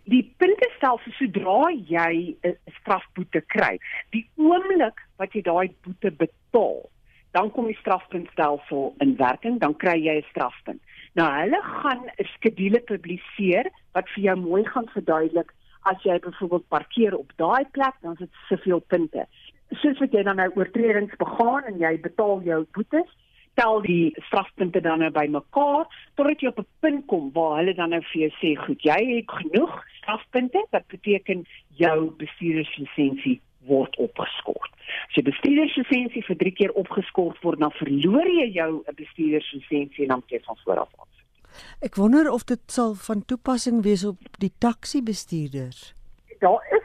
Die 0.09 0.23
puntestelsel 0.37 1.13
sodra 1.17 1.69
jy 1.71 2.35
'n 2.43 2.55
strafboete 2.79 3.41
kry, 3.53 3.77
die 4.11 4.25
oomblik 4.37 4.97
wat 5.17 5.33
jy 5.33 5.41
daai 5.41 5.69
boete 5.83 6.11
betaal, 6.11 6.89
dan 7.33 7.51
kom 7.51 7.67
die 7.67 7.77
strafpuntstelsel 7.81 8.95
in 8.99 9.15
werking, 9.15 9.59
dan 9.59 9.77
kry 9.77 9.97
jy 9.97 10.17
'n 10.17 10.29
strafpunt. 10.29 10.81
Nou 11.13 11.29
hulle 11.29 11.61
gaan 11.61 12.09
'n 12.17 12.27
skedule 12.35 12.79
publiseer 12.79 13.69
wat 13.93 14.09
vir 14.09 14.23
jou 14.23 14.35
mooi 14.35 14.65
gaan 14.65 14.89
verduidelik 14.89 15.53
as 15.83 16.03
jy 16.03 16.19
byvoorbeeld 16.19 16.67
parkeer 16.67 17.17
op 17.17 17.31
daai 17.37 17.65
plek, 17.71 17.95
dan 18.01 18.13
is 18.13 18.19
dit 18.19 18.29
soveel 18.49 18.79
punte 18.79 19.27
soos 19.79 19.99
wat 20.03 20.13
jy 20.15 20.23
dan 20.27 20.39
nou 20.41 20.49
oortredings 20.59 21.15
begaan 21.19 21.67
en 21.69 21.79
jy 21.79 21.93
betaal 22.03 22.41
jou 22.43 22.61
boetes, 22.75 23.07
tel 23.59 23.81
die 23.81 24.13
strafpunte 24.27 24.81
dan 24.81 24.99
nou 25.03 25.11
bymekaar 25.11 25.87
totdat 26.15 26.41
jy 26.41 26.47
op 26.47 26.59
'n 26.59 26.67
punt 26.79 27.05
kom 27.05 27.31
waar 27.33 27.57
hulle 27.59 27.73
dan 27.73 27.89
nou 27.89 28.01
vir 28.01 28.21
jou 28.21 28.31
sê, 28.41 28.55
"Goed, 28.65 28.81
jy 28.83 29.15
het 29.15 29.31
genoeg 29.31 29.83
strafpunte, 30.01 30.65
wat 30.71 30.87
beteken 30.87 31.45
jou 31.67 32.11
bestuurderslisensie 32.17 33.41
word 33.65 33.97
opgeskort." 33.97 34.71
As 35.07 35.15
jy 35.15 35.23
bestuurderslisensie 35.23 36.23
vir 36.23 36.35
3 36.35 36.51
keer 36.51 36.71
opgeskort 36.71 37.41
word, 37.41 37.59
dan 37.59 37.71
verloor 37.71 38.27
jy 38.27 38.51
jou 38.51 38.83
bestuurderslisensie 38.95 40.03
en 40.03 40.07
dan 40.07 40.19
moet 40.19 40.29
jy 40.29 40.39
van 40.43 40.57
voor 40.63 40.79
af 40.79 40.89
aan. 40.99 41.11
Ek 41.81 41.95
wonder 41.95 42.29
of 42.31 42.43
dit 42.43 42.61
sal 42.71 42.93
van 43.07 43.25
toepassing 43.25 43.81
wees 43.83 44.05
op 44.07 44.17
die 44.39 44.51
taxi 44.59 45.01
bestuurders. 45.03 45.93
Daar 46.39 46.63
is 46.71 46.80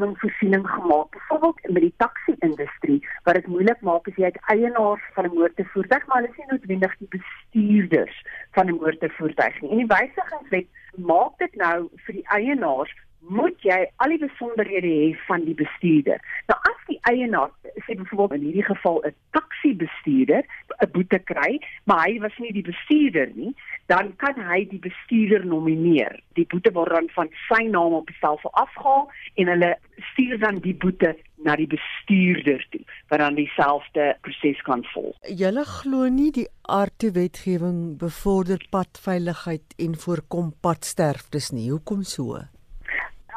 wetgewing 0.00 0.18
voorsiening 0.18 0.70
gemaak, 0.70 1.10
byvoorbeeld 1.10 1.60
met 1.62 1.82
die 1.82 1.94
taxi-industrie, 1.96 3.08
wat 3.22 3.34
dit 3.34 3.46
moeilik 3.46 3.80
maak 3.80 4.08
as 4.08 4.16
jy 4.16 4.24
uit 4.24 4.38
eienaars 4.52 5.04
van 5.14 5.24
'n 5.24 5.34
motorvoertuig, 5.34 6.06
maar 6.06 6.16
hulle 6.16 6.30
is 6.30 6.36
nie 6.36 6.46
noodwendig 6.48 6.96
die 6.98 7.08
bestuurders 7.16 8.24
van 8.50 8.66
'n 8.66 8.78
motorvoertuig 8.80 9.60
nie. 9.60 9.70
En 9.70 9.76
die 9.76 9.86
wysigingswet 9.86 10.66
maak 10.96 11.38
dit 11.38 11.54
nou 11.54 11.88
vir 12.04 12.14
die 12.14 12.26
eienaars 12.28 12.94
moet 13.28 13.56
jy 13.62 13.78
al 14.02 14.14
die 14.14 14.20
besonderhede 14.22 14.88
hê 14.88 15.08
van 15.26 15.44
die 15.44 15.54
bestuurder. 15.54 16.20
Nou 16.48 16.56
as 16.70 16.80
die 16.88 16.98
eienaar 17.10 17.52
sê 17.86 17.96
byvoorbeeld 17.96 18.40
in 18.40 18.46
hierdie 18.48 18.68
geval 18.68 19.02
'n 19.04 19.14
taxi 19.36 19.74
bestuurder 19.76 20.44
'n 20.80 20.90
boete 20.92 21.18
kry, 21.18 21.60
maar 21.84 22.06
hy 22.06 22.18
was 22.20 22.36
nie 22.38 22.52
die 22.52 22.66
bestuurder 22.66 23.30
nie, 23.34 23.54
dan 23.86 24.16
kan 24.16 24.34
hy 24.34 24.64
die 24.70 24.78
bestuurder 24.78 25.46
nomineer. 25.46 26.20
Die 26.34 26.46
boete 26.46 26.72
word 26.72 26.90
dan 26.90 27.08
van 27.14 27.28
sy 27.48 27.62
naam 27.68 27.92
op 27.92 28.06
die 28.06 28.16
selfo 28.20 28.48
afgehaal 28.52 29.10
en 29.34 29.46
hulle 29.46 29.76
stuur 30.12 30.38
dan 30.38 30.60
die 30.64 30.74
boete 30.74 31.16
na 31.44 31.56
die 31.56 31.66
bestuurder 31.66 32.66
toe 32.70 32.84
wat 33.08 33.18
dan 33.18 33.34
dieselfde 33.34 34.16
proses 34.20 34.60
kan 34.62 34.84
volg. 34.92 35.16
Julle 35.42 35.64
glo 35.64 36.08
nie 36.08 36.30
die 36.30 36.48
aardwetgewing 36.62 37.98
bevorder 37.98 38.62
padveiligheid 38.70 39.76
en 39.78 39.96
voorkom 39.96 40.54
padsterftes 40.60 41.50
nie. 41.50 41.70
Hoekom 41.70 42.02
so? 42.02 42.40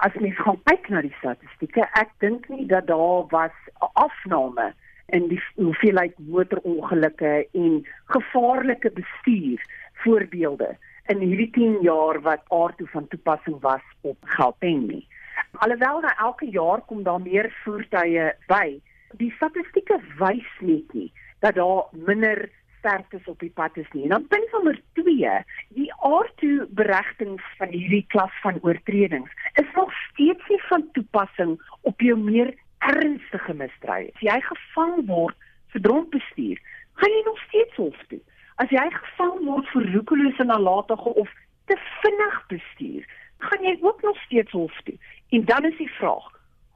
As 0.04 0.16
mens 0.20 0.40
gaan 0.44 0.60
kyk 0.68 0.90
na 0.92 1.02
die 1.06 1.16
statistieke, 1.20 1.86
ek 2.00 2.10
dink 2.24 2.50
nie 2.52 2.66
dat 2.68 2.88
daar 2.92 3.28
was 3.32 3.56
'n 3.80 3.92
afname 4.06 4.74
in 5.16 5.28
die 5.28 5.42
hoeveelheid 5.56 6.16
motorongelukke 6.20 7.48
en 7.54 7.86
gevaarlike 8.16 8.92
bestuur 9.00 9.64
voorbeelde 10.04 10.76
in 11.12 11.20
hierdie 11.20 11.52
10 11.52 11.82
jaar 11.82 12.20
wat 12.22 12.44
aardtoe 12.48 12.88
van 12.88 13.08
toepassing 13.08 13.60
was 13.62 13.86
op 14.02 14.18
Gauteng 14.36 14.88
nie. 14.88 15.08
Alhoewel 15.52 16.02
daar 16.02 16.18
elke 16.20 16.50
jaar 16.50 16.82
kom 16.82 17.04
daar 17.04 17.22
meer 17.22 17.52
voertuie 17.64 18.32
by, 18.48 18.80
die 19.20 19.32
statistieke 19.36 20.00
wys 20.20 20.52
net 20.60 20.94
nie 20.94 21.12
dat 21.40 21.56
daar 21.56 21.88
minder 21.92 22.50
sterktes 22.80 23.28
op 23.28 23.40
die 23.40 23.52
pad 23.52 23.78
is 23.78 23.88
nie. 23.92 24.04
En 24.04 24.10
dan 24.10 24.28
punt 24.28 24.52
nommer 24.52 24.82
2, 24.94 25.30
aardtoe 26.08 26.68
beregtings 26.80 27.44
van 27.58 27.72
hierdie 27.72 28.06
klas 28.14 28.34
van 28.42 28.60
oortredings 28.62 29.32
is 29.62 29.70
nog 29.76 29.94
steeds 30.10 30.48
nie 30.50 30.62
van 30.68 30.86
toepassing 30.98 31.56
op 31.82 32.02
jou 32.02 32.18
meer 32.20 32.54
ernstige 32.78 33.54
misdrywe. 33.54 34.12
As 34.16 34.26
jy 34.28 34.40
gevang 34.50 35.06
word 35.08 35.50
vir 35.74 35.86
dronkbestuur, 35.88 36.62
gaan 37.00 37.16
jy 37.16 37.24
nog 37.26 37.40
steeds 37.48 37.80
hof 37.80 38.06
toe. 38.12 38.20
As 38.62 38.70
jy 38.70 38.86
gevang 38.94 39.40
word 39.48 39.70
vir 39.74 39.90
roekelose 39.96 40.46
nalatigheid 40.50 41.22
of 41.24 41.32
te 41.72 41.78
vinnig 42.02 42.40
bestuur, 42.52 43.08
gaan 43.48 43.68
jy 43.68 43.76
ook 43.82 44.02
nog 44.04 44.20
steeds 44.28 44.52
hof 44.52 44.76
toe. 44.88 44.98
En 45.34 45.46
dan 45.46 45.66
is 45.72 45.78
die 45.78 45.92
vraag, 45.98 46.28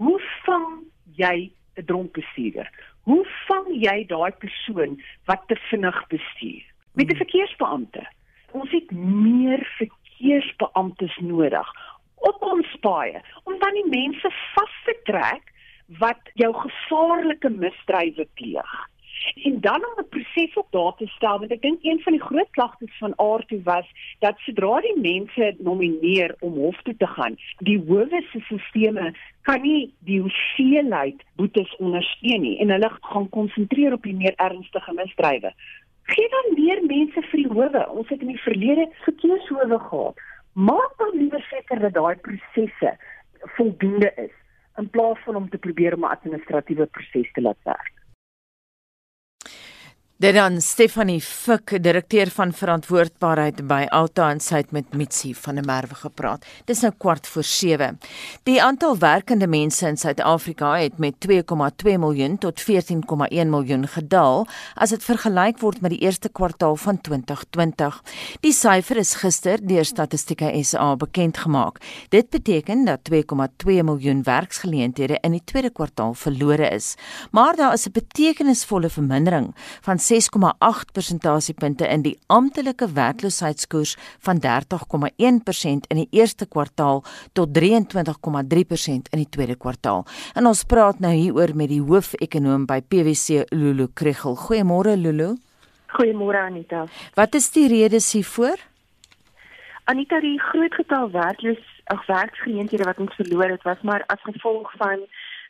hoe 0.01 0.19
vang 0.45 0.83
jy 1.19 1.51
'n 1.77 1.85
dronkbestuurder? 1.85 2.69
Hoe 3.03 3.25
vang 3.47 3.67
jy 3.71 4.05
daai 4.07 4.31
persoon 4.31 5.01
wat 5.25 5.43
te 5.47 5.55
vinnig 5.69 6.07
bestuur? 6.07 6.63
Met 6.93 7.05
'n 7.05 7.09
hmm. 7.09 7.17
verkeersbeampte. 7.17 8.07
Ons 8.51 8.71
het 8.71 8.91
meer 8.91 9.63
verkeersbeamptes 9.77 11.17
nodig 11.17 11.71
op 12.15 12.41
ons 12.41 12.75
paaie 12.81 13.21
om 13.43 13.57
dan 13.59 13.73
die 13.73 13.89
mense 13.89 14.31
vas 14.55 14.77
te 14.85 14.95
trek 15.09 15.53
wat 15.99 16.31
jou 16.33 16.53
gevaarlike 16.53 17.49
misdrywe 17.49 18.27
pleeg. 18.39 18.77
En 19.43 19.59
dan 19.61 19.85
om 19.85 19.99
'n 19.99 20.09
proses 20.09 20.53
op 20.53 20.67
daar 20.71 20.95
te 20.95 21.07
stel, 21.07 21.39
want 21.39 21.51
ek 21.51 21.61
dink 21.61 21.79
een 21.81 22.01
van 22.01 22.13
die 22.13 22.21
groot 22.21 22.49
klagtes 22.51 22.97
van 22.97 23.17
Aartu 23.19 23.61
was 23.63 23.87
dat 24.19 24.37
sodra 24.37 24.81
die 24.81 24.99
mense 24.99 25.55
nomineer 25.59 26.35
om 26.39 26.53
hof 26.53 26.81
toe 26.81 26.97
te 26.97 27.07
gaan, 27.07 27.37
die 27.57 27.83
howe 27.87 28.23
se 28.31 28.39
stelsels 28.39 29.15
kan 29.41 29.61
nie 29.61 29.93
die 29.99 30.19
hoeveelheid 30.21 31.23
boetes 31.35 31.75
ondersteun 31.75 32.41
nie 32.41 32.59
en 32.59 32.69
hulle 32.69 32.89
gaan 33.01 33.29
konsentreer 33.29 33.93
op 33.93 34.03
die 34.03 34.15
meer 34.15 34.33
ernstige 34.35 34.93
misdrywe. 34.93 35.53
Gee 36.07 36.27
dan 36.31 36.53
meer 36.55 36.81
mense 36.87 37.21
vir 37.29 37.43
die 37.43 37.51
howe. 37.51 37.83
Ons 37.99 38.09
het 38.13 38.23
in 38.23 38.31
die 38.31 38.43
verlede 38.45 38.87
verkeershowe 39.03 39.79
gehad. 39.89 40.25
Maak 40.53 40.93
dan 41.01 41.13
liewer 41.19 41.43
seker 41.51 41.79
dat 41.83 41.93
daai 41.93 42.15
prosesse 42.27 42.95
voldoende 43.57 44.11
is 44.15 44.33
in 44.77 44.89
plaas 44.89 45.19
van 45.25 45.35
om 45.35 45.49
te 45.49 45.57
probeer 45.57 45.93
om 45.93 46.05
'n 46.05 46.15
administratiewe 46.15 46.85
proses 46.85 47.31
te 47.33 47.41
laat 47.41 47.61
werk. 47.63 47.96
Dit 50.17 50.33
dan 50.33 50.61
Stephanie 50.61 51.21
Fik, 51.21 51.83
direkteur 51.83 52.31
van 52.33 52.49
verantwoordbaarheid 52.49 53.59
by 53.69 53.83
Alta 53.93 54.31
en 54.33 54.39
sy 54.41 54.63
het 54.63 54.71
met 54.73 54.95
Mitsi 54.97 55.35
van 55.37 55.59
der 55.59 55.65
Merwe 55.69 55.93
gepraat. 55.93 56.45
Dis 56.65 56.79
nou 56.81 56.89
kwart 56.97 57.27
voor 57.29 57.43
7. 57.45 57.99
Die 58.49 58.55
aantal 58.57 58.97
werkende 58.97 59.45
mense 59.47 59.85
in 59.85 59.99
Suid-Afrika 60.01 60.71
het 60.81 60.97
met 60.97 61.21
2,2 61.27 61.99
miljoen 62.01 62.39
tot 62.41 62.63
14,1 62.65 63.51
miljoen 63.51 63.85
gedaal 63.87 64.47
as 64.73 64.95
dit 64.95 65.05
vergelyk 65.05 65.61
word 65.61 65.83
met 65.85 65.93
die 65.93 66.01
eerste 66.01 66.33
kwartaal 66.33 66.79
van 66.81 66.97
2020. 66.97 68.01
Die 68.41 68.55
syfer 68.57 68.97
is 68.97 69.13
gister 69.21 69.61
deur 69.61 69.85
Statistieke 69.85 70.49
SA 70.63 70.95
bekend 70.97 71.37
gemaak. 71.45 71.77
Dit 72.09 72.33
beteken 72.33 72.89
dat 72.89 73.05
2,2 73.13 73.85
miljoen 73.85 74.25
werksgeleenthede 74.25 75.21
in 75.21 75.37
die 75.37 75.45
tweede 75.45 75.69
kwartaal 75.69 76.17
verlore 76.17 76.73
is. 76.73 76.95
Maar 77.31 77.55
daar 77.55 77.77
is 77.77 77.85
'n 77.85 77.93
betekenisvolle 78.01 78.89
vermindering 78.89 79.53
van 79.81 80.05
6,8 80.07 80.93
persentasiepunte 80.93 81.87
in 81.87 82.03
die 82.05 82.15
amptelike 82.27 82.87
werkloosheidskoers 82.95 83.95
van 84.23 84.39
30,1% 84.45 85.89
in 85.91 86.01
die 86.01 86.07
eerste 86.11 86.47
kwartaal 86.47 87.03
tot 87.33 87.51
23,3% 87.57 89.11
in 89.11 89.23
die 89.23 89.29
tweede 89.29 89.55
kwartaal. 89.55 90.05
En 90.33 90.47
ons 90.47 90.63
praat 90.63 90.99
nou 91.03 91.11
hieroor 91.11 91.55
met 91.55 91.69
die 91.73 91.81
hoofekonoom 91.81 92.65
by 92.69 92.79
PwC 92.81 93.43
Lulu 93.51 93.89
Kregel. 93.93 94.37
Goeiemôre 94.47 94.95
Lulu. 94.95 95.35
Goeiemôre 95.97 96.39
Anita. 96.47 96.85
Wat 97.15 97.35
is 97.35 97.51
die 97.51 97.67
redes 97.67 98.11
hiervoor? 98.15 98.59
Anita, 99.87 100.19
die 100.19 100.39
groot 100.49 100.73
getal 100.75 101.11
werkloos 101.11 101.63
ag 101.87 102.05
werksgeleenthede 102.05 102.83
wat 102.83 102.99
ons 102.99 103.15
verloor 103.15 103.49
het, 103.49 103.63
was 103.63 103.81
maar 103.81 104.03
as 104.11 104.23
gevolg 104.27 104.71
van 104.79 105.03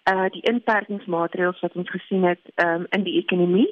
uh 0.07 0.27
die 0.31 0.43
inperkingsmaatreëls 0.47 1.59
wat 1.59 1.73
ons 1.75 1.89
gesien 1.89 2.23
het 2.23 2.39
um, 2.63 2.85
in 2.95 3.03
die 3.03 3.17
ekonomie. 3.19 3.67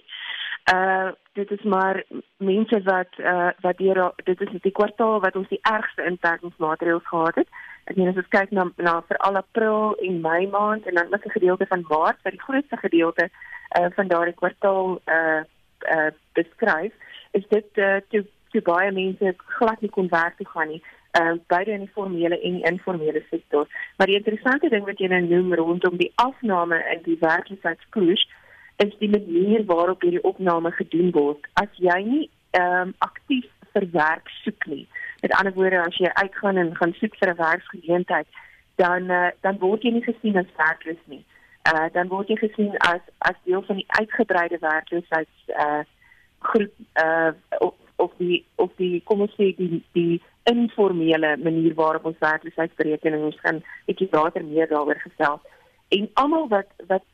Uh 0.73 1.11
dit 1.33 1.51
is 1.51 1.61
maar 1.61 2.03
mense 2.37 2.81
wat 2.83 3.07
uh 3.19 3.49
wat 3.61 3.77
deur 3.77 4.13
dit 4.23 4.41
is 4.41 4.61
die 4.61 4.71
kwartaal 4.71 5.19
wat 5.19 5.35
ons 5.35 5.47
die 5.47 5.59
ergste 5.61 6.03
inperkingsmaatreëls 6.03 7.07
gehad 7.07 7.35
het. 7.35 7.49
Ek 7.83 7.95
meen 7.95 8.07
as 8.09 8.17
ons 8.21 8.31
kyk 8.33 8.51
na 8.51 8.63
na 8.77 8.93
vir 9.09 9.17
al 9.27 9.37
April 9.37 9.93
en 10.07 10.21
Mei 10.21 10.47
maand 10.47 10.87
en 10.87 10.95
dan 10.95 11.13
'n 11.13 11.35
gedeelte 11.37 11.65
van 11.69 11.85
Maart 11.89 12.21
wat 12.23 12.33
die 12.33 12.45
grootste 12.47 12.77
gedeelte 12.77 13.29
uh 13.79 13.89
van 13.95 14.07
daardie 14.07 14.33
kwartaal 14.33 15.01
uh 15.17 15.43
uh 15.95 16.09
beskryf, 16.33 16.93
is 17.31 17.45
dit 17.47 17.69
uh 17.77 17.99
toe 18.09 18.25
toe 18.51 18.61
baie 18.61 18.91
mense 18.91 19.35
glad 19.37 19.81
nie 19.81 19.89
kon 19.89 20.09
werk 20.09 20.37
toe 20.37 20.47
gaan 20.47 20.67
nie. 20.67 20.81
Uh 21.19 21.35
beide 21.47 21.71
in 21.71 21.85
die 21.85 21.93
formele 21.93 22.39
en 22.41 22.53
die 22.53 22.65
informele 22.71 23.23
sektor. 23.29 23.67
Maar 23.97 24.07
die 24.07 24.17
interessante 24.17 24.69
ding 24.69 24.85
wat 24.85 24.97
jy 24.99 25.07
nou 25.07 25.21
noem 25.21 25.53
rondom 25.53 25.97
die 25.97 26.11
afname 26.15 26.81
in 26.95 27.03
die 27.03 27.17
werkloosheidskoers 27.19 28.27
is 28.83 28.97
die 28.99 29.09
manier 29.09 29.65
waarop 29.65 30.01
hierdie 30.01 30.23
opname 30.23 30.71
gedoen 30.71 31.11
word. 31.11 31.47
As 31.53 31.71
jy 31.77 31.99
nie 32.03 32.25
ehm 32.55 32.81
um, 32.81 32.93
aktief 33.03 33.47
vir 33.75 33.87
werk 33.91 34.29
soek 34.43 34.65
nie. 34.71 34.87
Met 35.21 35.31
ander 35.35 35.53
woorde, 35.53 35.79
as 35.83 35.97
jy 35.99 36.11
uitgaan 36.13 36.57
en 36.57 36.75
gaan 36.75 36.93
soek 36.99 37.15
vir 37.19 37.31
'n 37.33 37.37
werksgeleentheid, 37.37 38.27
dan 38.75 39.11
uh, 39.11 39.31
dan 39.41 39.59
word 39.59 39.83
jy 39.83 39.91
nie 39.95 40.03
gesien 40.03 40.37
as 40.37 40.51
werkloos 40.57 41.03
nie. 41.05 41.23
Uh 41.65 41.87
dan 41.93 42.07
word 42.07 42.29
jy 42.29 42.37
gesien 42.37 42.77
as 42.77 43.01
as 43.17 43.37
deel 43.43 43.63
van 43.67 43.79
die 43.81 43.87
uitgebreide 43.99 44.59
werkloosheids 44.61 45.49
uh 45.65 45.83
groep 46.39 46.73
uh 47.03 47.31
of, 47.97 48.11
die 48.17 48.45
of 48.55 48.71
die 48.77 49.01
kom 49.03 49.21
ons 49.25 49.33
sê 49.39 49.49
die 49.57 49.81
die 49.97 50.21
informele 50.51 51.37
manier 51.37 51.73
waarop 51.73 52.05
ons 52.05 52.21
werkloosheidsberekening 52.21 53.23
ons 53.31 53.39
gaan 53.41 53.63
bietjie 53.87 54.09
later 54.11 54.45
meer 54.45 54.69
daaroor 54.69 54.99
gesels. 55.07 55.41
En 55.89 56.09
almal 56.13 56.47
wat 56.47 56.69
wat 56.87 57.05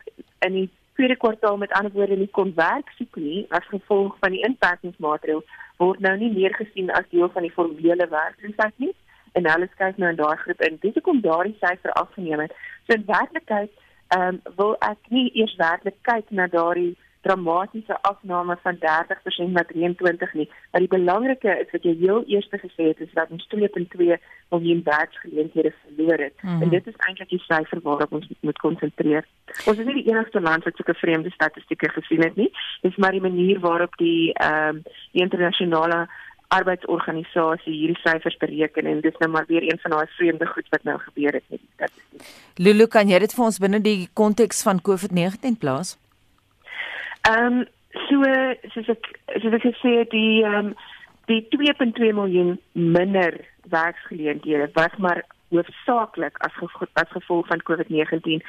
in 0.47 0.57
die 0.59 0.69
tweede 1.01 1.17
kwartaal 1.17 1.57
met 1.57 1.71
ander 1.71 1.91
woorde 1.91 2.15
nie 2.15 2.29
kon 2.37 2.51
werk 2.55 2.89
soek 2.97 3.15
nie 3.15 3.45
as 3.57 3.65
gevolg 3.73 4.17
van 4.21 4.35
die 4.35 4.41
inperkingsmaatreëls 4.45 5.53
word 5.81 6.03
nou 6.05 6.11
nie 6.17 6.29
meer 6.33 6.53
gesien 6.53 6.91
as 6.97 7.07
deel 7.13 7.31
van 7.33 7.47
die 7.47 7.53
formele 7.55 8.05
werkloosheid 8.11 8.83
nie 8.83 8.91
en 9.39 9.49
hulle 9.49 9.69
skryf 9.71 9.97
nou 9.97 10.11
in 10.13 10.19
daai 10.19 10.37
groep 10.43 10.61
in. 10.67 10.77
Dit 10.83 10.99
kom 11.07 11.23
daardie 11.23 11.55
syfer 11.63 11.93
afgeneem 12.01 12.43
het. 12.43 12.53
So 12.85 12.93
in 12.99 13.07
werklikheid 13.07 13.73
ehm 14.13 14.27
um, 14.27 14.39
wil 14.59 14.75
ek 14.85 15.09
nie 15.15 15.31
eers 15.41 15.55
werklik 15.63 15.97
kyk 16.09 16.29
na 16.29 16.45
daardie 16.53 16.93
dramatiese 17.21 18.01
afname 18.01 18.57
van 18.61 18.77
30% 18.77 19.51
na 19.51 19.63
23 19.63 20.33
nie. 20.33 20.49
Maar 20.71 20.81
die 20.81 20.89
belangrike 20.89 21.57
is 21.63 21.71
wat 21.71 21.83
jy 21.83 21.95
heel 21.99 22.23
eers 22.27 22.47
gesê 22.51 22.87
het 22.91 22.99
is 22.99 23.13
dat 23.13 23.29
ons 23.29 23.47
2.2 23.55 24.17
miljoen 24.49 24.81
werksgeleenthede 24.83 25.73
verloor 25.83 26.17
het. 26.17 26.33
Mm 26.41 26.49
-hmm. 26.49 26.61
En 26.61 26.69
dit 26.69 26.87
is 26.87 26.97
eintlik 26.97 27.29
die 27.29 27.43
syfer 27.45 27.79
waarop 27.83 28.11
ons 28.11 28.27
moet 28.39 28.57
konsentreer. 28.57 29.25
Ons 29.65 29.77
is 29.77 29.85
nie 29.85 30.03
die 30.03 30.09
enigste 30.09 30.41
land 30.41 30.63
wat 30.63 30.75
sulke 30.75 30.93
vreemde 30.93 31.31
statistieke 31.31 31.89
gesien 31.89 32.23
het 32.23 32.35
nie. 32.35 32.51
Dis 32.81 32.95
maar 32.95 33.11
die 33.11 33.27
manier 33.29 33.59
waarop 33.59 33.97
die 33.97 34.33
ehm 34.33 34.75
um, 34.75 34.83
die 35.11 35.21
internasionale 35.21 36.07
arbeidsorganisasie 36.47 37.73
hierdie 37.73 37.99
syfers 38.03 38.37
bereken 38.37 38.85
en 38.85 39.01
dis 39.01 39.17
nou 39.23 39.29
maar 39.31 39.47
weer 39.47 39.63
een 39.63 39.79
van 39.81 39.91
daai 39.95 40.07
vreemde 40.17 40.45
goed 40.45 40.67
wat 40.69 40.83
nou 40.83 40.97
gebeur 40.99 41.33
het 41.33 41.43
met 41.47 41.59
die 41.59 41.69
statistiek. 41.73 42.27
Lulu, 42.55 42.87
kan 42.87 43.09
jy 43.09 43.19
dit 43.23 43.35
vir 43.37 43.45
ons 43.45 43.59
binne 43.63 43.79
die 43.81 44.09
konteks 44.13 44.63
van 44.67 44.83
COVID-19 44.89 45.59
plaas? 45.63 45.95
Ehm 47.29 47.45
um, 47.45 47.65
so 48.09 48.23
soos 48.73 48.89
ek 48.89 49.09
soos 49.41 49.53
ek 49.53 49.65
gesê 49.67 49.91
het 49.99 50.09
die 50.13 50.43
ehm 50.43 50.71
um, 50.71 50.73
die 51.29 51.43
2.2 51.53 52.13
miljoen 52.17 52.55
minder 52.71 53.37
werksgeleenthede 53.69 54.69
was 54.73 54.95
maar 54.97 55.21
hoofsaaklik 55.53 56.37
as 56.47 56.53
gevolg 56.53 56.89
as 56.93 57.11
gevolg 57.13 57.47
van 57.47 57.63
COVID-19 57.69 58.41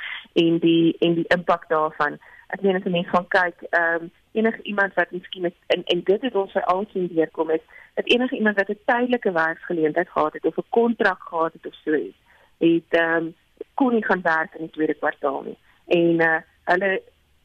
en 0.45 0.59
die 0.65 0.97
en 1.01 1.15
die 1.19 1.29
impak 1.37 1.69
daarvan. 1.69 2.19
Ek 2.49 2.63
meen 2.63 2.77
as 2.77 2.87
jy 2.87 2.95
mens 2.95 3.13
gaan 3.13 3.29
kyk, 3.37 3.67
ehm 3.71 4.09
um, 4.09 4.11
enige 4.33 4.63
iemand 4.63 4.95
wat 4.95 5.11
miskien 5.13 5.43
met 5.43 5.55
en 5.67 5.85
en 5.85 6.01
dit 6.09 6.23
het 6.23 6.35
ons 6.35 6.53
vir 6.53 6.65
al 6.73 6.87
sien 6.93 7.11
deurkom 7.13 7.51
is 7.51 7.65
dat 8.01 8.09
enige 8.09 8.37
iemand 8.37 8.57
wat 8.57 8.71
'n 8.73 8.79
tydelike 8.87 9.33
werksgeleentheid 9.33 10.09
gehad 10.09 10.33
het 10.33 10.47
of 10.47 10.57
'n 10.57 10.71
kontrak 10.71 11.23
gehad 11.29 11.53
het 11.53 11.67
of 11.67 11.75
so 11.85 11.95
iets, 11.95 12.17
het 12.59 13.01
ehm 13.03 13.17
um, 13.17 13.35
kon 13.75 13.93
nie 13.93 14.05
gaan 14.05 14.23
werk 14.23 14.55
in 14.55 14.65
die 14.65 14.75
tweede 14.77 14.95
kwartaal 14.95 15.43
nie. 15.43 15.59
En 15.87 16.21
uh 16.21 16.41
hulle 16.65 17.03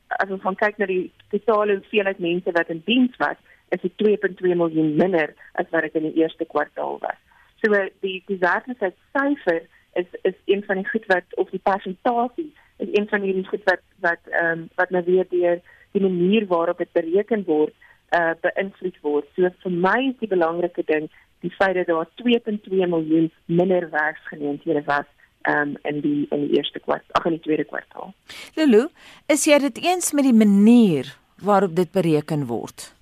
as 0.07 0.29
ons 0.29 0.41
gaan 0.41 0.55
kyk 0.55 0.77
na 0.77 0.87
die 0.89 1.11
totale 1.33 1.79
hoeveelheid 1.79 2.19
mense 2.19 2.51
wat 2.55 2.69
in 2.73 2.83
diens 2.85 3.15
was, 3.23 3.39
is 3.75 3.81
dit 3.81 3.93
2.2 4.03 4.55
miljoen 4.55 4.95
minder 4.95 5.33
as 5.59 5.69
wat 5.71 5.87
dit 5.87 5.97
in 5.99 6.07
die 6.09 6.21
eerste 6.23 6.45
kwartaal 6.45 6.99
was. 7.03 7.19
So 7.63 7.73
die 8.05 8.21
die 8.27 8.39
werkloosheidsyfer 8.43 9.65
is 9.99 10.07
is 10.21 10.37
een 10.45 10.63
van 10.63 10.81
die 10.81 10.89
goed 10.89 11.05
wat 11.11 11.35
of 11.41 11.49
die 11.49 11.63
persentasie 11.63 12.51
is 12.77 12.93
een 12.93 13.07
van 13.09 13.21
die 13.25 13.45
goed 13.49 13.63
wat 13.65 13.83
wat 14.05 14.31
ehm 14.31 14.51
um, 14.51 14.69
wat 14.75 14.89
nou 14.89 15.03
weer 15.05 15.27
deur 15.29 15.61
die 15.91 16.01
manier 16.01 16.47
waarop 16.47 16.77
dit 16.77 16.91
bereken 16.91 17.43
word 17.45 17.73
uh 18.17 18.33
beïnvloed 18.41 18.99
word. 19.01 19.25
So 19.35 19.49
vir 19.63 19.71
my 19.71 19.99
is 20.09 20.19
die 20.19 20.31
belangrike 20.31 20.83
ding 20.85 21.09
die 21.45 21.53
feit 21.57 21.75
dat 21.75 21.87
daar 21.87 22.07
2.2 22.23 22.87
miljoen 22.93 23.31
minder 23.45 23.89
werksgeleenthede 23.89 24.83
was 24.85 25.09
um, 25.43 25.77
in 25.83 26.01
die 26.01 26.25
in 26.29 26.47
die 26.47 26.57
eerste 26.57 26.79
kwartaal, 26.79 27.13
ag 27.19 27.25
in 27.25 27.37
die 27.37 27.45
tweede 27.45 27.65
kwartaal. 27.65 28.13
Lulu, 28.55 28.87
is 29.27 29.45
jy 29.45 29.59
dit 29.59 29.81
eens 29.83 30.11
met 30.11 30.23
die 30.23 30.35
manier 30.35 31.15
waarop 31.41 31.75
dit 31.75 31.91
bereken 31.91 32.45
word? 32.45 32.93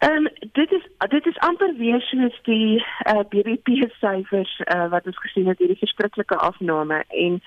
Ehm 0.00 0.26
um, 0.26 0.28
dit 0.52 0.72
is 0.72 0.84
dit 1.08 1.26
is 1.26 1.38
amper 1.38 1.74
weer 1.76 2.00
soos 2.00 2.36
die 2.42 2.78
uh, 2.80 2.84
eh, 3.12 3.24
BBP 3.28 3.90
syfers 4.00 4.52
uh, 4.64 4.88
wat 4.88 5.06
ons 5.06 5.18
gesien 5.18 5.48
het 5.48 5.58
hierdie 5.58 5.80
verskriklike 5.80 6.36
afname 6.36 7.02
en 7.08 7.40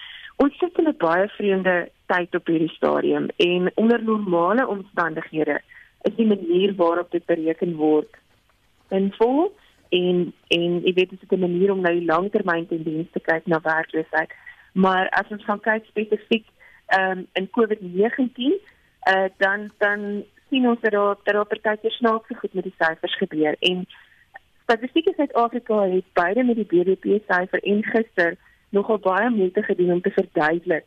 ons 0.44 0.58
sit 0.60 0.78
in 0.78 0.88
'n 0.88 0.98
baie 0.98 1.28
vreemde 1.38 1.90
tyd 2.06 2.36
op 2.36 2.48
hierdie 2.48 2.76
stadium 2.76 3.28
en 3.38 3.72
onder 3.76 4.04
normale 4.04 4.68
omstandighede 4.68 5.62
is 6.02 6.16
die 6.16 6.28
manier 6.28 6.76
waarop 6.76 7.12
dit 7.12 7.26
bereken 7.26 7.76
word 7.76 8.22
invul 8.90 9.54
en 10.00 10.34
en 10.48 10.80
jy 10.86 10.94
weet 10.94 11.10
dit 11.10 11.22
is 11.22 11.30
'n 11.30 11.40
manier 11.40 11.72
om 11.72 11.82
nou 11.82 12.06
langtermyn 12.06 12.68
tendense 12.68 13.12
te 13.12 13.20
kyk 13.20 13.46
na 13.46 13.60
werkloosheid. 13.62 14.32
Maar 14.74 15.10
as 15.10 15.30
ons 15.30 15.44
gaan 15.44 15.60
kyk 15.60 15.86
spesifiek 15.86 16.46
ehm 16.88 17.18
um, 17.18 17.28
in 17.34 17.50
COVID-19, 17.58 18.62
uh, 19.12 19.28
dan 19.38 19.72
dan 19.78 20.24
sien 20.50 20.68
ons 20.68 20.82
dat 20.82 20.92
daar 20.92 21.16
dat 21.24 21.34
daar 21.34 21.46
partykeer 21.46 21.92
snaakse 21.92 22.36
goed 22.36 22.54
met 22.54 22.64
die 22.64 22.76
syfers 22.78 23.18
gebeur 23.18 23.56
en 23.60 23.86
Statistiek 24.64 25.08
Suid-Afrika 25.16 25.82
het 25.82 26.06
beide 26.14 26.44
met 26.44 26.56
die 26.56 26.66
BBP 26.66 27.06
syfer 27.28 27.60
en 27.64 27.84
gister 27.84 28.36
nogal 28.70 29.00
baie 29.00 29.30
moeite 29.30 29.64
gedoen 29.64 29.92
om 29.92 30.02
te 30.02 30.12
verduidelik 30.12 30.86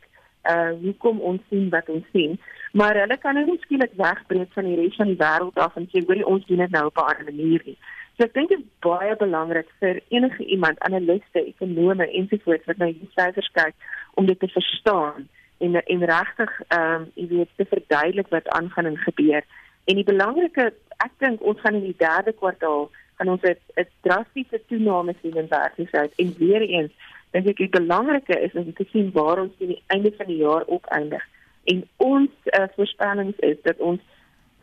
uh 0.50 0.72
hoekom 0.82 1.20
ons 1.20 1.42
sien 1.50 1.68
wat 1.68 1.88
ons 1.88 2.06
sien 2.12 2.38
maar 2.72 2.96
hulle 3.00 3.16
kan 3.18 3.34
nou 3.34 3.44
nie 3.46 3.60
skielik 3.60 3.92
wegbreek 3.96 4.52
van 4.52 4.66
die 4.68 4.76
res 4.80 4.96
van 5.00 5.10
die 5.12 5.20
wêreld 5.20 5.60
af 5.66 5.76
en 5.80 5.86
sê 5.92 6.02
hoor 6.06 6.22
ons 6.32 6.46
doen 6.46 6.62
dit 6.64 6.74
nou 6.74 6.84
op 6.86 6.98
'n 6.98 7.08
ander 7.10 7.24
manier 7.24 7.62
nie. 7.64 7.78
So 8.16 8.24
ek 8.24 8.32
dink 8.32 8.48
dit 8.48 8.62
is 8.62 8.68
baie 8.80 9.12
belangrik 9.20 9.68
vir 9.82 9.98
enige 10.08 10.44
iemand, 10.48 10.78
analiste, 10.88 11.42
ekonome 11.42 12.06
ensovoorts 12.20 12.64
wat 12.70 12.78
na 12.80 12.88
hierdie 12.88 13.12
syfers 13.12 13.50
kyk 13.52 13.74
om 14.16 14.28
dit 14.30 14.38
te 14.40 14.48
verstaan 14.48 15.26
en 15.64 15.76
en 15.82 16.06
regtig 16.12 16.54
ehm 16.68 16.94
um, 16.94 17.04
jy 17.20 17.26
weet 17.32 17.52
te 17.60 17.66
verduidelik 17.72 18.32
wat 18.32 18.48
aangaan 18.56 18.88
en 18.92 18.96
gebeur. 19.04 19.44
En 19.84 20.00
die 20.00 20.08
belangrike, 20.08 20.70
ek 21.04 21.12
dink 21.20 21.44
ons 21.44 21.60
gaan 21.60 21.76
in 21.76 21.84
die 21.90 22.00
derde 22.00 22.32
kwartaal 22.32 22.88
gaan 23.18 23.32
ons 23.34 23.44
'n 23.44 23.86
drastiese 24.08 24.60
toename 24.72 25.14
sien 25.20 25.36
in 25.36 25.52
werkloosheid 25.52 26.12
en 26.16 26.34
weer 26.40 26.64
eens 26.64 26.92
dink 27.36 27.52
ek 27.52 27.62
die 27.64 27.76
belangrike 27.78 28.36
is 28.40 28.56
om 28.56 28.72
te 28.72 28.88
sien 28.92 29.12
waar 29.12 29.44
ons 29.44 29.56
teen 29.58 29.74
die 29.74 29.82
einde 29.92 30.12
van 30.16 30.26
die 30.32 30.40
jaar 30.40 30.64
opeindig. 30.66 31.24
En 31.72 31.84
ons 31.96 32.30
uh, 32.44 32.68
voorspellings 32.76 33.38
is 33.38 33.60
dat 33.62 33.78
ons 33.78 34.00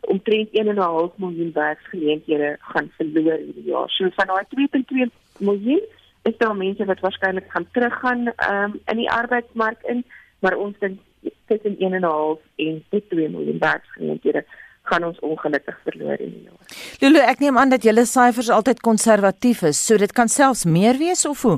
omtrent 0.06 0.48
1.5 0.52 1.16
miljoen 1.22 1.52
werksgeleenthede 1.54 2.56
gaan 2.60 2.90
verloor 2.96 3.38
hierdie 3.38 3.70
jaar. 3.70 3.90
So 3.90 4.10
van 4.16 4.26
daai 4.26 4.44
2.2 4.52 5.08
miljoen 5.38 5.82
is 6.22 6.36
daar 6.38 6.56
mense 6.56 6.84
wat 6.84 7.00
waarskynlik 7.00 7.50
gaan 7.52 7.66
teruggaan 7.72 8.26
um, 8.50 8.80
in 8.86 8.96
die 8.96 9.10
arbeidsmark 9.10 9.82
in, 9.82 10.04
maar 10.38 10.56
ons 10.56 10.78
dink 10.78 11.00
tussen 11.46 11.76
1.5 11.76 12.40
en 12.56 12.84
2 12.90 13.28
miljoen 13.28 13.58
werksgeleenthede 13.58 14.44
gaan 14.84 15.04
ons 15.04 15.18
ongelukkig 15.18 15.76
verloor 15.84 16.20
in 16.20 16.32
die 16.32 16.42
jaar. 16.44 16.80
Lulu, 17.00 17.20
ek 17.24 17.40
neem 17.40 17.58
aan 17.58 17.72
dat 17.72 17.84
julle 17.86 18.04
syfers 18.08 18.50
altyd 18.52 18.82
konservatief 18.84 19.62
is, 19.64 19.80
so 19.86 19.96
dit 20.00 20.12
kan 20.12 20.28
selfs 20.28 20.64
meer 20.64 21.00
wees 21.00 21.24
of 21.28 21.42
hoe? 21.42 21.56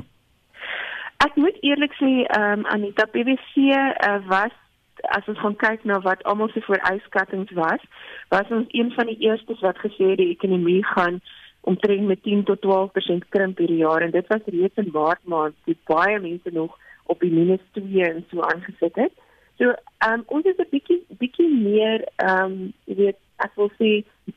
Ek 1.25 1.35
moet 1.35 1.57
eerlik 1.65 1.95
sê, 1.99 2.11
ehm 2.23 2.61
um, 2.61 2.65
Anita 2.71 3.07
PwC 3.11 3.67
uh, 3.73 4.19
was 4.29 4.53
as 5.01 5.27
ons 5.27 5.39
gaan 5.39 5.55
kyk 5.55 5.83
na 5.83 5.99
wat 6.01 6.23
almal 6.23 6.49
se 6.49 6.61
vooruitskattinge 6.61 7.53
was, 7.53 7.83
was 8.29 8.49
ons 8.49 8.67
een 8.71 8.91
van 8.91 9.05
die 9.05 9.19
eerstes 9.27 9.59
wat 9.59 9.77
gesê 9.77 10.13
het 10.13 10.17
die 10.17 10.33
ekonomie 10.33 10.83
gaan 10.85 11.21
omtrent 11.61 12.07
met 12.07 12.23
10 12.23 12.43
tot 12.43 12.65
12% 12.65 13.29
krimp 13.29 13.57
hierdie 13.57 13.83
jaar. 13.83 14.01
En 14.01 14.11
dit 14.11 14.27
was 14.27 14.41
reeds 14.45 14.75
in 14.75 14.89
Maart 14.93 15.23
maand 15.23 15.55
toe 15.65 15.75
baie 15.85 16.19
mense 16.19 16.49
nog 16.51 16.77
op 17.03 17.19
die 17.19 17.31
minus 17.31 17.63
2 17.71 18.03
en 18.03 18.25
so 18.31 18.41
aangesit 18.41 18.95
het. 18.95 19.13
So, 19.57 19.73
ehm 19.97 20.13
um, 20.13 20.23
ons 20.25 20.45
is 20.45 20.57
'n 20.57 20.69
bietjie 20.69 21.01
bietjie 21.21 21.49
meer 21.49 22.05
ehm 22.15 22.43
um, 22.43 22.73
jy 22.85 22.95
weet 22.95 23.19
ek 23.45 23.51
wil 23.55 23.71
sê 23.79 23.89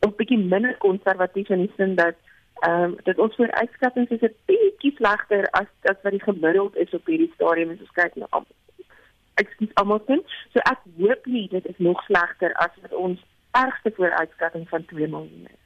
'n 0.07 0.17
bietjie 0.17 0.39
minder 0.39 0.77
konservatief 0.79 1.49
in 1.49 1.65
die 1.67 1.73
sin 1.77 1.95
dat 1.95 2.17
ehm 2.61 2.83
um, 2.83 2.97
dat 3.05 3.19
ons 3.19 3.37
vooruitskattinge 3.37 4.09
is 4.17 4.23
'n 4.23 4.35
bietjie 4.47 4.95
slegter 4.97 5.45
as 5.51 5.69
as 5.93 6.03
wat 6.03 6.13
die 6.13 6.27
gemiddeld 6.29 6.77
is 6.77 6.95
op 6.95 7.07
hierdie 7.07 7.33
stadium. 7.35 7.71
As 7.71 7.81
ons 7.81 7.99
kyk 8.01 8.15
na 8.17 8.27
ekskuus 9.35 9.75
almal 9.81 10.03
sien. 10.07 10.23
So 10.53 10.63
ek 10.71 10.83
hoop 10.99 11.27
nie 11.27 11.47
dit 11.53 11.67
is 11.67 11.79
nog 11.79 12.03
slegter 12.09 12.55
as 12.65 12.75
wat 12.83 12.95
ons 12.95 13.21
ergste 13.51 13.93
vooruitskatting 13.97 14.69
van 14.69 14.85
2 14.85 15.09
miljoen 15.09 15.47
is. 15.47 15.61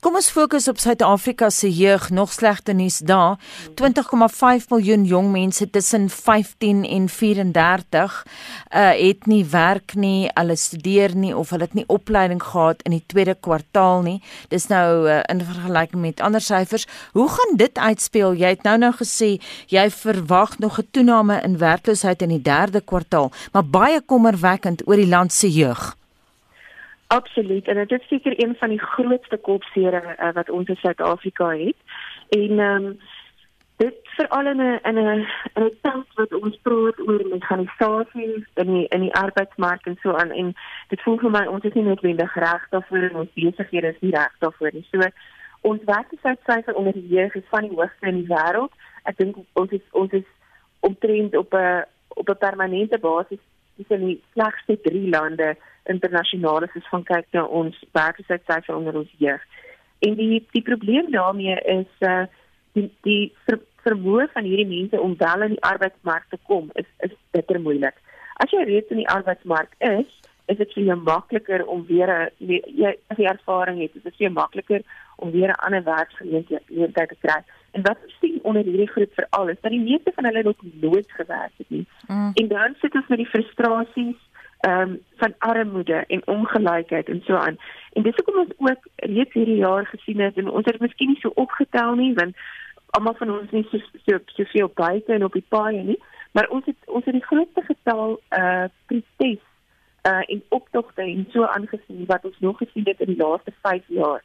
Kom 0.00 0.14
ons 0.16 0.28
fokus 0.32 0.68
op 0.70 0.78
Suid-Afrika 0.80 1.50
se 1.50 1.68
jeug, 1.68 2.10
nog 2.10 2.30
slegte 2.32 2.72
nuus 2.72 2.98
daar. 3.04 3.36
20,5 3.76 4.68
miljoen 4.70 5.04
jong 5.04 5.32
mense 5.32 5.70
tussen 5.70 6.08
15 6.10 6.84
en 6.84 7.08
34 7.08 8.24
uh 8.72 8.92
het 8.96 9.26
nie 9.26 9.44
werk 9.50 9.94
nie, 9.94 10.30
hulle 10.34 10.56
studeer 10.56 11.16
nie 11.16 11.34
of 11.36 11.50
hulle 11.50 11.66
het 11.66 11.74
nie 11.74 11.84
opleiding 11.92 12.42
gehad 12.42 12.80
in 12.82 12.96
die 12.96 13.02
tweede 13.06 13.34
kwartaal 13.34 14.02
nie. 14.06 14.22
Dis 14.48 14.68
nou 14.72 15.08
uh, 15.08 15.20
in 15.28 15.44
vergelyking 15.44 16.00
met 16.02 16.20
ander 16.20 16.40
syfers. 16.40 16.86
Hoe 17.12 17.28
gaan 17.28 17.56
dit 17.56 17.78
uitspeel? 17.78 18.32
Jy 18.34 18.54
het 18.56 18.64
nou 18.64 18.78
nou 18.78 18.92
gesê 18.96 19.36
jy 19.66 19.90
verwag 19.90 20.58
nog 20.58 20.78
'n 20.78 20.88
toename 20.90 21.40
in 21.42 21.58
werkloosheid 21.58 22.22
in 22.22 22.28
die 22.28 22.42
derde 22.42 22.80
kwartaal, 22.80 23.32
maar 23.52 23.64
baie 23.64 24.00
kommerwekkend 24.00 24.88
oor 24.88 24.96
die 24.96 25.12
land 25.12 25.32
se 25.32 25.50
jeug. 25.50 25.96
Absoluut 27.06 27.68
en 27.68 27.76
dit 27.76 28.00
is 28.00 28.08
seker 28.08 28.34
een 28.44 28.56
van 28.58 28.68
die 28.68 28.80
grootste 28.80 29.36
kopsere 29.36 30.16
uh, 30.18 30.32
wat 30.32 30.50
ons 30.50 30.68
in 30.68 30.76
Suid-Afrika 30.76 31.48
het. 31.48 31.76
En 32.28 32.58
ehm 32.58 32.84
um, 32.84 32.98
dit 33.76 33.94
veral 34.02 34.46
in 34.46 34.56
'n 34.56 34.78
in 34.82 34.98
'n 34.98 35.26
in 35.54 35.64
'n 35.64 35.78
tyd 35.82 36.06
wat 36.14 36.34
ons 36.34 36.58
praat 36.62 36.98
oor 37.08 37.22
mekanisasie 37.30 38.46
in 38.54 38.72
die 38.72 38.86
in 38.88 39.00
die 39.00 39.14
arbeidsmark 39.14 39.86
en 39.86 39.98
so 40.02 40.12
aan 40.12 40.30
en 40.30 40.54
dit 40.88 41.02
voel 41.02 41.18
vir 41.18 41.30
my 41.30 41.46
ons 41.46 41.64
is 41.64 41.72
nie 41.72 41.84
noodwendig 41.84 42.34
reg 42.34 42.68
daarvoor 42.70 43.02
en 43.08 43.16
ons 43.16 43.32
besighede 43.34 43.88
is 43.88 44.00
nie 44.00 44.10
reg 44.10 44.32
daarvoor 44.38 44.70
nie. 44.72 44.86
So 44.90 45.00
ons 45.60 45.84
werkloosheidsyfer 45.84 46.74
onder 46.74 46.92
die 46.92 47.08
jeug 47.08 47.34
is 47.34 47.48
van 47.48 47.68
die 47.68 47.76
hoogste 47.76 48.06
in 48.06 48.14
die 48.14 48.32
wêreld. 48.34 48.72
Ek 49.02 49.16
dink 49.16 49.36
ons 49.52 49.70
is 49.70 49.86
ons 49.90 50.12
is 50.12 50.28
omtrent 50.80 51.36
op 51.36 51.54
'n 51.54 51.84
op 52.08 52.28
'n 52.28 52.38
permanente 52.38 52.98
basis 52.98 53.42
dis 53.76 53.88
in 53.88 54.06
die 54.06 54.22
slegste 54.32 54.80
3 54.80 55.08
lande 55.08 55.56
internasionaal 55.92 56.66
as 56.66 56.74
ons 56.74 56.88
van 56.88 57.04
kyk 57.04 57.26
na 57.32 57.44
ons 57.44 57.78
werkloosheidsyfer 57.92 58.74
onder 58.74 58.98
ons 59.02 59.12
jeug. 59.18 59.42
En 59.98 60.14
die 60.14 60.42
die 60.52 60.62
probleem 60.62 61.10
daarmee 61.10 61.56
is 61.78 61.92
uh 62.00 62.24
die 62.76 62.90
die 63.08 63.32
ver, 63.46 63.60
vermoë 63.86 64.28
van 64.34 64.44
hierdie 64.44 64.68
mense 64.68 65.00
om 65.00 65.16
wel 65.18 65.46
in 65.46 65.56
die 65.56 65.64
arbeidsmark 65.64 66.28
te 66.30 66.38
kom 66.50 66.70
is 66.74 66.88
is 67.08 67.16
bitter 67.36 67.60
moeilik. 67.60 67.96
As 68.42 68.52
jy 68.52 68.64
reeds 68.68 68.92
in 68.92 69.00
die 69.00 69.08
arbeidsmark 69.08 69.72
is, 69.78 70.10
is 70.52 70.58
dit 70.60 70.72
vir 70.76 70.88
jou 70.90 70.96
makliker 71.02 71.64
om 71.66 71.84
weer 71.86 72.10
'n 72.12 72.30
jy 72.38 72.94
as 73.10 73.18
jy 73.18 73.28
ervaring 73.30 73.80
het, 73.80 73.96
is 73.96 74.02
dit 74.02 74.16
vir 74.16 74.26
jou 74.28 74.34
makliker 74.34 74.82
om 75.16 75.30
weer 75.30 75.48
'n 75.48 75.62
ander 75.66 75.82
werksgeleentheid 75.84 77.08
te 77.08 77.16
kry. 77.20 77.40
En 77.72 77.82
wat 77.82 77.98
ons 78.04 78.16
sien 78.20 78.38
onder 78.42 78.62
hierdie 78.62 78.92
groep 78.94 79.12
veral 79.14 79.48
is 79.48 79.60
dat 79.60 79.70
die 79.70 79.80
meeste 79.80 80.12
van 80.14 80.24
hulle 80.24 80.42
nog 80.42 80.60
nooit 80.80 81.10
gewerk 81.12 81.52
het 81.56 81.70
nie. 81.70 81.86
Mm. 82.06 82.30
En 82.34 82.48
dan 82.48 82.74
sit 82.80 82.94
ons 82.94 83.06
met 83.06 83.18
die 83.18 83.32
frustrasies 83.34 84.20
ehm 84.60 84.80
um, 84.80 85.02
van 85.16 85.34
armoede 85.38 86.04
en 86.06 86.26
ongelykheid 86.26 87.08
en 87.08 87.22
so 87.24 87.34
aan. 87.34 87.58
En 87.92 88.02
dis 88.02 88.14
hoekom 88.14 88.38
ons 88.40 88.52
ook 88.58 88.88
reeds 88.96 89.32
hierdie 89.32 89.56
jaar 89.56 89.86
gesien 89.86 90.20
het 90.20 90.36
en 90.36 90.50
ons 90.50 90.64
het 90.64 90.80
miskien 90.80 91.08
nie 91.08 91.20
so 91.20 91.30
opgetel 91.34 91.94
nie 91.94 92.14
want 92.14 92.36
almal 92.86 93.14
van 93.14 93.30
ons 93.30 93.50
nie 93.50 93.66
so 93.70 93.78
so 94.06 94.18
soveel 94.26 94.70
buite 94.74 95.12
en 95.12 95.24
op 95.24 95.32
die 95.32 95.44
paaie 95.48 95.82
nie, 95.82 95.98
maar 96.32 96.48
ons 96.48 96.64
het 96.64 96.76
ons 96.86 97.04
het 97.04 97.14
die 97.14 97.26
grootste 97.28 97.62
getal 97.68 98.20
uh 98.38 98.64
protes 98.86 99.44
uh 100.08 100.22
en 100.34 100.42
optogte 100.48 101.02
en 101.02 101.26
so 101.32 101.44
aangesien 101.44 102.04
wat 102.06 102.24
ons 102.24 102.38
nog 102.40 102.58
gesien 102.58 102.88
het 102.88 103.00
in 103.00 103.12
die 103.14 103.22
laaste 103.22 103.52
5 103.62 103.82
jaar. 103.86 104.22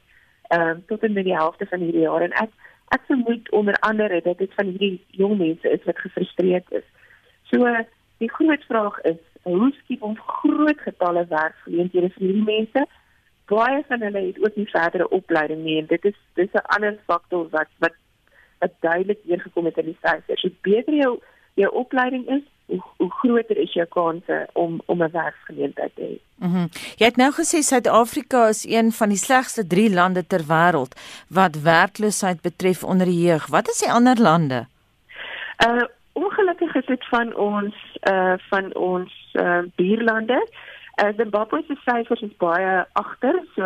Ehm 0.48 0.68
um, 0.68 0.84
tot 0.86 1.04
in 1.04 1.14
die 1.14 1.36
helfte 1.36 1.66
van 1.66 1.80
hierdie 1.80 2.08
jaar 2.08 2.22
en 2.22 2.38
ek 2.46 2.52
ek 2.96 3.08
vermoed 3.08 3.52
onder 3.52 3.76
andere 3.80 4.22
dat 4.22 4.38
dit 4.38 4.54
van 4.54 4.66
hierdie 4.66 5.06
jong 5.08 5.38
mense 5.38 5.70
is 5.70 5.84
wat 5.84 6.00
gefrustreerd 6.00 6.72
is. 6.72 6.88
So 7.52 7.68
die 8.18 8.32
groot 8.32 8.64
vraag 8.68 9.00
is 9.02 9.22
hoe 9.44 9.72
skiep 9.84 10.04
ons 10.04 10.20
groot 10.26 10.80
getalle 10.80 11.26
werkgeleenthede 11.30 12.10
vir 12.10 12.26
hierdie 12.28 12.44
mense? 12.44 12.86
Baie 13.52 13.84
van 13.88 14.02
hulle 14.02 14.22
het 14.28 14.40
ook 14.40 14.56
nie 14.56 14.70
verdere 14.70 15.10
opleiding 15.10 15.64
nie 15.64 15.78
en 15.82 15.90
dit 15.90 16.06
is 16.06 16.18
dis 16.34 16.54
'n 16.54 16.68
ander 16.76 16.98
faktor 17.06 17.50
wat 17.50 17.70
wat 17.80 17.98
wat 18.60 18.74
duidelik 18.80 19.20
deurgekom 19.26 19.66
het 19.66 19.78
in 19.78 19.86
die 19.86 19.98
syfers. 20.02 20.42
Hoe 20.42 20.54
beter 20.62 20.94
jou 20.94 21.20
jou 21.54 21.72
opleiding 21.74 22.28
is, 22.30 22.44
hoe, 22.66 22.84
hoe 22.98 23.12
groter 23.12 23.58
is 23.58 23.74
jou 23.74 23.86
kanse 23.88 24.48
om 24.54 24.82
om 24.86 25.04
'n 25.04 25.12
werksgeleentheid 25.12 25.96
te 25.96 26.02
hê. 26.02 26.18
Mhm. 26.36 26.58
Mm 26.58 26.68
jy 26.98 27.06
het 27.06 27.16
nou 27.16 27.32
gesê 27.32 27.58
Suid-Afrika 27.62 28.48
is 28.48 28.66
een 28.66 28.92
van 28.92 29.10
die 29.10 29.18
slegste 29.18 29.68
3 29.68 29.94
lande 29.94 30.28
ter 30.28 30.44
wêreld 30.48 30.94
wat 31.28 31.62
werkloosheid 31.62 32.42
betref 32.42 32.84
onder 32.84 33.06
die 33.06 33.22
jeug. 33.28 33.48
Wat 33.48 33.70
is 33.70 33.80
die 33.80 33.92
ander 33.92 34.22
lande? 34.22 34.68
Uh 35.68 35.84
ongelukkig 36.14 36.76
is 36.76 36.86
dit 36.86 37.08
van 37.08 37.36
ons 37.36 37.76
uh 38.10 38.38
van 38.50 38.76
ons 38.76 39.12
uh 39.34 39.64
buurlande. 39.76 40.48
Uh 41.04 41.14
Zimbabwe 41.18 41.64
se 41.68 41.76
syfers 41.86 42.22
is 42.22 42.38
baie 42.38 42.86
agter, 42.94 43.40
so 43.56 43.64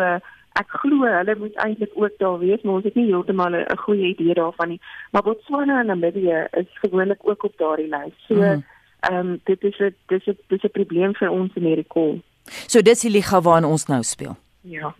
ek 0.56 0.70
glo 0.80 1.04
hulle 1.04 1.34
moet 1.38 1.58
eintlik 1.64 1.92
ook 1.94 2.14
daar 2.18 2.38
wees, 2.38 2.62
maar 2.62 2.78
ons 2.78 2.84
het 2.84 2.94
nie 2.94 3.08
heeltemal 3.10 3.56
'n 3.56 3.76
goeie 3.84 4.06
idee 4.14 4.34
daarvan 4.34 4.68
nie. 4.68 4.80
Maar 5.10 5.22
Botswana 5.22 5.80
en 5.80 5.86
Namibië 5.86 6.46
is 6.52 6.78
gewoonlik 6.80 7.20
ook 7.22 7.44
op 7.44 7.56
daardie 7.56 7.88
lys. 7.88 8.16
So 8.28 8.34
mhm. 8.34 8.60
ehm 9.00 9.26
mm. 9.26 9.30
um, 9.32 9.40
dit 9.44 9.62
is 9.62 9.78
'n 9.78 9.94
dis 10.06 10.26
'n 10.26 10.38
dis 10.48 10.62
'n 10.62 10.70
probleem 10.70 11.14
vir 11.14 11.30
ons 11.30 11.50
in 11.54 11.62
hierdie 11.62 11.88
kol. 11.88 12.20
So 12.66 12.82
dis 12.82 13.00
die 13.00 13.10
liga 13.10 13.40
waarin 13.40 13.64
ons 13.64 13.86
nou 13.86 14.02
speel. 14.02 14.36
Ja. 14.60 14.94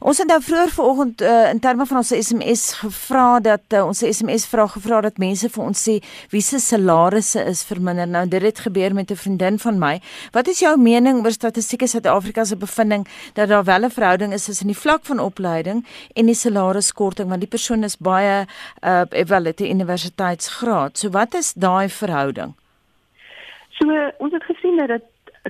Ons 0.00 0.18
het 0.18 0.28
nou 0.28 0.38
vroeër 0.42 0.70
vanoggend 0.70 1.22
uh, 1.22 1.50
in 1.50 1.60
terme 1.60 1.86
van 1.86 1.96
ons 1.96 2.12
SMS 2.12 2.64
gevra 2.80 3.40
dat 3.40 3.72
uh, 3.74 3.86
ons 3.86 4.02
SMS 4.04 4.46
vraag 4.46 4.72
gevra 4.76 5.00
dat 5.00 5.18
mense 5.18 5.48
vir 5.48 5.64
ons 5.64 5.82
sê 5.88 5.96
wie 6.30 6.42
se 6.44 6.60
salarisse 6.60 7.40
is 7.40 7.64
verminder. 7.64 8.08
Nou 8.08 8.26
dit 8.28 8.42
het 8.42 8.60
gebeur 8.66 8.94
met 8.94 9.10
'n 9.10 9.16
vriendin 9.16 9.58
van 9.58 9.78
my. 9.78 10.00
Wat 10.32 10.48
is 10.48 10.58
jou 10.58 10.76
mening 10.76 11.24
oor 11.24 11.32
statistieke 11.32 11.86
Suid-Afrika 11.86 12.44
se 12.44 12.56
bevinding 12.56 13.06
dat 13.34 13.48
daar 13.48 13.64
wel 13.64 13.84
'n 13.84 13.90
verhouding 13.90 14.32
is 14.32 14.44
tussen 14.44 14.66
die 14.66 14.78
vlak 14.78 15.04
van 15.04 15.18
opleiding 15.18 15.86
en 16.14 16.26
die 16.26 16.34
salariskorting 16.34 17.28
want 17.28 17.40
die 17.40 17.50
persoon 17.50 17.84
is 17.84 17.96
baie 17.96 18.46
uh 18.82 19.02
wel 19.26 19.44
het 19.44 19.60
'n 19.60 19.70
universiteitsgraad. 19.70 20.98
So 20.98 21.10
wat 21.10 21.34
is 21.34 21.52
daai 21.52 21.88
verhouding? 21.88 22.54
So 23.70 23.86
ons 24.18 24.32
het 24.32 24.42
gesien 24.42 24.76
dat 24.76 25.02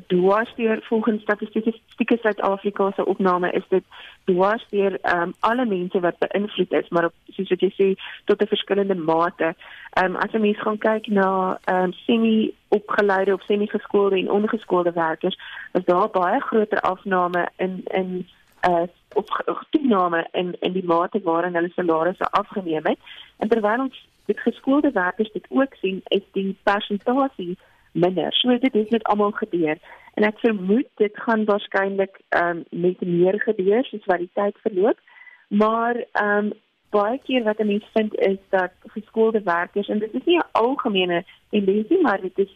dwarsdeur 0.07 0.79
volgens 0.83 1.23
statistieke 1.23 2.19
Suid-Afrika 2.21 2.91
se 2.95 3.05
opname 3.07 3.51
is 3.51 3.63
dit 3.69 3.85
dwarsdeur 4.25 4.99
um, 5.03 5.35
alle 5.41 5.67
mense 5.67 6.01
wat 6.01 6.19
beïnvloed 6.19 6.73
is 6.73 6.89
maar 6.89 7.05
op, 7.05 7.13
soos 7.31 7.49
wat 7.49 7.61
jy 7.61 7.71
sê 7.75 7.89
tot 8.25 8.43
'n 8.43 8.47
verskillende 8.47 8.95
mate. 8.95 9.55
Ehm 9.93 10.05
um, 10.05 10.17
as 10.17 10.33
jy 10.33 10.41
mens 10.41 10.61
gaan 10.61 10.79
kyk 10.79 11.07
na 11.07 11.59
ehm 11.65 11.83
um, 11.83 11.93
semi 11.93 12.55
opgeleide 12.69 13.33
of 13.33 13.43
semi 13.43 13.67
geskoolde 13.67 14.17
en 14.17 14.31
ongeskoolde 14.31 14.93
werkers, 14.93 15.39
is 15.73 15.85
daar 15.85 16.09
baie 16.11 16.41
groter 16.41 16.81
afname 16.81 17.49
in 17.57 17.81
in 17.85 18.29
uh 18.69 18.87
op 19.15 19.65
toename 19.71 20.29
in 20.33 20.57
in 20.61 20.73
die 20.73 20.85
mate 20.85 21.21
waarin 21.23 21.55
hulle 21.55 21.71
salarisse 21.75 22.31
afgeneem 22.31 22.87
het. 22.87 22.99
En 23.39 23.49
terwyl 23.49 23.81
ons 23.81 24.07
dit 24.25 24.41
geskoolde 24.41 24.91
werkers 24.91 25.33
dit 25.33 25.47
ook 25.49 25.75
sien, 25.75 26.01
is 26.05 26.23
die 26.33 26.57
persentasie 26.63 27.57
minder. 28.05 28.33
So 28.33 28.59
dit 28.59 28.73
het 28.73 28.91
net 28.91 29.09
almal 29.13 29.35
gebeur 29.41 29.79
en 30.17 30.25
ek 30.25 30.39
vermoed 30.45 30.89
dit 31.03 31.19
gaan 31.25 31.45
waarskynlik 31.49 32.21
ehm 32.29 32.63
um, 32.63 32.85
met 32.87 33.01
meer 33.01 33.41
gebeur 33.41 33.85
soos 33.85 34.07
wat 34.11 34.23
die 34.25 34.31
tyd 34.39 34.63
verloop. 34.67 34.99
Maar 35.49 36.05
ehm 36.13 36.47
um, 36.47 36.53
baie 36.91 37.19
keer 37.25 37.43
wat 37.45 37.59
mense 37.59 37.89
vind 37.93 38.15
is 38.15 38.39
dat 38.55 38.73
geskoolde 38.95 39.43
werkers 39.43 39.89
en 39.89 39.99
dit 39.99 40.15
is 40.15 40.25
nie 40.25 40.39
'n 40.39 40.49
algemene 40.53 41.25
tendensie 41.51 42.01
maar 42.03 42.21
dit 42.21 42.39
is 42.39 42.53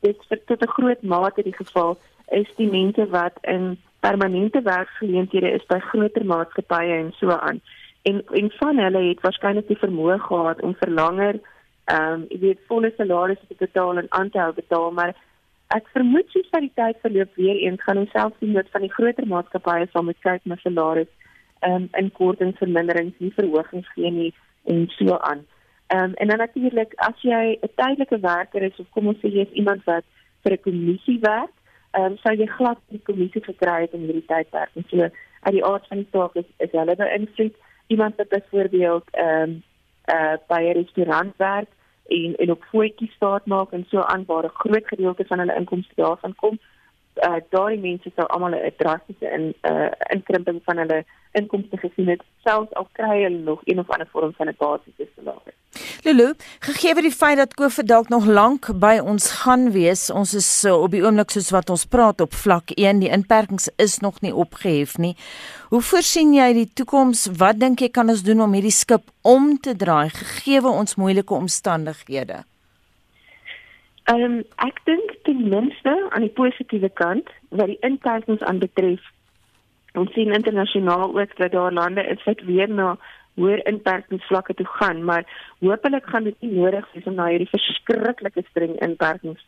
dit 0.00 0.18
vir 0.28 0.40
tot 0.44 0.62
'n 0.62 0.74
groot 0.76 1.02
mate 1.02 1.42
die 1.42 1.56
geval 1.62 1.98
is 2.30 2.48
die 2.56 2.70
mense 2.70 3.06
wat 3.06 3.36
in 3.40 3.78
permanente 4.00 4.62
werksgeleenthede 4.62 5.50
is 5.50 5.66
by 5.66 5.78
groter 5.78 6.24
maatskappye 6.26 6.94
en 6.98 7.12
so 7.18 7.30
aan. 7.30 7.60
En 8.02 8.24
en 8.40 8.50
van 8.50 8.78
hulle 8.78 9.02
het 9.08 9.20
waarskynlik 9.20 9.68
die 9.68 9.82
vermoë 9.84 10.18
gehad 10.18 10.62
om 10.62 10.74
vir 10.80 10.90
langer 10.90 11.40
ehm 11.90 12.12
um, 12.12 12.26
jy 12.30 12.38
weet 12.38 12.66
volle 12.68 12.92
salarisse 12.96 13.46
te 13.48 13.54
betaal 13.58 13.98
en 13.98 14.10
aanhou 14.10 14.52
betaal, 14.54 14.90
maar 14.90 15.14
ek 15.76 15.88
vermoed 15.96 16.28
soos 16.30 16.48
vir 16.52 16.60
die 16.60 16.74
tyd 16.74 17.00
verloop 17.02 17.34
weer 17.40 17.58
eens 17.64 17.82
gaan 17.82 17.98
ons 17.98 18.10
self 18.10 18.36
sien 18.38 18.52
dat 18.52 18.70
van 18.74 18.84
die 18.86 18.92
groter 18.92 19.26
maatskappye 19.26 19.88
sal 19.92 20.06
met 20.08 20.20
kyk 20.26 20.44
na 20.44 20.56
salaris 20.62 21.10
ehm 21.62 21.74
um, 21.74 21.88
inkortings, 21.98 22.58
verminderings, 22.58 23.18
nie 23.18 23.32
verhogings 23.38 23.88
gee 23.94 24.10
nie 24.10 24.30
en 24.70 24.86
so 24.98 25.18
aan. 25.18 25.46
Ehm 25.94 26.04
um, 26.04 26.14
en 26.14 26.28
dan 26.28 26.38
natuurlik 26.38 26.94
as 27.08 27.18
jy 27.22 27.58
'n 27.62 27.74
tydelike 27.80 28.18
werker 28.20 28.62
is 28.62 28.78
of 28.78 28.90
kom 28.90 29.06
ons 29.06 29.18
sê 29.24 29.28
jy 29.32 29.42
is 29.46 29.58
iemand 29.62 29.84
wat 29.84 30.04
vir 30.42 30.52
'n 30.52 30.64
kommissie 30.68 31.18
werk, 31.20 31.54
ehm 31.92 32.12
um, 32.12 32.16
sou 32.22 32.34
jy 32.34 32.46
glad 32.46 32.78
die 32.88 33.02
kommissie 33.08 33.44
gekry 33.44 33.80
het 33.80 33.92
in 33.92 34.06
hierdie 34.06 34.26
tydperk. 34.26 34.70
En 34.74 34.84
so 34.90 35.10
uit 35.42 35.54
die 35.58 35.64
aard 35.64 35.86
van 35.88 35.98
die 35.98 36.08
saak 36.12 36.36
is 36.36 36.48
is 36.58 36.72
hulle 36.72 36.96
beïnvloed. 36.96 37.54
Iemand 37.86 38.16
wat 38.16 38.28
byvoorbeeld 38.28 39.06
ehm 39.10 39.50
um, 39.50 39.62
uh 40.16 40.36
by 40.48 40.62
'n 40.62 40.76
restaurant 40.80 41.32
werk 41.36 41.70
en 42.06 42.34
en 42.36 42.50
op 42.50 42.64
voetjies 42.70 43.12
staat 43.12 43.46
maak 43.46 43.70
en 43.72 43.84
so 43.88 44.00
aan 44.00 44.24
waar 44.26 44.44
'n 44.44 44.58
groot 44.62 44.86
gedeelte 44.86 45.24
van 45.24 45.38
hulle 45.38 45.54
inkomste 45.54 45.94
daarvan 45.94 46.34
kom, 46.34 46.58
uh 47.28 47.40
daai 47.54 47.76
mense 47.78 48.10
sou 48.16 48.26
almal 48.26 48.54
'n 48.54 48.74
drastiese 48.76 49.28
in 49.36 49.54
uh 49.70 49.90
inkrimping 50.14 50.60
van 50.64 50.78
hulle 50.78 51.04
inkomste 51.32 51.76
gesien 51.76 52.08
het 52.08 52.22
selfs 52.44 52.74
al 52.74 52.88
kry 52.92 53.22
hulle 53.22 53.42
nog 53.50 53.60
een 53.64 53.78
of 53.78 53.90
ander 53.90 54.08
vorm 54.12 54.32
van 54.32 54.48
'n 54.48 54.56
basiese 54.58 55.08
salaris. 55.16 55.58
Lulu, 56.02 56.34
gegee 56.60 56.94
die 56.94 57.12
feit 57.12 57.36
dat 57.36 57.54
COVID 57.54 57.86
dalk 57.88 58.08
nog 58.08 58.24
lank 58.26 58.78
by 58.78 58.98
ons 58.98 59.30
gaan 59.30 59.70
wees, 59.70 60.10
ons 60.10 60.34
is 60.34 60.64
uh, 60.64 60.74
op 60.82 60.90
die 60.90 61.02
oomblik 61.04 61.30
soos 61.30 61.50
wat 61.50 61.70
ons 61.70 61.86
praat 61.86 62.20
op 62.20 62.34
vlak 62.34 62.70
1, 62.74 62.98
die 62.98 63.08
inperkings 63.08 63.68
is 63.76 63.98
nog 63.98 64.20
nie 64.20 64.34
opgehef 64.34 64.98
nie. 64.98 65.16
Hoe 65.70 65.80
voorsien 65.80 66.34
jy 66.34 66.52
die 66.52 66.70
toekoms? 66.74 67.28
Wat 67.38 67.60
dink 67.60 67.80
jy 67.80 67.88
kan 67.88 68.10
ons 68.10 68.22
doen 68.22 68.40
om 68.40 68.52
hierdie 68.52 68.74
skip 68.74 69.08
om 69.22 69.54
te 69.60 69.76
draai 69.76 70.10
gegee 70.10 70.60
ons 70.62 70.94
moeilike 70.94 71.34
omstandighede? 71.34 72.44
Ehm 74.10 74.22
um, 74.24 74.36
ek 74.66 74.80
dink 74.84 75.12
ten 75.22 75.48
minste 75.48 75.92
aan 76.10 76.24
die 76.26 76.34
positiewe 76.34 76.88
kant 76.88 77.28
wat 77.48 77.70
die 77.70 77.78
inperkings 77.86 78.42
aanbetref. 78.42 79.02
Ons 79.94 80.10
sien 80.16 80.34
internasionaal 80.34 81.12
ook 81.14 81.36
dat 81.38 81.52
daar 81.52 81.72
lande 81.72 82.02
is 82.14 82.24
wat 82.24 82.42
weer 82.48 82.68
na 82.68 82.96
hoër 83.34 83.62
inperkingsvlakke 83.66 84.54
toe 84.54 84.66
gaan, 84.66 85.04
maar 85.04 85.24
hopelik 85.60 86.06
gaan 86.06 86.24
dit 86.24 86.40
nie 86.40 86.52
nodig 86.52 86.88
wees 86.92 87.06
om 87.06 87.14
na 87.14 87.28
hierdie 87.30 87.52
verskriklike 87.52 88.44
streng 88.50 88.74
inperkings 88.88 89.40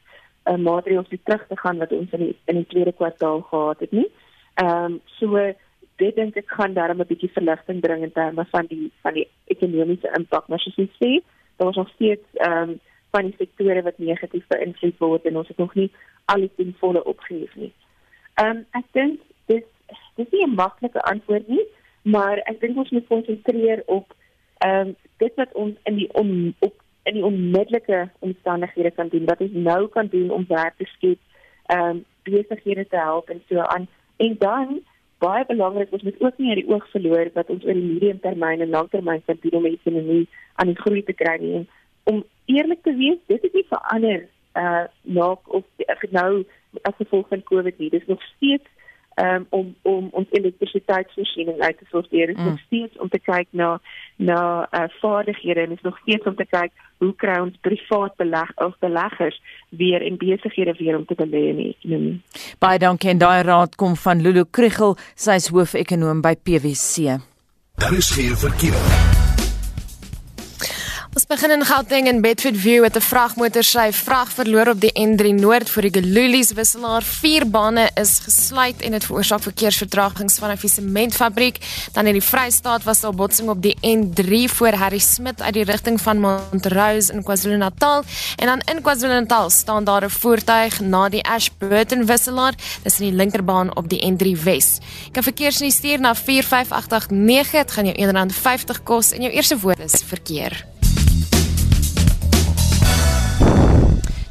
uh, 0.45 0.57
maatreëls 0.57 1.11
te 1.11 1.19
terug 1.25 1.47
te 1.49 1.59
gaan 1.59 1.83
wat 1.83 1.93
ons 1.93 2.15
in 2.17 2.25
die, 2.29 2.33
in 2.45 2.63
die 2.63 2.71
tweede 2.71 2.93
kwartaal 2.93 3.43
gehad 3.51 3.85
het 3.87 3.93
nie. 3.93 4.09
Ehm 4.63 4.95
um, 4.95 4.99
so 5.19 5.51
dit 6.03 6.17
dink 6.17 6.37
ek 6.37 6.51
gaan 6.51 6.79
darm 6.79 7.01
'n 7.03 7.11
bietjie 7.11 7.35
verligting 7.35 7.81
bring 7.81 8.03
in 8.03 8.13
terme 8.13 8.47
van 8.51 8.67
die 8.71 8.93
van 9.03 9.15
die 9.19 9.29
ekonomiese 9.51 10.11
impak, 10.19 10.49
maar 10.49 10.63
soos 10.63 10.79
jy 10.79 10.91
sê, 11.03 11.11
daar 11.57 11.67
was 11.67 11.83
nog 11.83 11.91
steeds 11.99 12.27
ehm 12.35 12.71
um, 12.71 12.81
van 13.15 13.31
die 13.31 13.39
sektore 13.39 13.83
wat 13.87 13.99
negatief 14.03 14.47
beïnvloed 14.53 14.99
word 14.99 15.27
en 15.31 15.41
ons 15.43 15.49
het 15.53 15.63
nog 15.63 15.75
nie 15.79 15.91
al 16.33 16.45
die 16.45 16.75
volle 16.83 17.05
opgehef 17.15 17.55
nie. 17.61 17.73
Ehm 18.43 18.51
um, 18.51 18.65
ek 18.81 18.87
dink 18.99 19.21
dis 19.53 19.67
dis 20.19 20.31
nie 20.33 20.47
'n 20.47 20.55
maklike 20.59 21.03
antwoord 21.11 21.49
nie, 21.49 21.67
maar 22.03 22.43
ek 22.51 22.61
dink 22.61 22.79
ons 22.83 22.91
moet 22.91 23.13
konsentreer 23.13 23.83
op 23.87 24.15
ehm 24.67 24.89
um, 24.89 24.97
dit 25.23 25.35
wat 25.43 25.53
ons 25.53 25.77
in 25.91 26.01
die 26.01 26.09
om 26.23 26.55
op 26.59 26.83
in 27.05 27.15
die 27.19 27.25
onmiddellike 27.25 28.09
omstandighede 28.19 28.91
kan 28.91 29.09
doen, 29.09 29.25
wat 29.25 29.41
ons 29.41 29.53
nou 29.53 29.89
kan 29.89 30.07
doen 30.07 30.31
om 30.31 30.47
werk 30.49 30.77
te 30.77 30.89
skep, 30.97 31.21
ehm 31.67 31.89
um, 31.89 32.05
besighede 32.25 32.87
te 32.89 32.97
help 32.97 33.29
en 33.29 33.43
so 33.49 33.61
aan. 33.61 33.89
En 34.17 34.37
dan 34.39 34.81
baie 35.19 35.45
belangrik, 35.47 35.93
ons 35.93 36.03
moet 36.03 36.21
ook 36.21 36.39
nie 36.39 36.49
uit 36.49 36.61
die 36.63 36.75
oog 36.75 36.87
verloor 36.91 37.31
dat 37.33 37.51
ons 37.53 37.65
oor 37.65 37.77
die 37.77 37.91
medium 37.93 38.21
termyn 38.21 38.61
en 38.61 38.73
langtermyn 38.73 39.23
kan 39.27 39.39
doen 39.41 39.59
om 39.59 39.69
die 39.69 39.79
ekonomie 39.79 40.29
aan 40.55 40.73
die 40.73 40.81
groei 40.81 41.03
te 41.05 41.13
kry 41.13 41.37
nie. 41.41 41.55
En 41.61 41.69
om 42.13 42.25
eerlik 42.45 42.83
te 42.83 42.95
wees, 42.97 43.19
dit 43.27 43.43
het 43.43 43.53
nie 43.53 43.67
verander 43.69 44.29
uh 44.55 44.85
na 45.03 45.35
of 45.45 45.65
ek 45.87 46.07
nou 46.11 46.45
as 46.83 46.97
gevolg 46.99 47.29
van 47.29 47.43
Covid 47.43 47.79
nie. 47.79 47.91
Dit 47.91 48.01
is 48.01 48.09
nog 48.09 48.23
steeds 48.37 48.69
um, 49.17 49.47
om 49.49 49.75
om 49.83 50.09
ons 50.11 50.27
elektrisiteitsvoorsiening 50.31 51.61
uit 51.61 51.79
te 51.79 51.85
sorteer. 51.91 52.27
Dit 52.27 52.37
is 52.37 52.43
mm. 52.43 52.49
nog 52.49 52.61
steeds 52.67 52.99
om 52.99 53.09
te 53.09 53.19
kyk 53.19 53.49
na 53.51 53.81
na 54.17 54.69
uh 54.71 54.89
vaardighede 55.01 55.61
en 55.61 55.73
is 55.73 55.83
nog 55.83 55.99
steeds 55.99 56.27
om 56.27 56.37
te 56.37 56.47
kyk 56.47 56.73
hoe 56.99 57.15
kry 57.17 57.39
ons 57.41 57.57
privaat 57.61 58.17
beleg 58.17 58.51
of 58.57 58.79
beleggers 58.79 59.41
weer 59.69 60.03
in 60.03 60.17
besighede 60.17 60.75
weer 60.79 60.97
om 60.97 61.07
te 61.07 61.15
belê 61.15 61.49
in 61.51 61.57
die 61.57 61.71
ekonomie. 61.77 62.21
Baie 62.59 62.79
dankie 62.79 63.11
en 63.11 63.19
daai 63.19 63.43
raad 63.43 63.75
kom 63.75 63.97
van 63.97 64.23
Lulu 64.23 64.45
Krugel, 64.51 64.97
sy 65.15 65.41
is 65.43 65.51
hoofekonoom 65.51 66.23
by 66.23 66.35
PwC. 66.43 67.19
Daar 67.75 67.93
is 67.93 68.11
geen 68.15 68.37
verkeer. 68.37 69.04
Ons 71.15 71.29
begin 71.31 71.53
in 71.55 71.63
Gauteng 71.63 72.09
in 72.11 72.17
Bedford 72.25 72.57
View 72.59 72.81
met 72.83 72.97
'n 72.97 73.01
vragmotor 73.01 73.63
sy 73.63 73.93
vrag 73.93 74.33
verloor 74.33 74.69
op 74.69 74.81
die 74.81 74.91
N3 74.99 75.31
Noord 75.35 75.71
voor 75.71 75.83
die 75.83 76.01
Gelulies 76.01 76.53
wisselaar. 76.53 77.03
Vier 77.03 77.47
bane 77.51 77.91
is 77.95 78.19
gesluit 78.19 78.83
en 78.83 78.91
dit 78.91 79.05
veroorsaak 79.05 79.43
verkeersvertragings 79.43 80.39
van 80.39 80.51
'n 80.51 80.69
sementfabriek. 80.69 81.59
Dan 81.93 82.07
in 82.07 82.13
die 82.13 82.23
Vrystaat 82.23 82.83
was 82.83 83.01
daar 83.01 83.15
botsing 83.15 83.49
op 83.49 83.63
die 83.63 83.77
N3 83.81 84.49
voor 84.49 84.73
Harry 84.73 84.99
Smit 84.99 85.43
uit 85.43 85.55
die 85.55 85.65
rigting 85.65 86.01
van 86.01 86.19
Montrose 86.19 87.13
in 87.13 87.23
KwaZulu-Natal 87.23 88.03
en 88.37 88.47
dan 88.47 88.61
in 88.75 88.83
KwaZulu-Natal 88.83 89.51
staan 89.51 89.85
daar 89.85 90.05
'n 90.05 90.11
voertuig 90.11 90.81
na 90.81 91.09
die 91.09 91.23
Ashburton 91.23 92.07
wisselaar. 92.07 92.55
Dis 92.83 93.01
in 93.01 93.07
die 93.07 93.17
linkerbaan 93.17 93.77
op 93.77 93.89
die 93.89 94.03
N3 94.03 94.43
Wes. 94.43 94.79
Jy 95.05 95.11
kan 95.13 95.23
verkeersnuus 95.23 95.75
stuur 95.75 96.01
na 96.01 96.15
45889. 96.15 97.51
Dit 97.51 97.71
gaan 97.71 97.87
jou 97.87 97.97
R1.50 97.97 98.83
kos 98.83 99.13
en 99.13 99.21
jou 99.21 99.33
eerste 99.33 99.59
woord 99.59 99.79
is 99.79 100.03
verkeer. 100.07 100.74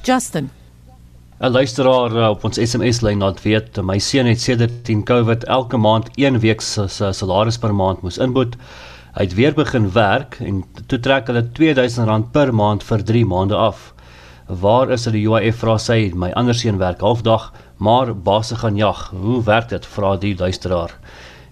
Justin. 0.04 0.50
'n 1.40 1.52
Luisteraar 1.52 2.12
uh, 2.16 2.30
op 2.30 2.44
ons 2.44 2.60
SMS-lyn 2.60 3.22
laat 3.24 3.42
weet 3.42 3.78
my 3.82 3.96
seun 4.00 4.28
het 4.28 4.42
sedert 4.42 4.84
10 4.84 5.04
COVID 5.08 5.44
elke 5.44 5.78
maand 5.78 6.10
1 6.16 6.40
week 6.44 6.62
se 6.62 6.88
salaris 7.12 7.58
per 7.58 7.74
maand 7.76 8.02
moes 8.04 8.18
inboet. 8.18 8.58
Hy 9.16 9.24
het 9.24 9.36
weer 9.40 9.56
begin 9.56 9.92
werk 9.96 10.36
en 10.44 10.64
toe 10.88 11.00
trek 11.00 11.28
hulle 11.32 11.46
R2000 11.48 12.32
per 12.36 12.52
maand 12.54 12.84
vir 12.84 13.04
3 13.04 13.26
maande 13.26 13.56
af. 13.56 13.94
Waar 14.48 14.92
is 14.92 15.06
hulle 15.08 15.24
UIF 15.24 15.64
vra 15.64 15.78
sy 15.80 16.12
my 16.16 16.34
ander 16.36 16.56
seun 16.56 16.84
werk 16.84 17.00
halfdag 17.00 17.52
maar 17.78 18.14
basse 18.16 18.56
gaan 18.56 18.76
jag. 18.76 19.08
Hoe 19.12 19.44
werk 19.44 19.70
dit 19.70 19.86
vra 19.86 20.18
die 20.18 20.36
luisteraar? 20.38 20.92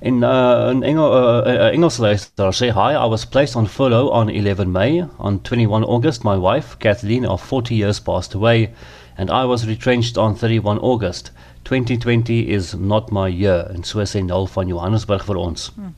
In 0.01 0.23
uh, 0.23 0.71
in 0.71 0.81
Engel 0.81 1.11
uh, 1.13 1.45
uh, 1.45 1.73
Engels 1.73 1.99
luisteraar 2.01 2.55
sê 2.57 2.71
hi 2.73 2.93
I 2.97 3.05
was 3.05 3.25
placed 3.25 3.55
on 3.55 3.67
furlough 3.67 4.09
on 4.09 4.29
11 4.29 4.71
May 4.71 5.05
on 5.19 5.37
21 5.43 5.83
August 5.83 6.23
my 6.23 6.35
wife 6.35 6.79
Kathleen 6.79 7.23
of 7.23 7.39
40 7.39 7.75
years 7.75 7.99
passed 7.99 8.33
away 8.33 8.73
and 9.15 9.29
I 9.29 9.45
was 9.45 9.67
retrenched 9.67 10.17
on 10.17 10.33
31 10.33 10.79
August 10.79 11.29
2020 11.65 12.49
is 12.49 12.73
not 12.73 13.11
my 13.11 13.27
year 13.27 13.69
en 13.75 13.83
so 13.83 13.99
sê 14.01 14.25
Nul 14.25 14.47
van 14.47 14.67
Johannesburg 14.67 15.21
vir 15.27 15.37
ons. 15.37 15.69
Hmm. 15.75 15.93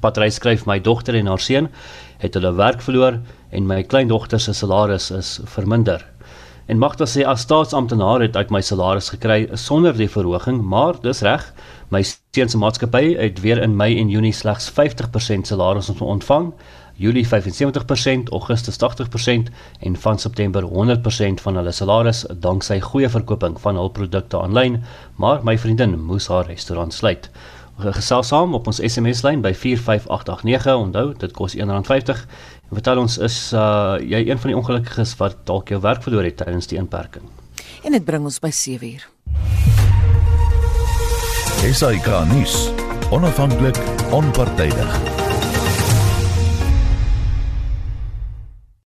Patrys 0.00 0.40
skryf 0.40 0.66
my 0.66 0.80
dogter 0.80 1.14
en 1.14 1.30
haar 1.30 1.38
seun 1.38 1.68
het 2.18 2.34
hulle 2.34 2.52
werk 2.58 2.82
verloor 2.82 3.20
en 3.52 3.66
my 3.70 3.84
kleindogter 3.84 4.40
se 4.40 4.52
salaris 4.52 5.10
is 5.14 5.38
verminder. 5.54 6.02
En 6.66 6.78
Magda 6.78 7.06
sê 7.06 7.24
as 7.26 7.42
staatsamptenaar 7.42 8.22
het 8.22 8.36
ek 8.38 8.52
my 8.54 8.60
salaris 8.62 9.10
gekry 9.10 9.48
sonder 9.58 9.96
die 9.98 10.08
verhoging, 10.10 10.60
maar 10.62 11.00
dis 11.02 11.22
reg. 11.26 11.48
My 11.90 12.02
seun 12.06 12.52
se 12.52 12.58
maatskappy 12.58 13.16
het 13.18 13.40
weer 13.42 13.58
in 13.62 13.74
Mei 13.76 13.96
en 13.98 14.12
Junie 14.12 14.32
slegs 14.32 14.70
50% 14.70 15.50
salaris 15.50 15.90
ontvang, 15.90 16.52
Julie 17.02 17.24
75%, 17.26 18.30
Augustus 18.30 18.78
80% 18.78 19.50
en 19.80 19.96
van 19.96 20.18
September 20.18 20.62
100% 20.62 21.42
van 21.42 21.56
hulle 21.58 21.72
salaris 21.72 22.26
danksy 22.30 22.78
goeie 22.80 23.08
verkoping 23.08 23.58
van 23.60 23.80
hul 23.80 23.90
produkte 23.90 24.38
aanlyn, 24.38 24.84
maar 25.16 25.42
my 25.42 25.58
vriendin 25.58 25.98
moes 25.98 26.28
haar 26.30 26.46
restaurant 26.46 26.94
sluit 26.94 27.30
gesels 27.90 28.28
saam 28.28 28.54
op 28.54 28.66
ons 28.70 28.80
SMS 28.84 29.22
lyn 29.26 29.40
by 29.42 29.52
45889 29.56 30.76
onthou 30.76 31.06
dit 31.18 31.32
kos 31.32 31.56
R1.50 31.56 32.26
Vertel 32.72 33.02
ons 33.02 33.18
is 33.20 33.36
uh 33.52 34.00
jy 34.00 34.22
een 34.24 34.38
van 34.40 34.52
die 34.52 34.56
ongelukkiges 34.56 35.12
wat 35.20 35.42
dalk 35.48 35.68
jou 35.74 35.80
werk 35.84 36.00
verloor 36.04 36.24
het 36.24 36.38
tydens 36.40 36.70
die 36.70 36.80
inperking. 36.80 37.26
En 37.84 37.92
dit 37.92 38.04
bring 38.04 38.24
ons 38.24 38.40
by 38.40 38.48
7 38.48 38.94
uur. 38.94 39.04
Esai 41.68 41.98
Kahnis, 42.02 42.70
onafhanklik, 43.12 43.78
onpartydig. 44.10 45.11